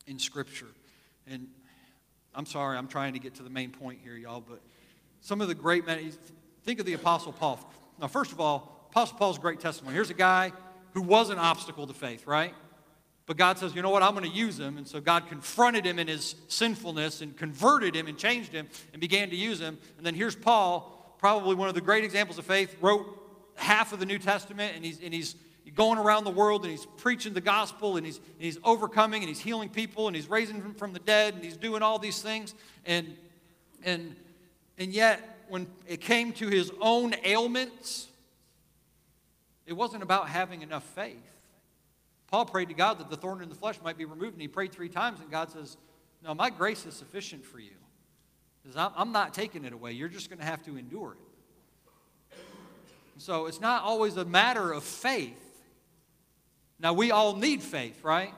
in 0.07 0.18
Scripture. 0.18 0.68
And 1.27 1.49
I'm 2.35 2.47
sorry, 2.47 2.79
I'm 2.79 2.88
trying 2.88 3.12
to 3.14 3.18
get 3.18 3.35
to 3.37 3.42
the 3.42 3.51
main 3.51 3.71
point 3.71 3.99
here, 4.03 4.16
y'all, 4.16 4.40
but 4.40 4.61
some 5.21 5.40
of 5.40 5.49
the 5.49 5.55
great 5.55 5.87
men, 5.87 6.12
think 6.64 6.81
of 6.81 6.87
the 6.87 6.95
Apostle 6.95 7.33
Paul. 7.33 7.61
Now, 8.01 8.09
first 8.09 8.33
of 8.33 8.40
all, 8.40 8.88
Apostle 8.90 9.18
Paul's 9.18 9.38
great 9.38 9.61
testimony. 9.61 9.95
Here's 9.95 10.11
a 10.11 10.14
guy 10.14 10.53
who 10.92 11.02
was 11.02 11.31
an 11.31 11.38
obstacle 11.38 11.87
to 11.87 11.94
faith, 11.94 12.26
right? 12.26 12.55
But 13.26 13.37
God 13.37 13.59
says, 13.59 13.74
you 13.74 13.83
know 13.83 13.90
what, 13.90 14.02
I'm 14.02 14.14
going 14.14 14.28
to 14.28 14.37
use 14.37 14.59
him. 14.59 14.76
And 14.76 14.87
so 14.87 15.00
God 15.00 15.28
confronted 15.28 15.87
him 15.87 15.98
in 15.98 16.09
his 16.09 16.35
sinfulness 16.48 17.20
and 17.20 17.37
converted 17.37 17.94
him 17.94 18.09
and 18.09 18.18
changed 18.18 18.52
him 18.52 18.68
and 18.92 19.00
began 19.00 19.31
to 19.31 19.37
use 19.37 19.61
him. 19.61 19.78
And 19.96 20.05
then 20.05 20.14
here's 20.14 20.35
Paul, 20.35 21.16
probably 21.18 21.55
one 21.55 21.68
of 21.68 21.74
the 21.74 21.81
great 21.81 22.05
examples 22.05 22.38
of 22.38 22.44
faith, 22.44 22.76
wrote 22.81 23.07
half 23.55 23.92
of 23.92 24.00
the 24.00 24.07
New 24.07 24.18
Testament, 24.18 24.72
and 24.74 24.85
he's, 24.85 25.00
and 25.00 25.14
he's 25.14 25.37
going 25.74 25.98
around 25.98 26.24
the 26.24 26.31
world 26.31 26.62
and 26.62 26.70
he's 26.70 26.87
preaching 26.96 27.33
the 27.33 27.40
gospel 27.40 27.96
and 27.96 28.05
he's, 28.05 28.18
and 28.18 28.40
he's 28.40 28.59
overcoming 28.64 29.22
and 29.22 29.28
he's 29.28 29.40
healing 29.40 29.68
people 29.68 30.07
and 30.09 30.16
he's 30.16 30.28
raising 30.28 30.61
them 30.61 30.74
from 30.74 30.92
the 30.92 30.98
dead 30.98 31.35
and 31.35 31.44
he's 31.44 31.57
doing 31.57 31.83
all 31.83 31.98
these 31.98 32.20
things. 32.20 32.55
And, 32.85 33.16
and, 33.85 34.14
and 34.78 34.92
yet, 34.92 35.38
when 35.48 35.66
it 35.87 36.00
came 36.00 36.33
to 36.33 36.48
his 36.48 36.70
own 36.81 37.14
ailments, 37.24 38.09
it 39.66 39.72
wasn't 39.75 40.03
about 40.03 40.29
having 40.29 40.62
enough 40.62 40.85
faith. 40.94 41.16
Paul 42.29 42.46
prayed 42.46 42.68
to 42.68 42.75
God 42.75 42.98
that 42.98 43.11
the 43.11 43.16
thorn 43.16 43.42
in 43.42 43.48
the 43.48 43.55
flesh 43.55 43.79
might 43.85 43.98
be 43.98 44.05
removed, 44.05 44.33
and 44.33 44.40
he 44.40 44.48
prayed 44.48 44.72
three 44.72 44.88
times, 44.88 45.20
and 45.20 45.31
God 45.31 45.51
says, 45.51 45.77
No, 46.25 46.35
my 46.35 46.51
grace 46.51 46.87
is 46.87 46.94
sufficient 46.94 47.44
for 47.44 47.59
you. 47.59 47.72
I'm 48.77 49.12
not 49.12 49.35
taking 49.35 49.64
it 49.64 49.72
away. 49.72 49.92
You're 49.92 50.09
just 50.09 50.31
going 50.31 50.38
to 50.38 50.44
have 50.44 50.62
to 50.64 50.77
endure 50.77 51.12
it. 51.12 52.38
So 53.18 53.46
it's 53.46 53.61
not 53.61 53.83
always 53.83 54.16
a 54.16 54.25
matter 54.25 54.72
of 54.72 54.83
faith. 54.83 55.38
Now, 56.79 56.92
we 56.92 57.11
all 57.11 57.37
need 57.37 57.62
faith, 57.62 58.03
right? 58.03 58.33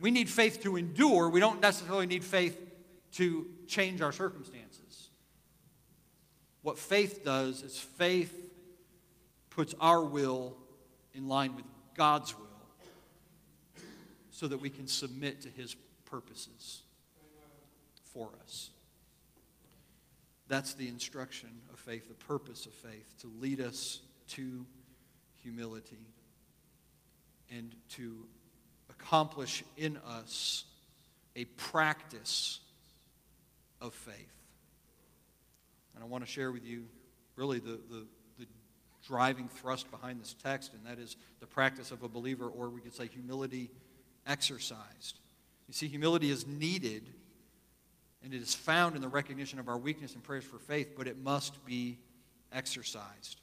We 0.00 0.10
need 0.10 0.28
faith 0.28 0.62
to 0.62 0.76
endure. 0.76 1.28
We 1.28 1.40
don't 1.40 1.60
necessarily 1.60 2.06
need 2.06 2.24
faith 2.24 2.58
to 3.12 3.46
change 3.66 4.00
our 4.00 4.12
circumstances. 4.12 5.10
What 6.62 6.78
faith 6.78 7.24
does 7.24 7.62
is 7.62 7.78
faith 7.78 8.43
puts 9.54 9.74
our 9.80 10.02
will 10.02 10.56
in 11.14 11.28
line 11.28 11.54
with 11.54 11.64
God's 11.94 12.36
will 12.36 12.46
so 14.30 14.48
that 14.48 14.58
we 14.58 14.68
can 14.68 14.88
submit 14.88 15.42
to 15.42 15.48
his 15.48 15.76
purposes 16.04 16.82
for 18.12 18.30
us. 18.42 18.70
That's 20.48 20.74
the 20.74 20.88
instruction 20.88 21.50
of 21.72 21.78
faith, 21.78 22.08
the 22.08 22.14
purpose 22.14 22.66
of 22.66 22.72
faith, 22.72 23.14
to 23.20 23.30
lead 23.40 23.60
us 23.60 24.00
to 24.30 24.66
humility 25.42 26.06
and 27.50 27.74
to 27.90 28.26
accomplish 28.90 29.62
in 29.76 29.98
us 30.06 30.64
a 31.36 31.44
practice 31.44 32.60
of 33.80 33.94
faith. 33.94 34.34
And 35.94 36.02
I 36.02 36.06
want 36.06 36.24
to 36.24 36.30
share 36.30 36.50
with 36.50 36.64
you 36.64 36.84
really 37.36 37.58
the, 37.58 37.78
the, 37.90 38.06
driving 39.06 39.48
thrust 39.48 39.90
behind 39.90 40.20
this 40.20 40.34
text, 40.42 40.72
and 40.72 40.84
that 40.86 40.98
is 40.98 41.16
the 41.40 41.46
practice 41.46 41.90
of 41.90 42.02
a 42.02 42.08
believer, 42.08 42.46
or 42.48 42.70
we 42.70 42.80
could 42.80 42.94
say 42.94 43.06
humility 43.06 43.70
exercised. 44.26 45.20
You 45.68 45.74
see, 45.74 45.88
humility 45.88 46.30
is 46.30 46.46
needed, 46.46 47.10
and 48.22 48.32
it 48.32 48.40
is 48.40 48.54
found 48.54 48.96
in 48.96 49.02
the 49.02 49.08
recognition 49.08 49.58
of 49.58 49.68
our 49.68 49.78
weakness 49.78 50.14
and 50.14 50.22
prayers 50.22 50.44
for 50.44 50.58
faith, 50.58 50.94
but 50.96 51.06
it 51.06 51.18
must 51.18 51.64
be 51.64 51.98
exercised. 52.52 53.40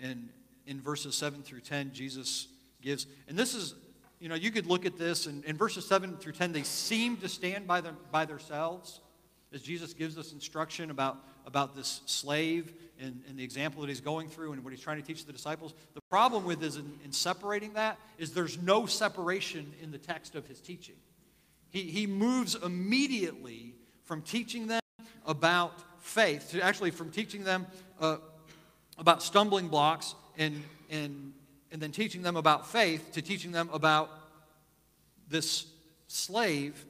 And 0.00 0.28
in 0.66 0.80
verses 0.80 1.14
7 1.14 1.42
through 1.42 1.60
10, 1.60 1.92
Jesus 1.92 2.48
gives, 2.82 3.06
and 3.28 3.38
this 3.38 3.54
is, 3.54 3.74
you 4.18 4.28
know, 4.28 4.34
you 4.34 4.50
could 4.50 4.66
look 4.66 4.86
at 4.86 4.98
this, 4.98 5.26
and 5.26 5.44
in 5.44 5.56
verses 5.56 5.86
7 5.86 6.16
through 6.16 6.32
10, 6.32 6.52
they 6.52 6.62
seem 6.62 7.16
to 7.18 7.28
stand 7.28 7.66
by, 7.66 7.80
them, 7.80 7.96
by 8.10 8.24
themselves 8.24 9.00
as 9.52 9.62
Jesus 9.62 9.94
gives 9.94 10.18
us 10.18 10.32
instruction 10.32 10.90
about, 10.90 11.18
about 11.46 11.76
this 11.76 12.00
slave 12.06 12.72
and, 13.00 13.22
and, 13.28 13.38
the 13.38 13.44
example 13.44 13.80
that 13.82 13.88
he's 13.88 14.00
going 14.00 14.28
through 14.28 14.52
and 14.52 14.62
what 14.62 14.72
he's 14.72 14.82
trying 14.82 15.00
to 15.00 15.06
teach 15.06 15.26
the 15.26 15.32
disciples. 15.32 15.74
The 15.94 16.00
problem 16.00 16.44
with 16.44 16.62
is 16.62 16.76
in, 16.76 16.98
in 17.04 17.12
separating 17.12 17.72
that 17.74 17.98
is 18.18 18.32
there's 18.32 18.56
no 18.62 18.86
separation 18.86 19.72
in 19.82 19.90
the 19.90 19.98
text 19.98 20.34
of 20.34 20.46
his 20.46 20.60
teaching. 20.60 20.94
He, 21.70 21.82
he 21.82 22.06
moves 22.06 22.54
immediately 22.54 23.74
from 24.04 24.22
teaching 24.22 24.68
them 24.68 24.80
about 25.26 25.72
faith 26.00 26.50
to 26.50 26.60
actually 26.60 26.92
from 26.92 27.10
teaching 27.10 27.44
them 27.44 27.66
uh, 28.00 28.18
about 28.98 29.22
stumbling 29.22 29.68
blocks 29.68 30.14
and, 30.38 30.62
and, 30.90 31.32
and 31.72 31.82
then 31.82 31.90
teaching 31.90 32.22
them 32.22 32.36
about 32.36 32.68
faith 32.68 33.12
to 33.12 33.22
teaching 33.22 33.50
them 33.50 33.68
about 33.72 34.10
this 35.28 35.66
slave 36.06 36.84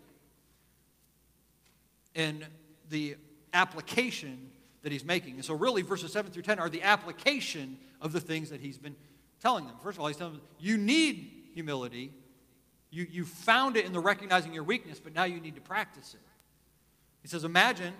and 2.14 2.44
the 2.90 3.16
application 3.54 4.50
that 4.82 4.92
he's 4.92 5.04
making. 5.04 5.34
And 5.34 5.44
so, 5.44 5.54
really, 5.54 5.82
verses 5.82 6.12
7 6.12 6.30
through 6.30 6.42
10 6.42 6.58
are 6.58 6.68
the 6.68 6.82
application 6.82 7.78
of 8.00 8.12
the 8.12 8.20
things 8.20 8.50
that 8.50 8.60
he's 8.60 8.78
been 8.78 8.96
telling 9.40 9.66
them. 9.66 9.76
First 9.82 9.96
of 9.96 10.02
all, 10.02 10.08
he's 10.08 10.16
telling 10.16 10.34
them, 10.34 10.42
you 10.58 10.76
need 10.76 11.30
humility. 11.54 12.12
You, 12.90 13.06
you 13.10 13.24
found 13.24 13.76
it 13.76 13.86
in 13.86 13.92
the 13.92 14.00
recognizing 14.00 14.52
your 14.52 14.64
weakness, 14.64 15.00
but 15.00 15.14
now 15.14 15.24
you 15.24 15.40
need 15.40 15.54
to 15.54 15.60
practice 15.60 16.14
it. 16.14 16.20
He 17.22 17.28
says, 17.28 17.44
Imagine 17.44 17.94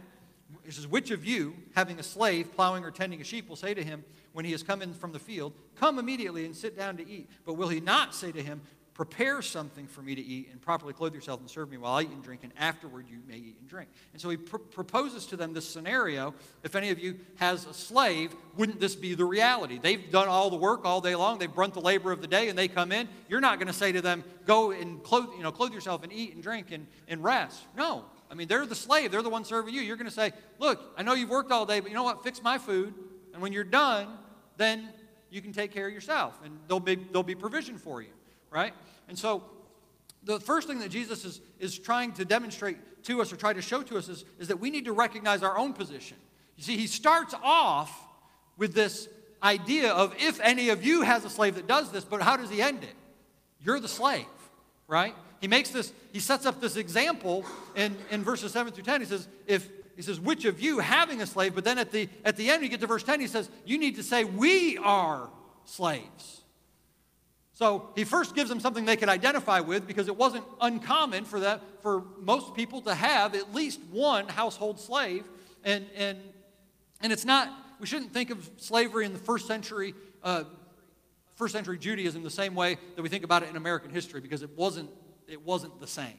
he 0.65 0.71
says, 0.71 0.87
Which 0.87 1.11
of 1.11 1.25
you, 1.25 1.55
having 1.75 1.99
a 1.99 2.03
slave 2.03 2.55
plowing 2.55 2.85
or 2.85 2.91
tending 2.91 3.21
a 3.21 3.25
sheep, 3.25 3.49
will 3.49 3.57
say 3.57 3.75
to 3.75 3.83
him 3.83 4.05
when 4.33 4.45
he 4.45 4.53
has 4.53 4.63
come 4.63 4.83
in 4.83 4.93
from 4.93 5.13
the 5.13 5.19
field, 5.19 5.53
Come 5.77 5.99
immediately 5.99 6.45
and 6.45 6.55
sit 6.55 6.77
down 6.77 6.97
to 6.99 7.09
eat? 7.09 7.29
But 7.45 7.55
will 7.55 7.69
he 7.69 7.81
not 7.81 8.15
say 8.15 8.33
to 8.33 8.43
him, 8.43 8.61
Prepare 8.95 9.43
something 9.43 9.89
for 9.89 10.03
me 10.03 10.15
to 10.15 10.23
eat 10.23 10.49
and 10.53 10.61
properly 10.61 10.93
clothe 10.93 11.15
yourself 11.15 11.41
and 11.41 11.51
serve 11.51 11.69
me 11.69 11.77
while 11.77 11.95
I 11.95 12.03
eat 12.03 12.11
and 12.11 12.23
drink, 12.23 12.45
and 12.45 12.53
afterward 12.57 13.07
you 13.11 13.19
may 13.27 13.37
eat 13.37 13.57
and 13.59 13.69
drink? 13.69 13.91
And 14.13 14.23
so 14.23 14.31
he 14.31 14.37
pr- 14.37 14.59
proposes 14.59 15.27
to 15.27 15.37
them 15.37 15.53
this 15.53 15.69
scenario. 15.69 16.33
If 16.63 16.77
any 16.77 16.91
of 16.91 17.01
you 17.01 17.19
has 17.37 17.67
a 17.67 17.75
slave, 17.75 18.35
wouldn't 18.57 18.79
this 18.79 18.95
be 18.95 19.15
the 19.15 19.25
reality? 19.25 19.81
They've 19.83 20.11
done 20.13 20.29
all 20.29 20.49
the 20.49 20.57
work 20.57 20.85
all 20.85 21.01
day 21.01 21.17
long, 21.17 21.39
they've 21.39 21.53
brunt 21.53 21.75
the 21.75 21.81
labor 21.81 22.13
of 22.13 22.21
the 22.21 22.29
day, 22.29 22.49
and 22.49 22.57
they 22.57 22.69
come 22.69 22.93
in. 22.93 23.09
You're 23.29 23.41
not 23.41 23.59
going 23.59 23.67
to 23.67 23.73
say 23.73 23.91
to 23.91 24.01
them, 24.01 24.23
Go 24.47 24.71
and 24.71 25.03
clothe, 25.03 25.31
you 25.37 25.43
know, 25.43 25.51
clothe 25.51 25.73
yourself 25.73 26.05
and 26.05 26.13
eat 26.13 26.35
and 26.35 26.43
drink 26.43 26.71
and, 26.71 26.87
and 27.09 27.25
rest. 27.25 27.65
No, 27.77 28.05
I 28.31 28.35
mean, 28.35 28.47
they're 28.47 28.67
the 28.67 28.75
slave, 28.77 29.11
they're 29.11 29.23
the 29.23 29.29
one 29.29 29.45
serving 29.45 29.75
you. 29.75 29.81
You're 29.81 29.97
going 29.97 30.09
to 30.09 30.15
say, 30.15 30.33
Look, 30.61 30.81
I 30.97 31.03
know 31.03 31.15
you've 31.15 31.31
worked 31.31 31.51
all 31.51 31.67
day, 31.67 31.81
but 31.81 31.91
you 31.91 31.97
know 31.97 32.05
what? 32.05 32.23
Fix 32.23 32.43
my 32.43 32.59
food. 32.59 32.95
And 33.33 33.43
when 33.43 33.53
you're 33.53 33.65
done, 33.65 34.07
then 34.57 34.89
you 35.31 35.43
can 35.43 35.53
take 35.53 35.73
care 35.73 35.89
of 35.89 35.93
yourself, 35.93 36.39
and 36.45 36.57
there'll 36.69 36.79
be, 36.79 36.95
there'll 36.95 37.25
be 37.25 37.35
provision 37.35 37.77
for 37.77 38.01
you, 38.01 38.11
right? 38.55 38.73
And 39.09 39.19
so, 39.19 39.43
the 40.23 40.41
first 40.41 40.69
thing 40.69 40.79
that 40.79 40.89
Jesus 40.89 41.25
is, 41.25 41.41
is 41.59 41.79
trying 41.79 42.13
to 42.13 42.25
demonstrate 42.25 42.79
to 43.05 43.21
us 43.21 43.31
or 43.31 43.37
try 43.37 43.53
to 43.53 43.61
show 43.61 43.83
to 43.83 43.99
us 43.99 44.09
is, 44.09 44.25
is 44.39 44.49
that 44.49 44.59
we 44.59 44.71
need 44.71 44.87
to 44.87 44.93
recognize 44.93 45.43
our 45.43 45.59
own 45.59 45.75
position. 45.75 46.17
You 46.57 46.63
see, 46.63 46.77
he 46.79 46.87
starts 46.87 47.35
off 47.43 47.93
with 48.57 48.73
this 48.73 49.09
idea 49.43 49.93
of 49.93 50.15
if 50.19 50.41
any 50.41 50.71
of 50.71 50.85
you 50.85 51.03
has 51.03 51.25
a 51.25 51.31
slave 51.31 51.57
that 51.57 51.67
does 51.67 51.91
this, 51.91 52.05
but 52.05 52.23
how 52.23 52.39
does 52.39 52.49
he 52.49 52.63
end 52.63 52.85
it? 52.85 52.95
You're 53.61 53.81
the 53.81 53.89
slave, 53.89 54.25
right? 54.89 55.15
He 55.43 55.49
makes 55.49 55.69
this, 55.69 55.93
he 56.13 56.21
sets 56.21 56.47
up 56.47 56.61
this 56.61 56.77
example 56.77 57.45
in, 57.75 57.95
in 58.11 58.23
verses 58.23 58.53
7 58.53 58.73
through 58.73 58.85
10. 58.85 59.03
He 59.03 59.07
says, 59.07 59.29
if 59.47 59.69
he 59.97 60.03
says, 60.03 60.19
which 60.19 60.45
of 60.47 60.61
you 60.61 60.79
having 60.79 61.21
a 61.21 61.27
slave, 61.27 61.55
but 61.55 61.65
then 61.65 61.79
at 61.79 61.93
the 61.93 62.09
at 62.25 62.37
the 62.37 62.51
end, 62.51 62.63
you 62.63 62.69
get 62.69 62.81
to 62.81 62.87
verse 62.87 63.03
10, 63.03 63.21
he 63.21 63.27
says, 63.27 63.51
you 63.65 63.79
need 63.79 63.97
to 63.97 64.03
say, 64.03 64.25
We 64.25 64.79
are 64.79 65.29
slaves. 65.67 66.44
So 67.55 67.91
he 67.95 68.03
first 68.03 68.35
gives 68.35 68.49
them 68.49 68.59
something 68.59 68.85
they 68.85 68.97
could 68.97 69.09
identify 69.09 69.61
with 69.61 69.87
because 69.87 70.09
it 70.09 70.17
wasn't 70.17 70.45
uncommon 70.61 71.25
for 71.25 71.41
that 71.41 71.63
for 71.83 72.03
most 72.21 72.55
people 72.55 72.81
to 72.83 72.95
have 72.95 73.35
at 73.37 73.55
least 73.55 73.81
one 73.91 74.29
household 74.29 74.81
slave. 74.81 75.25
And 75.63 75.87
and 75.97 76.19
and 77.01 77.13
it's 77.13 77.25
not, 77.25 77.51
we 77.81 77.87
shouldn't 77.87 78.13
think 78.13 78.31
of 78.31 78.51
slavery 78.57 79.05
in 79.05 79.13
the 79.13 79.19
first 79.19 79.47
century 79.47 79.95
uh, 80.23 80.45
first 81.35 81.53
century 81.53 81.79
Judaism 81.79 82.23
the 82.23 82.31
same 82.31 82.55
way 82.55 82.77
that 82.97 83.03
we 83.03 83.09
think 83.09 83.25
about 83.25 83.43
it 83.43 83.51
in 83.51 83.57
American 83.57 83.91
history 83.91 84.21
because 84.21 84.43
it 84.43 84.51
wasn't 84.57 84.91
it 85.29 85.45
wasn't 85.45 85.79
the 85.81 85.87
same. 85.87 86.19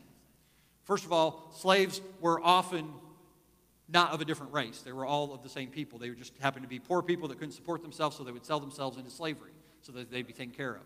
First 0.86 1.04
of 1.04 1.12
all, 1.12 1.52
slaves 1.58 2.00
were 2.22 2.40
often 2.42 2.94
not 3.90 4.12
of 4.12 4.22
a 4.22 4.26
different 4.26 4.54
race. 4.54 4.82
They 4.82 4.92
were 4.92 5.06
all 5.06 5.34
of 5.34 5.44
the 5.44 5.50
same 5.50 5.70
people. 5.70 6.00
They 6.00 6.10
just 6.10 6.34
happened 6.40 6.64
to 6.64 6.70
be 6.70 6.80
poor 6.80 7.02
people 7.02 7.28
that 7.28 7.40
couldn't 7.40 7.54
support 7.54 7.82
themselves, 7.82 8.16
so 8.16 8.24
they 8.24 8.32
would 8.32 8.46
sell 8.46 8.60
themselves 8.60 8.98
into 8.98 9.12
slavery 9.12 9.52
so 9.82 9.92
that 9.92 10.10
they'd 10.10 10.26
be 10.26 10.34
taken 10.34 10.54
care 10.54 10.76
of. 10.76 10.84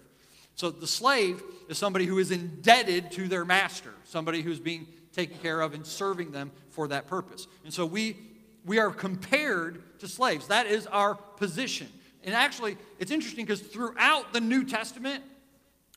So 0.60 0.70
the 0.70 0.88
slave 0.88 1.41
is 1.70 1.78
somebody 1.78 2.05
who 2.05 2.18
is 2.18 2.32
indebted 2.32 3.12
to 3.12 3.30
their 3.30 3.45
master, 3.45 3.93
somebody 4.03 4.41
who's 4.41 4.60
being 4.60 4.88
taken 5.14 5.38
care 5.38 5.62
of 5.62 5.74
and 5.74 5.86
serving 5.86 6.32
them 6.32 6.51
for 6.70 6.89
that 6.89 7.07
purpose. 7.07 7.47
And 7.64 7.74
so 7.74 7.86
we, 7.86 8.18
we 8.66 8.78
are 8.78 8.91
compared 8.91 9.99
to 9.99 10.07
slaves. 10.10 10.47
That 10.47 10.66
is 10.66 10.86
our 10.88 11.16
position. 11.16 11.88
And 12.26 12.36
actually, 12.36 12.78
it's 12.99 13.10
interesting 13.10 13.45
because 13.45 13.62
throughout 13.62 14.34
the 14.34 14.41
New 14.41 14.66
Testament, 14.66 15.24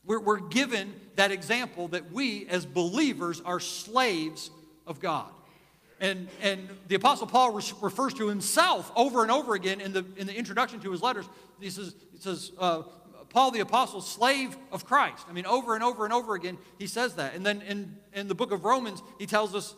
We're, 0.05 0.21
we're 0.21 0.49
given 0.49 0.95
that 1.17 1.31
example 1.31 1.89
that 1.89 2.13
we, 2.13 2.47
as 2.49 2.67
believers, 2.67 3.41
are 3.45 3.61
slaves 3.61 4.51
of 4.87 4.99
God. 5.01 5.31
And, 6.01 6.29
and 6.41 6.69
the 6.89 6.97
Apostle 6.97 7.27
Paul 7.27 7.53
refers 7.81 8.15
to 8.15 8.29
himself 8.29 8.91
over 8.97 9.23
and 9.23 9.31
over 9.31 9.55
again 9.55 9.81
in 9.81 9.93
the, 9.93 10.05
in 10.17 10.27
the 10.27 10.35
introduction 10.35 10.81
to 10.81 10.91
his 10.91 11.03
letters. 11.03 11.27
He 11.61 11.71
says, 11.71 11.95
he 12.13 12.19
says 12.19 12.51
uh, 12.59 12.83
Paul 13.33 13.51
the 13.51 13.61
Apostle, 13.61 14.03
slave 14.03 14.57
of 14.71 14.85
Christ. 14.85 15.25
I 15.29 15.33
mean, 15.33 15.47
over 15.47 15.75
and 15.75 15.83
over 15.83 16.05
and 16.05 16.13
over 16.13 16.35
again, 16.35 16.59
he 16.79 16.87
says 16.87 17.15
that. 17.15 17.35
And 17.35 17.45
then 17.47 17.63
in, 17.63 17.97
in 18.13 18.29
the 18.29 18.35
book 18.35 18.53
of 18.53 18.65
Romans, 18.65 19.03
he 19.19 19.25
tells 19.25 19.55
us 19.55 19.75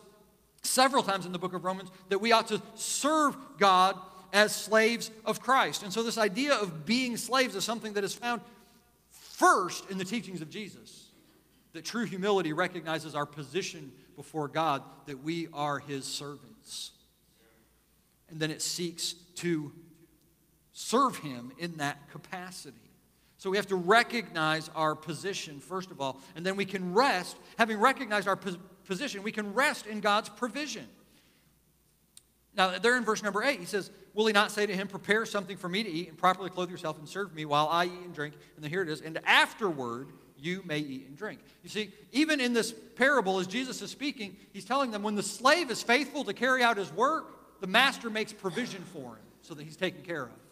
several 0.61 1.01
times 1.01 1.25
in 1.25 1.31
the 1.31 1.39
book 1.39 1.53
of 1.53 1.63
Romans 1.63 1.89
that 2.09 2.19
we 2.19 2.33
ought 2.33 2.49
to 2.49 2.61
serve 2.75 3.37
God 3.57 3.97
as 4.33 4.53
slaves 4.53 5.09
of 5.23 5.39
Christ. 5.39 5.83
And 5.83 5.93
so, 5.93 6.03
this 6.03 6.17
idea 6.17 6.53
of 6.53 6.85
being 6.85 7.15
slaves 7.15 7.55
is 7.55 7.63
something 7.63 7.93
that 7.93 8.03
is 8.03 8.13
found 8.13 8.41
first 9.09 9.89
in 9.89 9.97
the 9.97 10.05
teachings 10.05 10.41
of 10.41 10.49
Jesus. 10.49 11.11
That 11.71 11.85
true 11.85 12.05
humility 12.05 12.51
recognizes 12.51 13.15
our 13.15 13.25
position 13.25 13.93
before 14.17 14.49
God 14.49 14.83
that 15.05 15.23
we 15.23 15.47
are 15.53 15.79
His 15.79 16.03
servants. 16.03 16.91
And 18.29 18.37
then 18.37 18.51
it 18.51 18.61
seeks 18.61 19.13
to 19.35 19.71
serve 20.73 21.17
Him 21.17 21.53
in 21.57 21.77
that 21.77 22.09
capacity. 22.11 22.84
So 23.45 23.51
we 23.51 23.57
have 23.57 23.67
to 23.67 23.75
recognize 23.75 24.71
our 24.73 24.95
position, 24.95 25.59
first 25.59 25.91
of 25.91 26.01
all, 26.01 26.19
and 26.35 26.43
then 26.43 26.55
we 26.55 26.65
can 26.65 26.95
rest. 26.95 27.37
Having 27.59 27.79
recognized 27.79 28.27
our 28.27 28.39
position, 28.85 29.21
we 29.21 29.31
can 29.31 29.53
rest 29.53 29.85
in 29.85 29.99
God's 29.99 30.29
provision. 30.29 30.87
Now, 32.57 32.79
there 32.79 32.97
in 32.97 33.05
verse 33.05 33.21
number 33.21 33.43
eight, 33.43 33.59
he 33.59 33.67
says, 33.67 33.91
Will 34.15 34.25
he 34.25 34.33
not 34.33 34.49
say 34.49 34.65
to 34.65 34.75
him, 34.75 34.87
Prepare 34.87 35.27
something 35.27 35.57
for 35.57 35.69
me 35.69 35.83
to 35.83 35.89
eat 35.91 36.09
and 36.09 36.17
properly 36.17 36.49
clothe 36.49 36.71
yourself 36.71 36.97
and 36.97 37.07
serve 37.07 37.35
me 37.35 37.45
while 37.45 37.67
I 37.69 37.85
eat 37.85 37.91
and 38.03 38.15
drink? 38.15 38.33
And 38.55 38.63
then 38.63 38.71
here 38.71 38.81
it 38.81 38.89
is, 38.89 39.01
and 39.01 39.19
afterward 39.27 40.07
you 40.39 40.63
may 40.65 40.79
eat 40.79 41.05
and 41.07 41.15
drink. 41.15 41.39
You 41.61 41.69
see, 41.69 41.91
even 42.13 42.39
in 42.39 42.53
this 42.53 42.73
parable, 42.95 43.37
as 43.37 43.45
Jesus 43.45 43.79
is 43.83 43.91
speaking, 43.91 44.37
he's 44.53 44.65
telling 44.65 44.89
them 44.89 45.03
when 45.03 45.13
the 45.13 45.21
slave 45.21 45.69
is 45.69 45.83
faithful 45.83 46.23
to 46.23 46.33
carry 46.33 46.63
out 46.63 46.77
his 46.77 46.91
work, 46.93 47.61
the 47.61 47.67
master 47.67 48.09
makes 48.09 48.33
provision 48.33 48.81
for 48.91 49.09
him 49.09 49.23
so 49.43 49.53
that 49.53 49.61
he's 49.61 49.77
taken 49.77 50.01
care 50.01 50.23
of. 50.23 50.44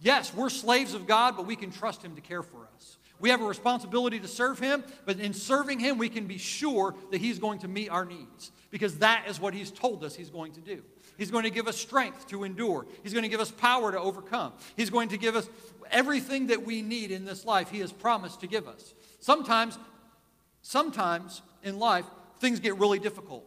Yes, 0.00 0.34
we're 0.34 0.50
slaves 0.50 0.94
of 0.94 1.06
God, 1.06 1.36
but 1.36 1.46
we 1.46 1.56
can 1.56 1.70
trust 1.70 2.02
him 2.02 2.14
to 2.16 2.20
care 2.20 2.42
for 2.42 2.68
us. 2.74 2.98
We 3.20 3.30
have 3.30 3.40
a 3.40 3.46
responsibility 3.46 4.20
to 4.20 4.28
serve 4.28 4.58
him, 4.58 4.84
but 5.06 5.18
in 5.18 5.32
serving 5.32 5.78
him, 5.78 5.98
we 5.98 6.08
can 6.08 6.26
be 6.26 6.36
sure 6.36 6.94
that 7.10 7.20
he's 7.20 7.38
going 7.38 7.60
to 7.60 7.68
meet 7.68 7.88
our 7.88 8.04
needs 8.04 8.50
because 8.70 8.98
that 8.98 9.26
is 9.28 9.40
what 9.40 9.54
he's 9.54 9.70
told 9.70 10.04
us 10.04 10.14
he's 10.14 10.30
going 10.30 10.52
to 10.52 10.60
do. 10.60 10.82
He's 11.16 11.30
going 11.30 11.44
to 11.44 11.50
give 11.50 11.68
us 11.68 11.76
strength 11.76 12.26
to 12.28 12.44
endure. 12.44 12.86
He's 13.02 13.12
going 13.12 13.22
to 13.22 13.28
give 13.28 13.40
us 13.40 13.50
power 13.50 13.92
to 13.92 13.98
overcome. 14.00 14.52
He's 14.76 14.90
going 14.90 15.10
to 15.10 15.16
give 15.16 15.36
us 15.36 15.48
everything 15.90 16.48
that 16.48 16.66
we 16.66 16.82
need 16.82 17.12
in 17.12 17.24
this 17.24 17.44
life 17.44 17.70
he 17.70 17.78
has 17.80 17.92
promised 17.92 18.40
to 18.40 18.46
give 18.48 18.66
us. 18.66 18.94
Sometimes, 19.20 19.78
sometimes 20.62 21.40
in 21.62 21.78
life, 21.78 22.04
things 22.40 22.58
get 22.58 22.76
really 22.78 22.98
difficult. 22.98 23.46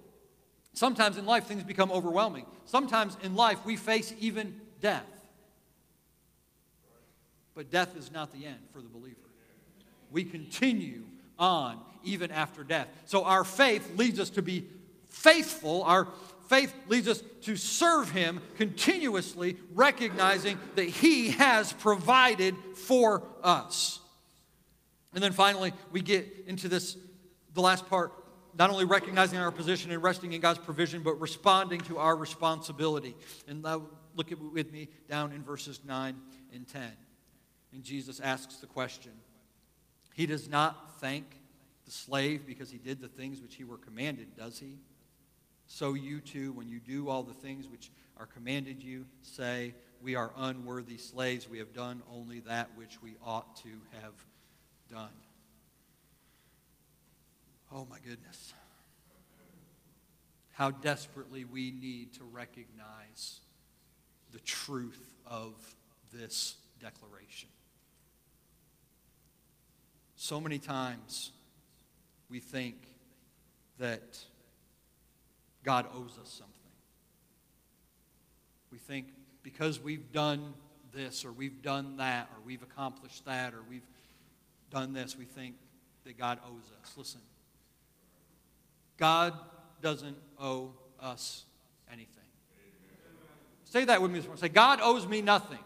Sometimes 0.74 1.18
in 1.18 1.26
life, 1.26 1.45
things 1.45 1.64
become 1.64 1.91
overwhelming. 1.91 2.45
Sometimes 2.66 3.18
in 3.22 3.36
life, 3.36 3.66
we 3.66 3.76
face 3.76 4.14
even 4.20 4.62
death. 4.80 5.16
But 7.58 7.72
death 7.72 7.97
is 7.97 8.12
not 8.12 8.32
the 8.32 8.45
end 8.45 8.60
for 8.72 8.84
the 8.84 8.88
believer. 8.88 9.18
We 10.12 10.24
continue 10.24 11.01
on 11.39 11.80
even 12.03 12.30
after 12.30 12.64
death. 12.64 12.88
So 13.05 13.24
our 13.24 13.43
faith 13.43 13.97
leads 13.97 14.20
us 14.20 14.30
to 14.32 14.43
be 14.43 14.68
faithful. 15.10 15.82
Our 15.82 16.08
faith 16.49 16.72
leads 16.88 17.08
us 17.08 17.24
to 17.41 17.55
serve 17.55 18.12
Him 18.12 18.41
continuously, 18.58 19.58
recognizing 19.74 20.60
that 20.76 20.86
He 20.86 21.32
has 21.32 21.74
provided 21.74 22.53
for 22.76 23.24
us. 23.41 24.01
And 25.16 25.24
then 25.24 25.32
finally, 25.32 25.74
we 25.91 26.01
get 26.01 26.28
into 26.45 26.68
this, 26.68 26.95
the 27.55 27.62
last 27.62 27.89
part, 27.89 28.14
not 28.55 28.70
only 28.70 28.86
recognizing 28.86 29.39
our 29.39 29.51
position 29.51 29.89
and 29.89 30.03
resting 30.03 30.34
in 30.34 30.41
God's 30.41 30.60
provision, 30.60 31.01
but 31.01 31.20
responding 31.20 31.82
to 31.82 31.97
our 31.97 32.16
responsibility. 32.16 33.16
And 33.47 33.64
now 33.64 33.88
look 34.16 34.32
at 34.32 34.39
with 34.39 34.72
me 34.72 34.89
down 35.10 35.32
in 35.32 35.41
verses 35.41 35.80
9 35.84 36.16
and 36.53 36.68
10. 36.68 36.84
And 37.78 37.86
Jesus 37.86 38.19
asks 38.19 38.55
the 38.55 38.65
question 38.65 39.11
He 40.15 40.25
does 40.25 40.49
not 40.49 40.99
thank 40.99 41.25
the 41.86 41.91
slave 41.91 42.47
because 42.47 42.71
he 42.71 42.80
did 42.80 42.99
the 42.99 43.07
things 43.07 43.39
which 43.39 43.53
he 43.53 43.63
were 43.65 43.78
commanded, 43.78 44.36
does 44.36 44.57
he? 44.57 44.80
So 45.67 45.93
you 45.93 46.19
too, 46.19 46.53
when 46.53 46.67
you 46.67 46.80
do 46.80 47.07
all 47.07 47.21
the 47.21 47.36
things 47.36 47.67
which 47.67 47.91
are 48.17 48.25
commanded 48.25 48.82
you, 48.82 49.05
say, 49.21 49.75
We 50.01 50.15
are 50.15 50.32
unworthy 50.36 50.97
slaves. 50.97 51.47
We 51.47 51.59
have 51.59 51.71
done 51.71 52.01
only 52.11 52.39
that 52.39 52.71
which 52.75 52.99
we 53.03 53.15
ought 53.23 53.57
to 53.57 53.69
have 54.01 54.25
done. 54.89 55.13
Oh 57.71 57.86
my 57.88 57.99
goodness. 57.99 58.53
How 60.53 60.71
desperately 60.71 61.45
we 61.45 61.69
need 61.69 62.15
to 62.15 62.23
recognize 62.23 63.41
the 64.32 64.39
truth 64.39 65.13
of 65.28 65.53
this 66.11 66.55
declaration. 66.82 67.49
So 70.18 70.41
many 70.41 70.57
times 70.57 71.32
we 72.28 72.39
think 72.39 72.76
that 73.78 74.20
God 75.63 75.86
owes 75.93 76.18
us 76.20 76.30
something. 76.30 76.53
We 78.72 78.80
think 78.80 79.09
because 79.43 79.80
we've 79.80 80.11
done 80.11 80.55
this 80.91 81.24
or 81.24 81.32
we've 81.32 81.61
done 81.61 81.97
that 81.97 82.30
or 82.34 82.41
we've 82.43 82.63
accomplished 82.63 83.26
that 83.26 83.53
or 83.53 83.59
we've 83.70 83.86
done 84.72 84.91
this, 84.91 85.15
we 85.15 85.26
think 85.26 85.55
that 86.03 86.18
God 86.18 86.39
owes 86.45 86.72
us. 86.82 86.93
Listen, 86.97 87.22
God 88.97 89.34
doesn't 89.84 90.18
owe 90.39 90.74
us 90.99 91.45
anything. 91.93 92.07
Say 93.65 93.86
that 93.86 94.01
with 94.01 94.09
me 94.09 94.18
this 94.18 94.26
morning. 94.26 94.41
Say, 94.41 94.49
God 94.49 94.80
owes 94.82 95.05
me 95.05 95.22
nothing. 95.22 95.59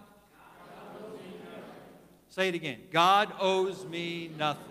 Say 2.31 2.47
it 2.47 2.55
again. 2.55 2.79
God 2.91 3.33
owes 3.41 3.85
me 3.85 4.31
nothing. 4.37 4.63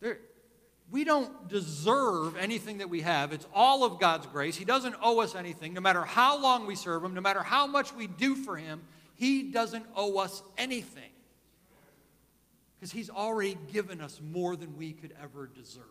There, 0.00 0.18
we 0.90 1.04
don't 1.04 1.48
deserve 1.48 2.36
anything 2.38 2.78
that 2.78 2.88
we 2.88 3.02
have. 3.02 3.32
It's 3.32 3.46
all 3.54 3.84
of 3.84 4.00
God's 4.00 4.26
grace. 4.26 4.56
He 4.56 4.64
doesn't 4.64 4.96
owe 5.02 5.20
us 5.20 5.34
anything. 5.34 5.74
No 5.74 5.82
matter 5.82 6.02
how 6.02 6.40
long 6.40 6.66
we 6.66 6.76
serve 6.76 7.04
Him, 7.04 7.12
no 7.12 7.20
matter 7.20 7.42
how 7.42 7.66
much 7.66 7.94
we 7.94 8.06
do 8.06 8.34
for 8.34 8.56
Him, 8.56 8.82
He 9.14 9.42
doesn't 9.42 9.84
owe 9.94 10.18
us 10.18 10.42
anything 10.56 11.10
because 12.74 12.90
He's 12.90 13.10
already 13.10 13.58
given 13.70 14.00
us 14.00 14.18
more 14.32 14.56
than 14.56 14.78
we 14.78 14.92
could 14.92 15.14
ever 15.22 15.46
deserve. 15.46 15.84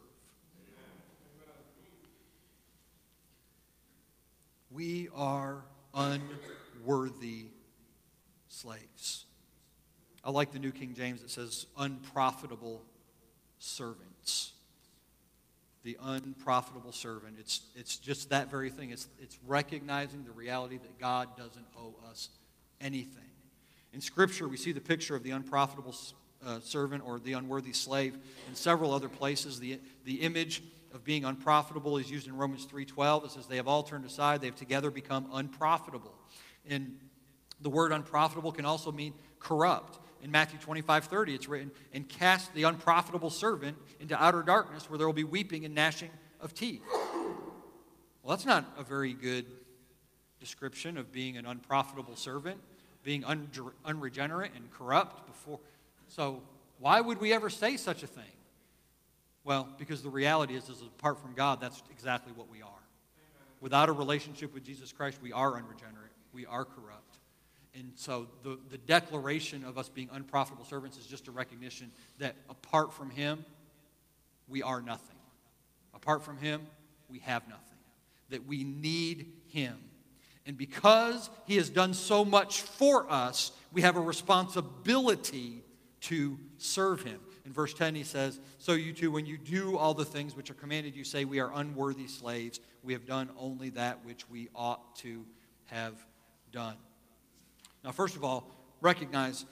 We 4.72 5.10
are 5.14 5.64
unworthy 5.94 7.46
slaves. 8.48 9.26
I 10.24 10.32
like 10.32 10.52
the 10.52 10.60
New 10.60 10.72
King 10.72 10.94
James, 10.94 11.24
it 11.24 11.30
says 11.30 11.66
unprofitable 11.78 12.84
servants. 13.60 14.54
The 15.84 15.98
unprofitable 16.00 16.92
servant. 16.92 17.38
It's, 17.40 17.62
it's 17.76 17.98
just 17.98 18.30
that 18.30 18.52
very 18.52 18.70
thing. 18.70 18.92
It's, 18.92 19.08
it's 19.20 19.40
recognizing 19.48 20.24
the 20.24 20.32
reality 20.32 20.78
that 20.78 21.00
God 21.00 21.36
doesn't 21.36 21.66
owe 21.76 21.96
us 22.08 22.30
anything. 22.80 23.24
In 23.92 24.00
Scripture, 24.00 24.48
we 24.48 24.58
see 24.58 24.72
the 24.72 24.82
picture 24.82 25.16
of 25.16 25.24
the 25.24 25.32
unprofitable 25.32 25.96
uh, 26.46 26.60
servant 26.60 27.04
or 27.06 27.20
the 27.20 27.34
unworthy 27.34 27.74
slave 27.74 28.16
in 28.48 28.56
several 28.56 28.94
other 28.94 29.10
places. 29.10 29.60
The, 29.60 29.80
the 30.06 30.22
image 30.22 30.62
of 30.94 31.04
being 31.04 31.26
unprofitable 31.26 31.98
is 31.98 32.12
used 32.12 32.28
in 32.28 32.38
Romans 32.38 32.66
3.12. 32.68 33.26
It 33.26 33.32
says, 33.32 33.48
they 33.48 33.58
have 33.58 33.68
all 33.68 33.84
turned 33.84 34.06
aside. 34.06 34.42
They've 34.42 34.56
together 34.56 34.92
become 34.92 35.28
unprofitable. 35.34 36.14
And 36.70 36.98
the 37.60 37.70
word 37.70 37.92
unprofitable 37.92 38.52
can 38.52 38.66
also 38.66 38.92
mean 38.92 39.14
corrupt. 39.40 40.00
In 40.24 40.32
Matthew 40.32 40.60
25, 40.60 41.06
30, 41.06 41.36
it's 41.36 41.48
written, 41.50 41.72
and 41.94 42.08
cast 42.08 42.54
the 42.54 42.64
unprofitable 42.64 43.30
servant 43.30 43.78
into 44.00 44.22
outer 44.22 44.44
darkness 44.44 44.90
where 44.90 44.98
there 44.98 45.08
will 45.08 45.14
be 45.14 45.24
weeping 45.24 45.66
and 45.66 45.74
gnashing 45.74 46.12
of 46.40 46.54
teeth. 46.54 46.84
Well, 48.24 48.36
that's 48.36 48.46
not 48.46 48.66
a 48.78 48.84
very 48.84 49.14
good 49.14 49.46
description 50.40 50.98
of 50.98 51.12
being 51.12 51.38
an 51.38 51.46
unprofitable 51.46 52.16
servant, 52.16 52.60
being 53.04 53.26
unregenerate 53.84 54.52
and 54.56 54.72
corrupt 54.72 55.26
before, 55.26 55.60
so, 56.08 56.42
why 56.80 57.00
would 57.00 57.22
we 57.22 57.32
ever 57.32 57.50
say 57.50 57.78
such 57.78 58.04
a 58.04 58.08
thing? 58.08 58.24
Well, 59.46 59.70
because 59.78 60.04
the 60.04 60.10
reality 60.10 60.56
is, 60.56 60.68
is 60.68 60.82
apart 60.82 61.22
from 61.22 61.34
God, 61.34 61.62
that's 61.62 61.82
exactly 61.90 62.34
what 62.36 62.50
we 62.50 62.62
are. 62.62 62.68
Without 63.62 63.88
a 63.88 63.94
relationship 63.94 64.54
with 64.54 64.66
Jesus 64.66 64.92
Christ, 64.92 65.20
we 65.22 65.32
are 65.32 65.56
unregenerate, 65.56 66.12
we 66.34 66.46
are 66.46 66.66
corrupt. 66.66 67.18
And 67.74 67.94
so 67.96 68.28
the, 68.44 68.60
the 68.70 68.78
declaration 68.78 69.64
of 69.64 69.78
us 69.78 69.88
being 69.90 70.10
unprofitable 70.12 70.66
servants 70.66 70.98
is 70.98 71.06
just 71.06 71.28
a 71.28 71.32
recognition 71.32 71.92
that 72.20 72.36
apart 72.50 72.94
from 72.94 73.10
Him, 73.10 73.46
we 74.48 74.62
are 74.62 74.82
nothing. 74.82 75.16
Apart 75.94 76.24
from 76.24 76.38
Him, 76.38 76.62
we 77.10 77.20
have 77.20 77.48
nothing. 77.48 77.78
That 78.30 78.46
we 78.46 78.64
need 78.64 79.32
Him. 79.48 79.78
And 80.46 80.58
because 80.58 81.30
He 81.46 81.56
has 81.58 81.70
done 81.70 81.94
so 81.94 82.26
much 82.26 82.62
for 82.62 83.10
us, 83.10 83.52
we 83.72 83.82
have 83.82 83.96
a 83.96 84.02
responsibility 84.02 85.64
to 86.02 86.38
serve 86.58 87.02
him. 87.04 87.20
In 87.46 87.54
verse 87.54 87.74
10, 87.74 87.96
he 87.96 88.04
says, 88.04 88.40
So 88.58 88.74
you 88.74 88.94
too, 88.94 89.12
when 89.12 89.26
you 89.26 89.38
do 89.38 89.78
all 89.78 89.94
the 89.94 90.06
things 90.06 90.36
which 90.36 90.52
are 90.52 90.56
commanded 90.56 90.96
you, 90.96 91.04
say, 91.04 91.26
We 91.26 91.40
are 91.40 91.52
unworthy 91.54 92.08
slaves. 92.08 92.60
We 92.84 92.94
have 92.94 93.06
done 93.06 93.30
only 93.38 93.70
that 93.72 94.04
which 94.06 94.30
we 94.30 94.50
ought 94.56 94.96
to 94.98 95.26
have 95.66 95.96
done. 96.52 96.76
Now, 97.84 97.92
first 97.92 98.16
of 98.16 98.24
all, 98.24 98.48
recognize 98.80 99.46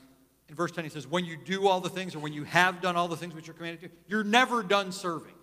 in 0.49 0.55
verse 0.55 0.71
10 0.71 0.83
he 0.83 0.89
says, 0.89 1.07
When 1.07 1.25
you 1.25 1.37
do 1.37 1.67
all 1.67 1.79
the 1.79 1.89
things, 1.89 2.15
or 2.15 2.19
when 2.19 2.33
you 2.33 2.43
have 2.43 2.81
done 2.81 2.95
all 2.95 3.07
the 3.07 3.17
things 3.17 3.35
which 3.35 3.47
you're 3.47 3.53
commanded 3.53 3.81
to, 3.81 3.89
you're 4.07 4.23
never 4.23 4.63
done 4.63 4.91
serving. 4.91 5.33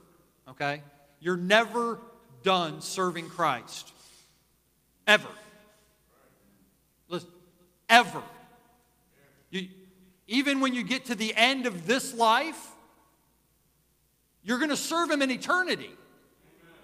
Okay? 0.48 0.82
You're 1.20 1.36
never 1.36 1.98
done 2.42 2.80
serving 2.80 3.28
Christ. 3.28 3.92
Ever. 5.06 5.28
Listen, 7.08 7.28
ever. 7.88 8.22
You, 9.50 9.68
even 10.26 10.60
when 10.60 10.74
you 10.74 10.82
get 10.82 11.06
to 11.06 11.14
the 11.14 11.34
end 11.36 11.66
of 11.66 11.86
this 11.86 12.12
life, 12.14 12.72
you're 14.42 14.58
going 14.58 14.70
to 14.70 14.76
serve 14.76 15.10
Him 15.10 15.22
in 15.22 15.30
eternity. 15.30 15.90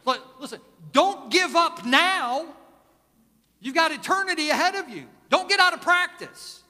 But 0.04 0.24
listen, 0.40 0.60
don't 0.92 1.30
give 1.30 1.54
up 1.56 1.84
now. 1.84 2.46
You've 3.60 3.74
got 3.74 3.92
eternity 3.92 4.50
ahead 4.50 4.74
of 4.74 4.88
you. 4.88 5.06
Don't 5.32 5.48
get 5.48 5.60
out 5.60 5.72
of 5.72 5.80
practice. 5.80 6.62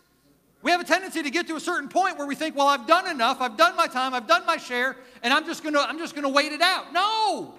We 0.62 0.70
have 0.70 0.80
a 0.80 0.84
tendency 0.84 1.20
to 1.20 1.30
get 1.30 1.48
to 1.48 1.56
a 1.56 1.60
certain 1.60 1.88
point 1.88 2.16
where 2.16 2.28
we 2.28 2.36
think, 2.36 2.54
well, 2.54 2.68
I've 2.68 2.86
done 2.86 3.10
enough, 3.10 3.40
I've 3.40 3.56
done 3.56 3.74
my 3.74 3.88
time, 3.88 4.14
I've 4.14 4.28
done 4.28 4.46
my 4.46 4.56
share, 4.56 4.96
and 5.24 5.34
I'm 5.34 5.44
just 5.44 5.64
gonna, 5.64 5.80
I'm 5.80 5.98
just 5.98 6.14
gonna 6.14 6.28
wait 6.28 6.52
it 6.52 6.60
out. 6.60 6.92
No! 6.92 7.56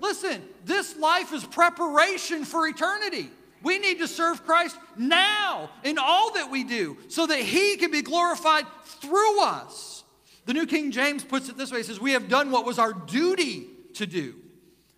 Listen, 0.00 0.42
this 0.64 0.96
life 0.96 1.34
is 1.34 1.44
preparation 1.44 2.46
for 2.46 2.66
eternity. 2.66 3.28
We 3.62 3.78
need 3.78 3.98
to 3.98 4.08
serve 4.08 4.42
Christ 4.46 4.78
now 4.96 5.68
in 5.84 5.98
all 5.98 6.32
that 6.32 6.50
we 6.50 6.64
do 6.64 6.96
so 7.08 7.26
that 7.26 7.40
He 7.40 7.76
can 7.76 7.90
be 7.90 8.00
glorified 8.00 8.64
through 8.86 9.42
us. 9.42 10.02
The 10.46 10.54
New 10.54 10.64
King 10.64 10.92
James 10.92 11.24
puts 11.24 11.50
it 11.50 11.58
this 11.58 11.70
way 11.70 11.80
He 11.80 11.84
says, 11.84 12.00
We 12.00 12.12
have 12.12 12.26
done 12.26 12.50
what 12.50 12.64
was 12.64 12.78
our 12.78 12.94
duty 12.94 13.66
to 13.96 14.06
do. 14.06 14.34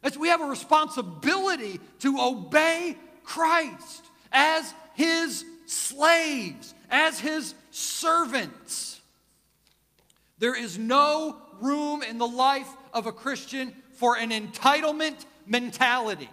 That's, 0.01 0.17
we 0.17 0.29
have 0.29 0.41
a 0.41 0.47
responsibility 0.47 1.81
to 1.99 2.21
obey 2.21 2.97
Christ 3.25 4.05
as 4.31 4.73
His 4.95 5.45
slaves, 5.67 6.75
as 6.91 7.19
His 7.21 7.55
servants. 7.71 9.01
There 10.39 10.57
is 10.57 10.79
no 10.79 11.37
room 11.61 12.03
in 12.03 12.19
the 12.19 12.27
life 12.27 12.69
of 12.93 13.07
a 13.07 13.13
Christian 13.13 13.75
for 13.93 14.17
an 14.17 14.31
entitlement 14.31 15.25
mentality. 15.47 16.29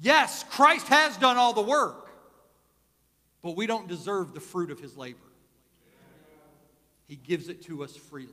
Yes, 0.00 0.44
Christ 0.50 0.88
has 0.88 1.16
done 1.16 1.36
all 1.36 1.52
the 1.52 1.62
work, 1.62 2.10
but 3.42 3.56
we 3.56 3.66
don't 3.66 3.88
deserve 3.88 4.34
the 4.34 4.40
fruit 4.40 4.70
of 4.70 4.80
his 4.80 4.96
labor. 4.96 5.18
He 7.06 7.16
gives 7.16 7.48
it 7.48 7.62
to 7.66 7.84
us 7.84 7.96
freely. 7.96 8.32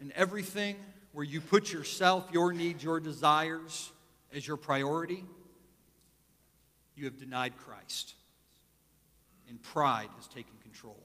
And 0.00 0.12
everything 0.12 0.76
where 1.12 1.24
you 1.24 1.40
put 1.40 1.72
yourself, 1.72 2.28
your 2.32 2.52
needs, 2.52 2.82
your 2.82 3.00
desires 3.00 3.90
as 4.34 4.46
your 4.46 4.56
priority, 4.56 5.24
you 6.94 7.04
have 7.04 7.18
denied 7.18 7.56
Christ. 7.56 8.14
And 9.48 9.60
pride 9.60 10.08
has 10.16 10.28
taken 10.28 10.52
control. 10.62 11.02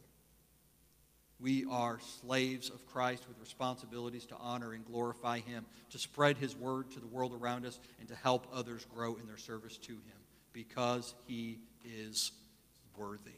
We 1.39 1.65
are 1.69 1.99
slaves 2.21 2.69
of 2.69 2.85
Christ 2.85 3.27
with 3.27 3.39
responsibilities 3.39 4.25
to 4.27 4.35
honor 4.37 4.73
and 4.73 4.85
glorify 4.85 5.39
Him, 5.39 5.65
to 5.89 5.97
spread 5.97 6.37
His 6.37 6.55
word 6.55 6.91
to 6.91 6.99
the 6.99 7.07
world 7.07 7.33
around 7.33 7.65
us, 7.65 7.79
and 7.99 8.07
to 8.07 8.15
help 8.15 8.47
others 8.53 8.85
grow 8.93 9.15
in 9.15 9.27
their 9.27 9.37
service 9.37 9.77
to 9.79 9.93
Him 9.93 10.19
because 10.53 11.15
He 11.27 11.59
is 11.83 12.31
worthy. 12.97 13.31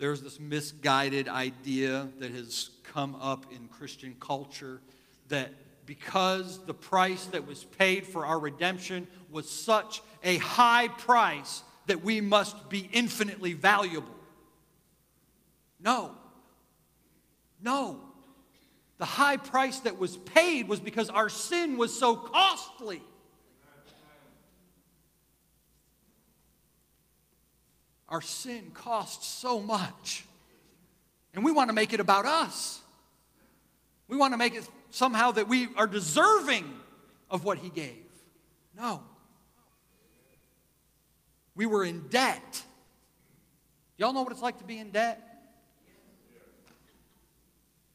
There's 0.00 0.22
this 0.22 0.40
misguided 0.40 1.28
idea 1.28 2.08
that 2.20 2.30
has 2.30 2.70
come 2.84 3.14
up 3.20 3.44
in 3.52 3.68
Christian 3.68 4.16
culture 4.18 4.80
that 5.28 5.50
because 5.84 6.58
the 6.64 6.72
price 6.72 7.26
that 7.26 7.46
was 7.46 7.64
paid 7.64 8.06
for 8.06 8.24
our 8.24 8.38
redemption 8.38 9.06
was 9.30 9.48
such 9.48 10.00
a 10.24 10.38
high 10.38 10.88
price 10.88 11.62
that 11.86 12.02
we 12.02 12.22
must 12.22 12.70
be 12.70 12.88
infinitely 12.94 13.52
valuable. 13.52 14.14
No. 15.78 16.12
No. 17.62 18.00
The 18.96 19.04
high 19.04 19.36
price 19.36 19.80
that 19.80 19.98
was 19.98 20.16
paid 20.16 20.66
was 20.66 20.80
because 20.80 21.10
our 21.10 21.28
sin 21.28 21.76
was 21.76 21.96
so 21.96 22.16
costly. 22.16 23.02
Our 28.10 28.20
sin 28.20 28.72
costs 28.74 29.26
so 29.26 29.60
much. 29.60 30.24
And 31.32 31.44
we 31.44 31.52
want 31.52 31.68
to 31.68 31.74
make 31.74 31.92
it 31.92 32.00
about 32.00 32.26
us. 32.26 32.80
We 34.08 34.16
want 34.16 34.34
to 34.34 34.38
make 34.38 34.54
it 34.54 34.68
somehow 34.90 35.30
that 35.32 35.48
we 35.48 35.68
are 35.76 35.86
deserving 35.86 36.64
of 37.30 37.44
what 37.44 37.58
He 37.58 37.68
gave. 37.68 38.04
No. 38.76 39.02
We 41.54 41.66
were 41.66 41.84
in 41.84 42.08
debt. 42.08 42.62
Y'all 43.96 44.12
know 44.12 44.22
what 44.22 44.32
it's 44.32 44.42
like 44.42 44.58
to 44.58 44.64
be 44.64 44.78
in 44.78 44.90
debt? 44.90 45.26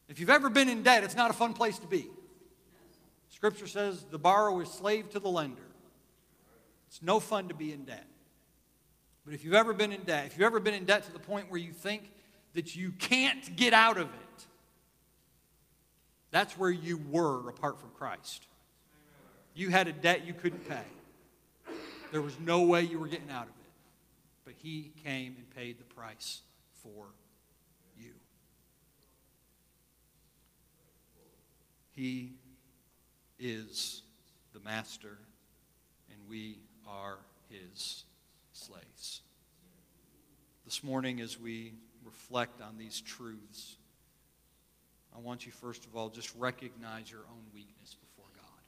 If 0.08 0.20
you've 0.20 0.30
ever 0.30 0.50
been 0.50 0.70
in 0.70 0.84
debt, 0.84 1.04
it's 1.04 1.16
not 1.16 1.32
a 1.32 1.34
fun 1.34 1.54
place 1.54 1.80
to 1.80 1.88
be. 1.88 2.08
Scripture 3.30 3.68
says 3.68 4.06
the 4.12 4.20
borrower 4.20 4.64
is 4.64 4.70
slave 4.70 5.10
to 5.10 5.20
the 5.20 5.28
lender. 5.28 5.62
It's 6.88 7.02
no 7.02 7.20
fun 7.20 7.50
to 7.50 7.54
be 7.54 7.74
in 7.74 7.84
debt. 7.84 8.06
But 9.26 9.34
if 9.34 9.44
you've 9.44 9.56
ever 9.56 9.74
been 9.74 9.92
in 9.92 10.04
debt, 10.04 10.28
if 10.28 10.38
you've 10.38 10.46
ever 10.46 10.60
been 10.60 10.76
in 10.76 10.86
debt 10.86 11.04
to 11.06 11.12
the 11.12 11.20
point 11.20 11.50
where 11.50 11.60
you 11.60 11.72
think 11.72 12.12
that 12.54 12.76
you 12.76 12.92
can't 12.92 13.56
get 13.56 13.74
out 13.74 13.98
of 13.98 14.08
it, 14.08 14.46
that's 16.30 16.58
where 16.58 16.70
you 16.70 17.02
were 17.10 17.50
apart 17.50 17.80
from 17.80 17.90
Christ. 17.98 18.46
You 19.56 19.70
had 19.70 19.88
a 19.88 19.94
debt 19.94 20.26
you 20.26 20.34
couldn't 20.34 20.68
pay. 20.70 20.84
There 22.12 22.22
was 22.22 22.38
no 22.40 22.62
way 22.62 22.84
you 22.84 23.00
were 23.00 23.08
getting 23.08 23.32
out 23.32 23.44
of 23.44 23.50
it. 23.50 23.72
But 24.46 24.54
He 24.58 24.92
came 25.04 25.36
and 25.38 25.50
paid 25.56 25.80
the 25.80 25.84
price 25.86 26.42
for 26.84 27.08
you. 27.98 28.12
He 31.92 32.34
is 33.40 34.04
the 34.54 34.60
master, 34.60 35.18
and 36.12 36.20
we 36.30 36.60
are 36.88 37.18
His 37.50 38.04
slaves. 38.66 39.22
This 40.66 40.84
morning, 40.84 41.22
as 41.22 41.40
we 41.40 41.74
reflect 42.04 42.62
on 42.62 42.78
these 42.78 43.00
truths, 43.02 43.76
I 45.16 45.20
want 45.20 45.46
you, 45.46 45.52
first 45.52 45.86
of 45.86 45.96
all, 45.96 46.10
just 46.10 46.34
recognize 46.36 47.12
your 47.12 47.22
own 47.32 47.44
weakness 47.54 47.96
before 47.96 48.30
God. 48.36 48.64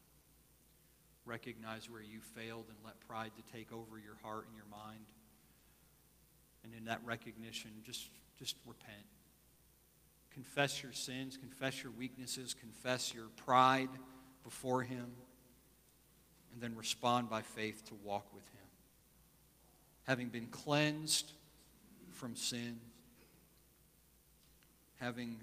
Recognize 1.26 1.89
where 1.89 2.02
you 2.02 2.20
failed 2.36 2.66
and 2.70 2.78
let 2.86 3.00
pride 3.08 3.32
to 3.36 3.58
take 3.58 3.74
over 3.74 3.98
your 3.98 4.18
heart 4.22 4.45
and 4.48 4.56
your 4.56 4.70
mind. 4.70 5.06
And 6.64 6.74
in 6.76 6.86
that 6.86 7.02
recognition, 7.04 7.72
just, 7.84 8.08
just 8.38 8.56
repent. 8.68 9.06
Confess 10.32 10.84
your 10.84 10.93
sins, 10.93 11.38
confess 11.38 11.82
your 11.82 11.91
weaknesses, 11.91 12.54
confess 12.54 13.14
your 13.14 13.30
pride 13.36 13.89
before 14.43 14.84
Him, 14.84 15.08
and 16.54 16.62
then 16.62 16.76
respond 16.76 17.30
by 17.30 17.41
faith 17.41 17.84
to 17.86 17.95
walk 18.04 18.32
with 18.34 18.45
Him. 18.45 18.66
Having 20.08 20.30
been 20.30 20.47
cleansed 20.47 21.32
from 22.14 22.36
sin, 22.36 22.80
having 24.99 25.38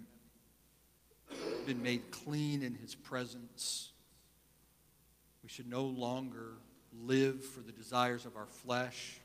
been 1.66 1.82
made 1.82 2.10
clean 2.10 2.62
in 2.62 2.74
his 2.74 2.94
presence. 2.94 3.90
We 5.42 5.48
should 5.48 5.68
no 5.68 5.84
longer 5.84 6.52
live 7.02 7.44
for 7.44 7.60
the 7.60 7.72
desires 7.72 8.26
of 8.26 8.36
our 8.36 8.46
flesh, 8.46 9.18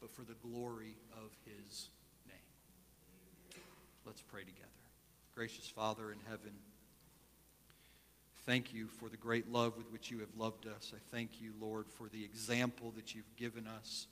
but 0.00 0.10
for 0.10 0.22
the 0.22 0.34
glory 0.42 0.96
of 1.12 1.30
his 1.44 1.88
name. 2.28 3.62
Let's 4.04 4.22
pray 4.22 4.42
together. 4.42 4.66
Gracious 5.34 5.68
Father 5.68 6.12
in 6.12 6.18
heaven, 6.28 6.52
thank 8.46 8.72
you 8.72 8.86
for 8.86 9.08
the 9.08 9.16
great 9.16 9.50
love 9.50 9.76
with 9.76 9.90
which 9.92 10.10
you 10.10 10.20
have 10.20 10.28
loved 10.38 10.66
us. 10.66 10.92
I 10.94 11.00
thank 11.10 11.40
you, 11.40 11.52
Lord, 11.60 11.86
for 11.88 12.08
the 12.08 12.24
example 12.24 12.92
that 12.96 13.14
you've 13.14 13.36
given 13.36 13.66
us. 13.66 14.06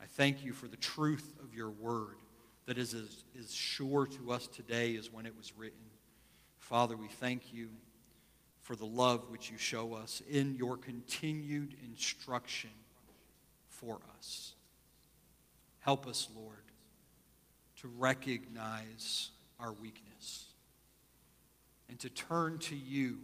I 0.00 0.06
thank 0.06 0.44
you 0.44 0.52
for 0.52 0.68
the 0.68 0.76
truth 0.76 1.34
of 1.42 1.52
your 1.52 1.70
word 1.70 2.16
that 2.66 2.78
is 2.78 2.94
as, 2.94 3.24
as 3.38 3.52
sure 3.52 4.06
to 4.06 4.30
us 4.30 4.46
today 4.46 4.96
as 4.96 5.12
when 5.12 5.26
it 5.26 5.36
was 5.36 5.52
written. 5.58 5.78
Father, 6.58 6.96
we 6.96 7.08
thank 7.08 7.52
you 7.52 7.68
for 8.62 8.76
the 8.76 8.86
love 8.86 9.28
which 9.28 9.50
you 9.50 9.58
show 9.58 9.94
us 9.94 10.22
in 10.30 10.54
your 10.54 10.76
continued 10.76 11.74
instruction 11.84 12.70
for 13.68 13.98
us. 14.16 14.52
Help 15.80 16.06
us, 16.06 16.28
Lord, 16.36 16.62
to 17.80 17.88
recognize 17.98 19.30
our 19.58 19.72
weakness 19.72 20.44
and 21.88 21.98
to 21.98 22.08
turn 22.08 22.58
to 22.58 22.76
you 22.76 23.18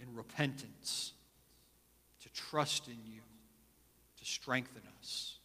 in 0.00 0.14
repentance, 0.14 1.12
to 2.22 2.32
trust 2.32 2.88
in 2.88 2.98
you, 3.04 3.20
to 4.18 4.24
strengthen 4.24 4.82
us, 4.98 5.38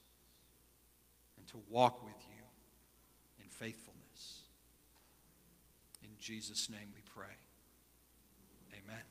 and 1.37 1.47
to 1.47 1.57
walk 1.69 2.03
with 2.03 2.13
you 2.29 2.43
in 3.43 3.49
faithfulness. 3.49 4.41
In 6.03 6.09
Jesus' 6.19 6.69
name 6.69 6.93
we 6.93 7.01
pray. 7.15 7.33
Amen. 8.73 9.01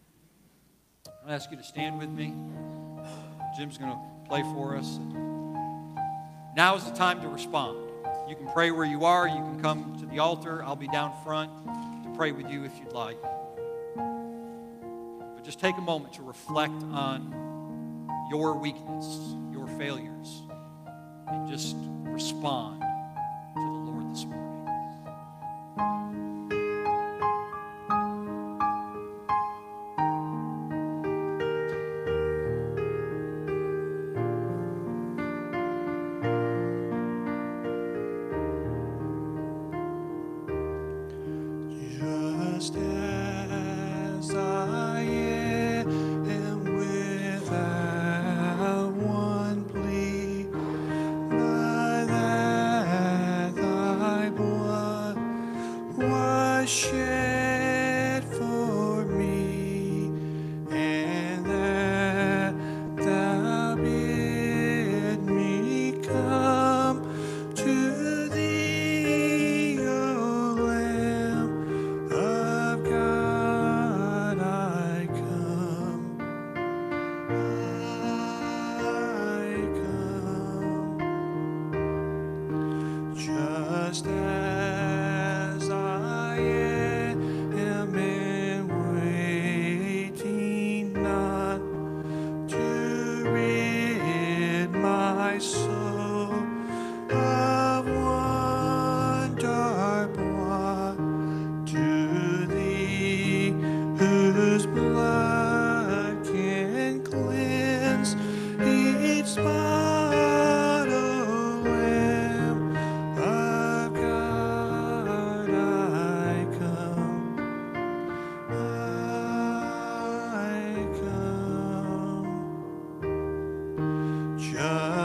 I'll 1.25 1.33
ask 1.33 1.51
you 1.51 1.57
to 1.57 1.65
stand 1.65 1.99
with 1.99 2.11
me. 2.11 2.35
Jim's 3.57 3.79
going 3.79 3.91
to 3.91 4.29
play 4.29 4.43
for 4.43 4.77
us. 4.77 4.99
Now 6.57 6.77
is 6.77 6.85
the 6.85 6.95
time 6.97 7.21
to 7.23 7.29
respond. 7.29 7.91
You 8.29 8.37
can 8.37 8.47
pray 8.53 8.71
where 8.71 8.85
you 8.85 9.05
are. 9.05 9.29
You 9.29 9.37
can 9.37 9.61
come 9.61 9.97
to 10.01 10.07
the 10.07 10.19
altar. 10.19 10.63
I'll 10.65 10.77
be 10.77 10.89
down 10.89 11.13
front 11.25 11.51
to 12.05 12.13
pray 12.17 12.33
with 12.33 12.51
you 12.51 12.65
if 12.65 12.79
you'd 12.79 12.93
like. 12.93 13.19
But 15.43 15.47
just 15.47 15.59
take 15.59 15.77
a 15.77 15.81
moment 15.81 16.15
to 16.15 16.23
reflect 16.23 16.85
on 16.93 18.07
your 18.31 18.57
weakness, 18.57 19.35
your 19.51 19.67
failures, 19.77 20.43
and 21.27 21.49
just 21.51 21.75
respond 22.05 22.85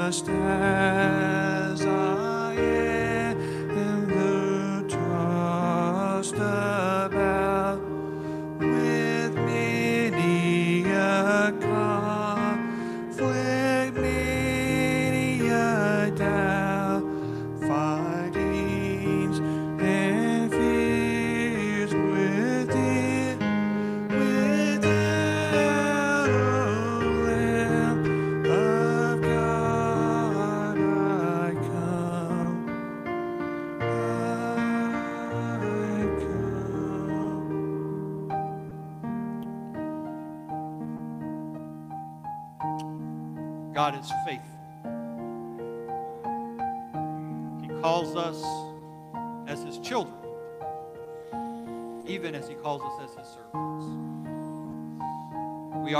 Just 0.07 0.29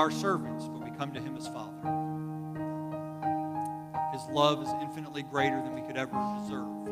Are 0.08 0.12
servants, 0.12 0.70
but 0.70 0.82
we 0.90 0.92
come 0.92 1.12
to 1.12 1.20
him 1.20 1.36
as 1.36 1.50
Father. 1.50 1.76
His 4.14 4.22
love 4.30 4.64
is 4.64 4.70
infinitely 4.82 5.24
greater 5.24 5.62
than 5.62 5.76
we 5.76 5.82
could 5.82 5.98
ever 5.98 6.16
deserve. 6.40 6.86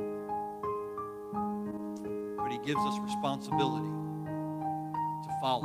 But 2.38 2.52
he 2.52 2.58
gives 2.58 2.82
us 2.82 3.00
responsibility 3.00 3.88
to 3.88 5.30
follow, 5.40 5.62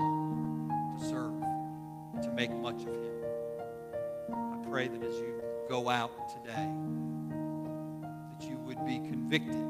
to 0.97 1.05
serve, 1.05 1.35
to 2.23 2.31
make 2.37 2.53
much 2.53 2.83
of 2.83 2.95
him. 2.95 3.25
I 4.33 4.69
pray 4.69 4.87
that 4.87 5.03
as 5.03 5.15
you 5.17 5.43
go 5.69 5.89
out 5.89 6.29
today, 6.29 6.71
that 8.31 8.49
you 8.49 8.59
would 8.59 8.87
be 8.87 9.01
convicted 9.01 9.67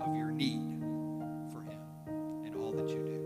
of 0.00 0.16
your 0.16 0.32
need 0.32 0.80
for 1.52 1.62
Him 1.62 1.78
in 2.44 2.56
all 2.56 2.72
that 2.72 2.88
you 2.88 3.04
do. 3.04 3.20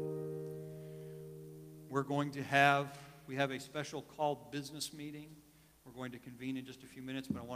We're 1.89 2.03
going 2.03 2.33
to 2.33 2.43
have, 2.43 2.89
we 3.27 3.37
have 3.37 3.51
a 3.51 3.61
special 3.61 4.03
called 4.03 4.51
business 4.51 4.93
meeting. 4.93 5.29
We're 5.85 5.93
going 5.93 6.13
to 6.13 6.19
convene 6.19 6.57
in 6.57 6.65
just 6.65 6.83
a 6.83 6.87
few 6.87 7.03
minutes, 7.03 7.29
but 7.29 7.41
I 7.41 7.45
want 7.45 7.53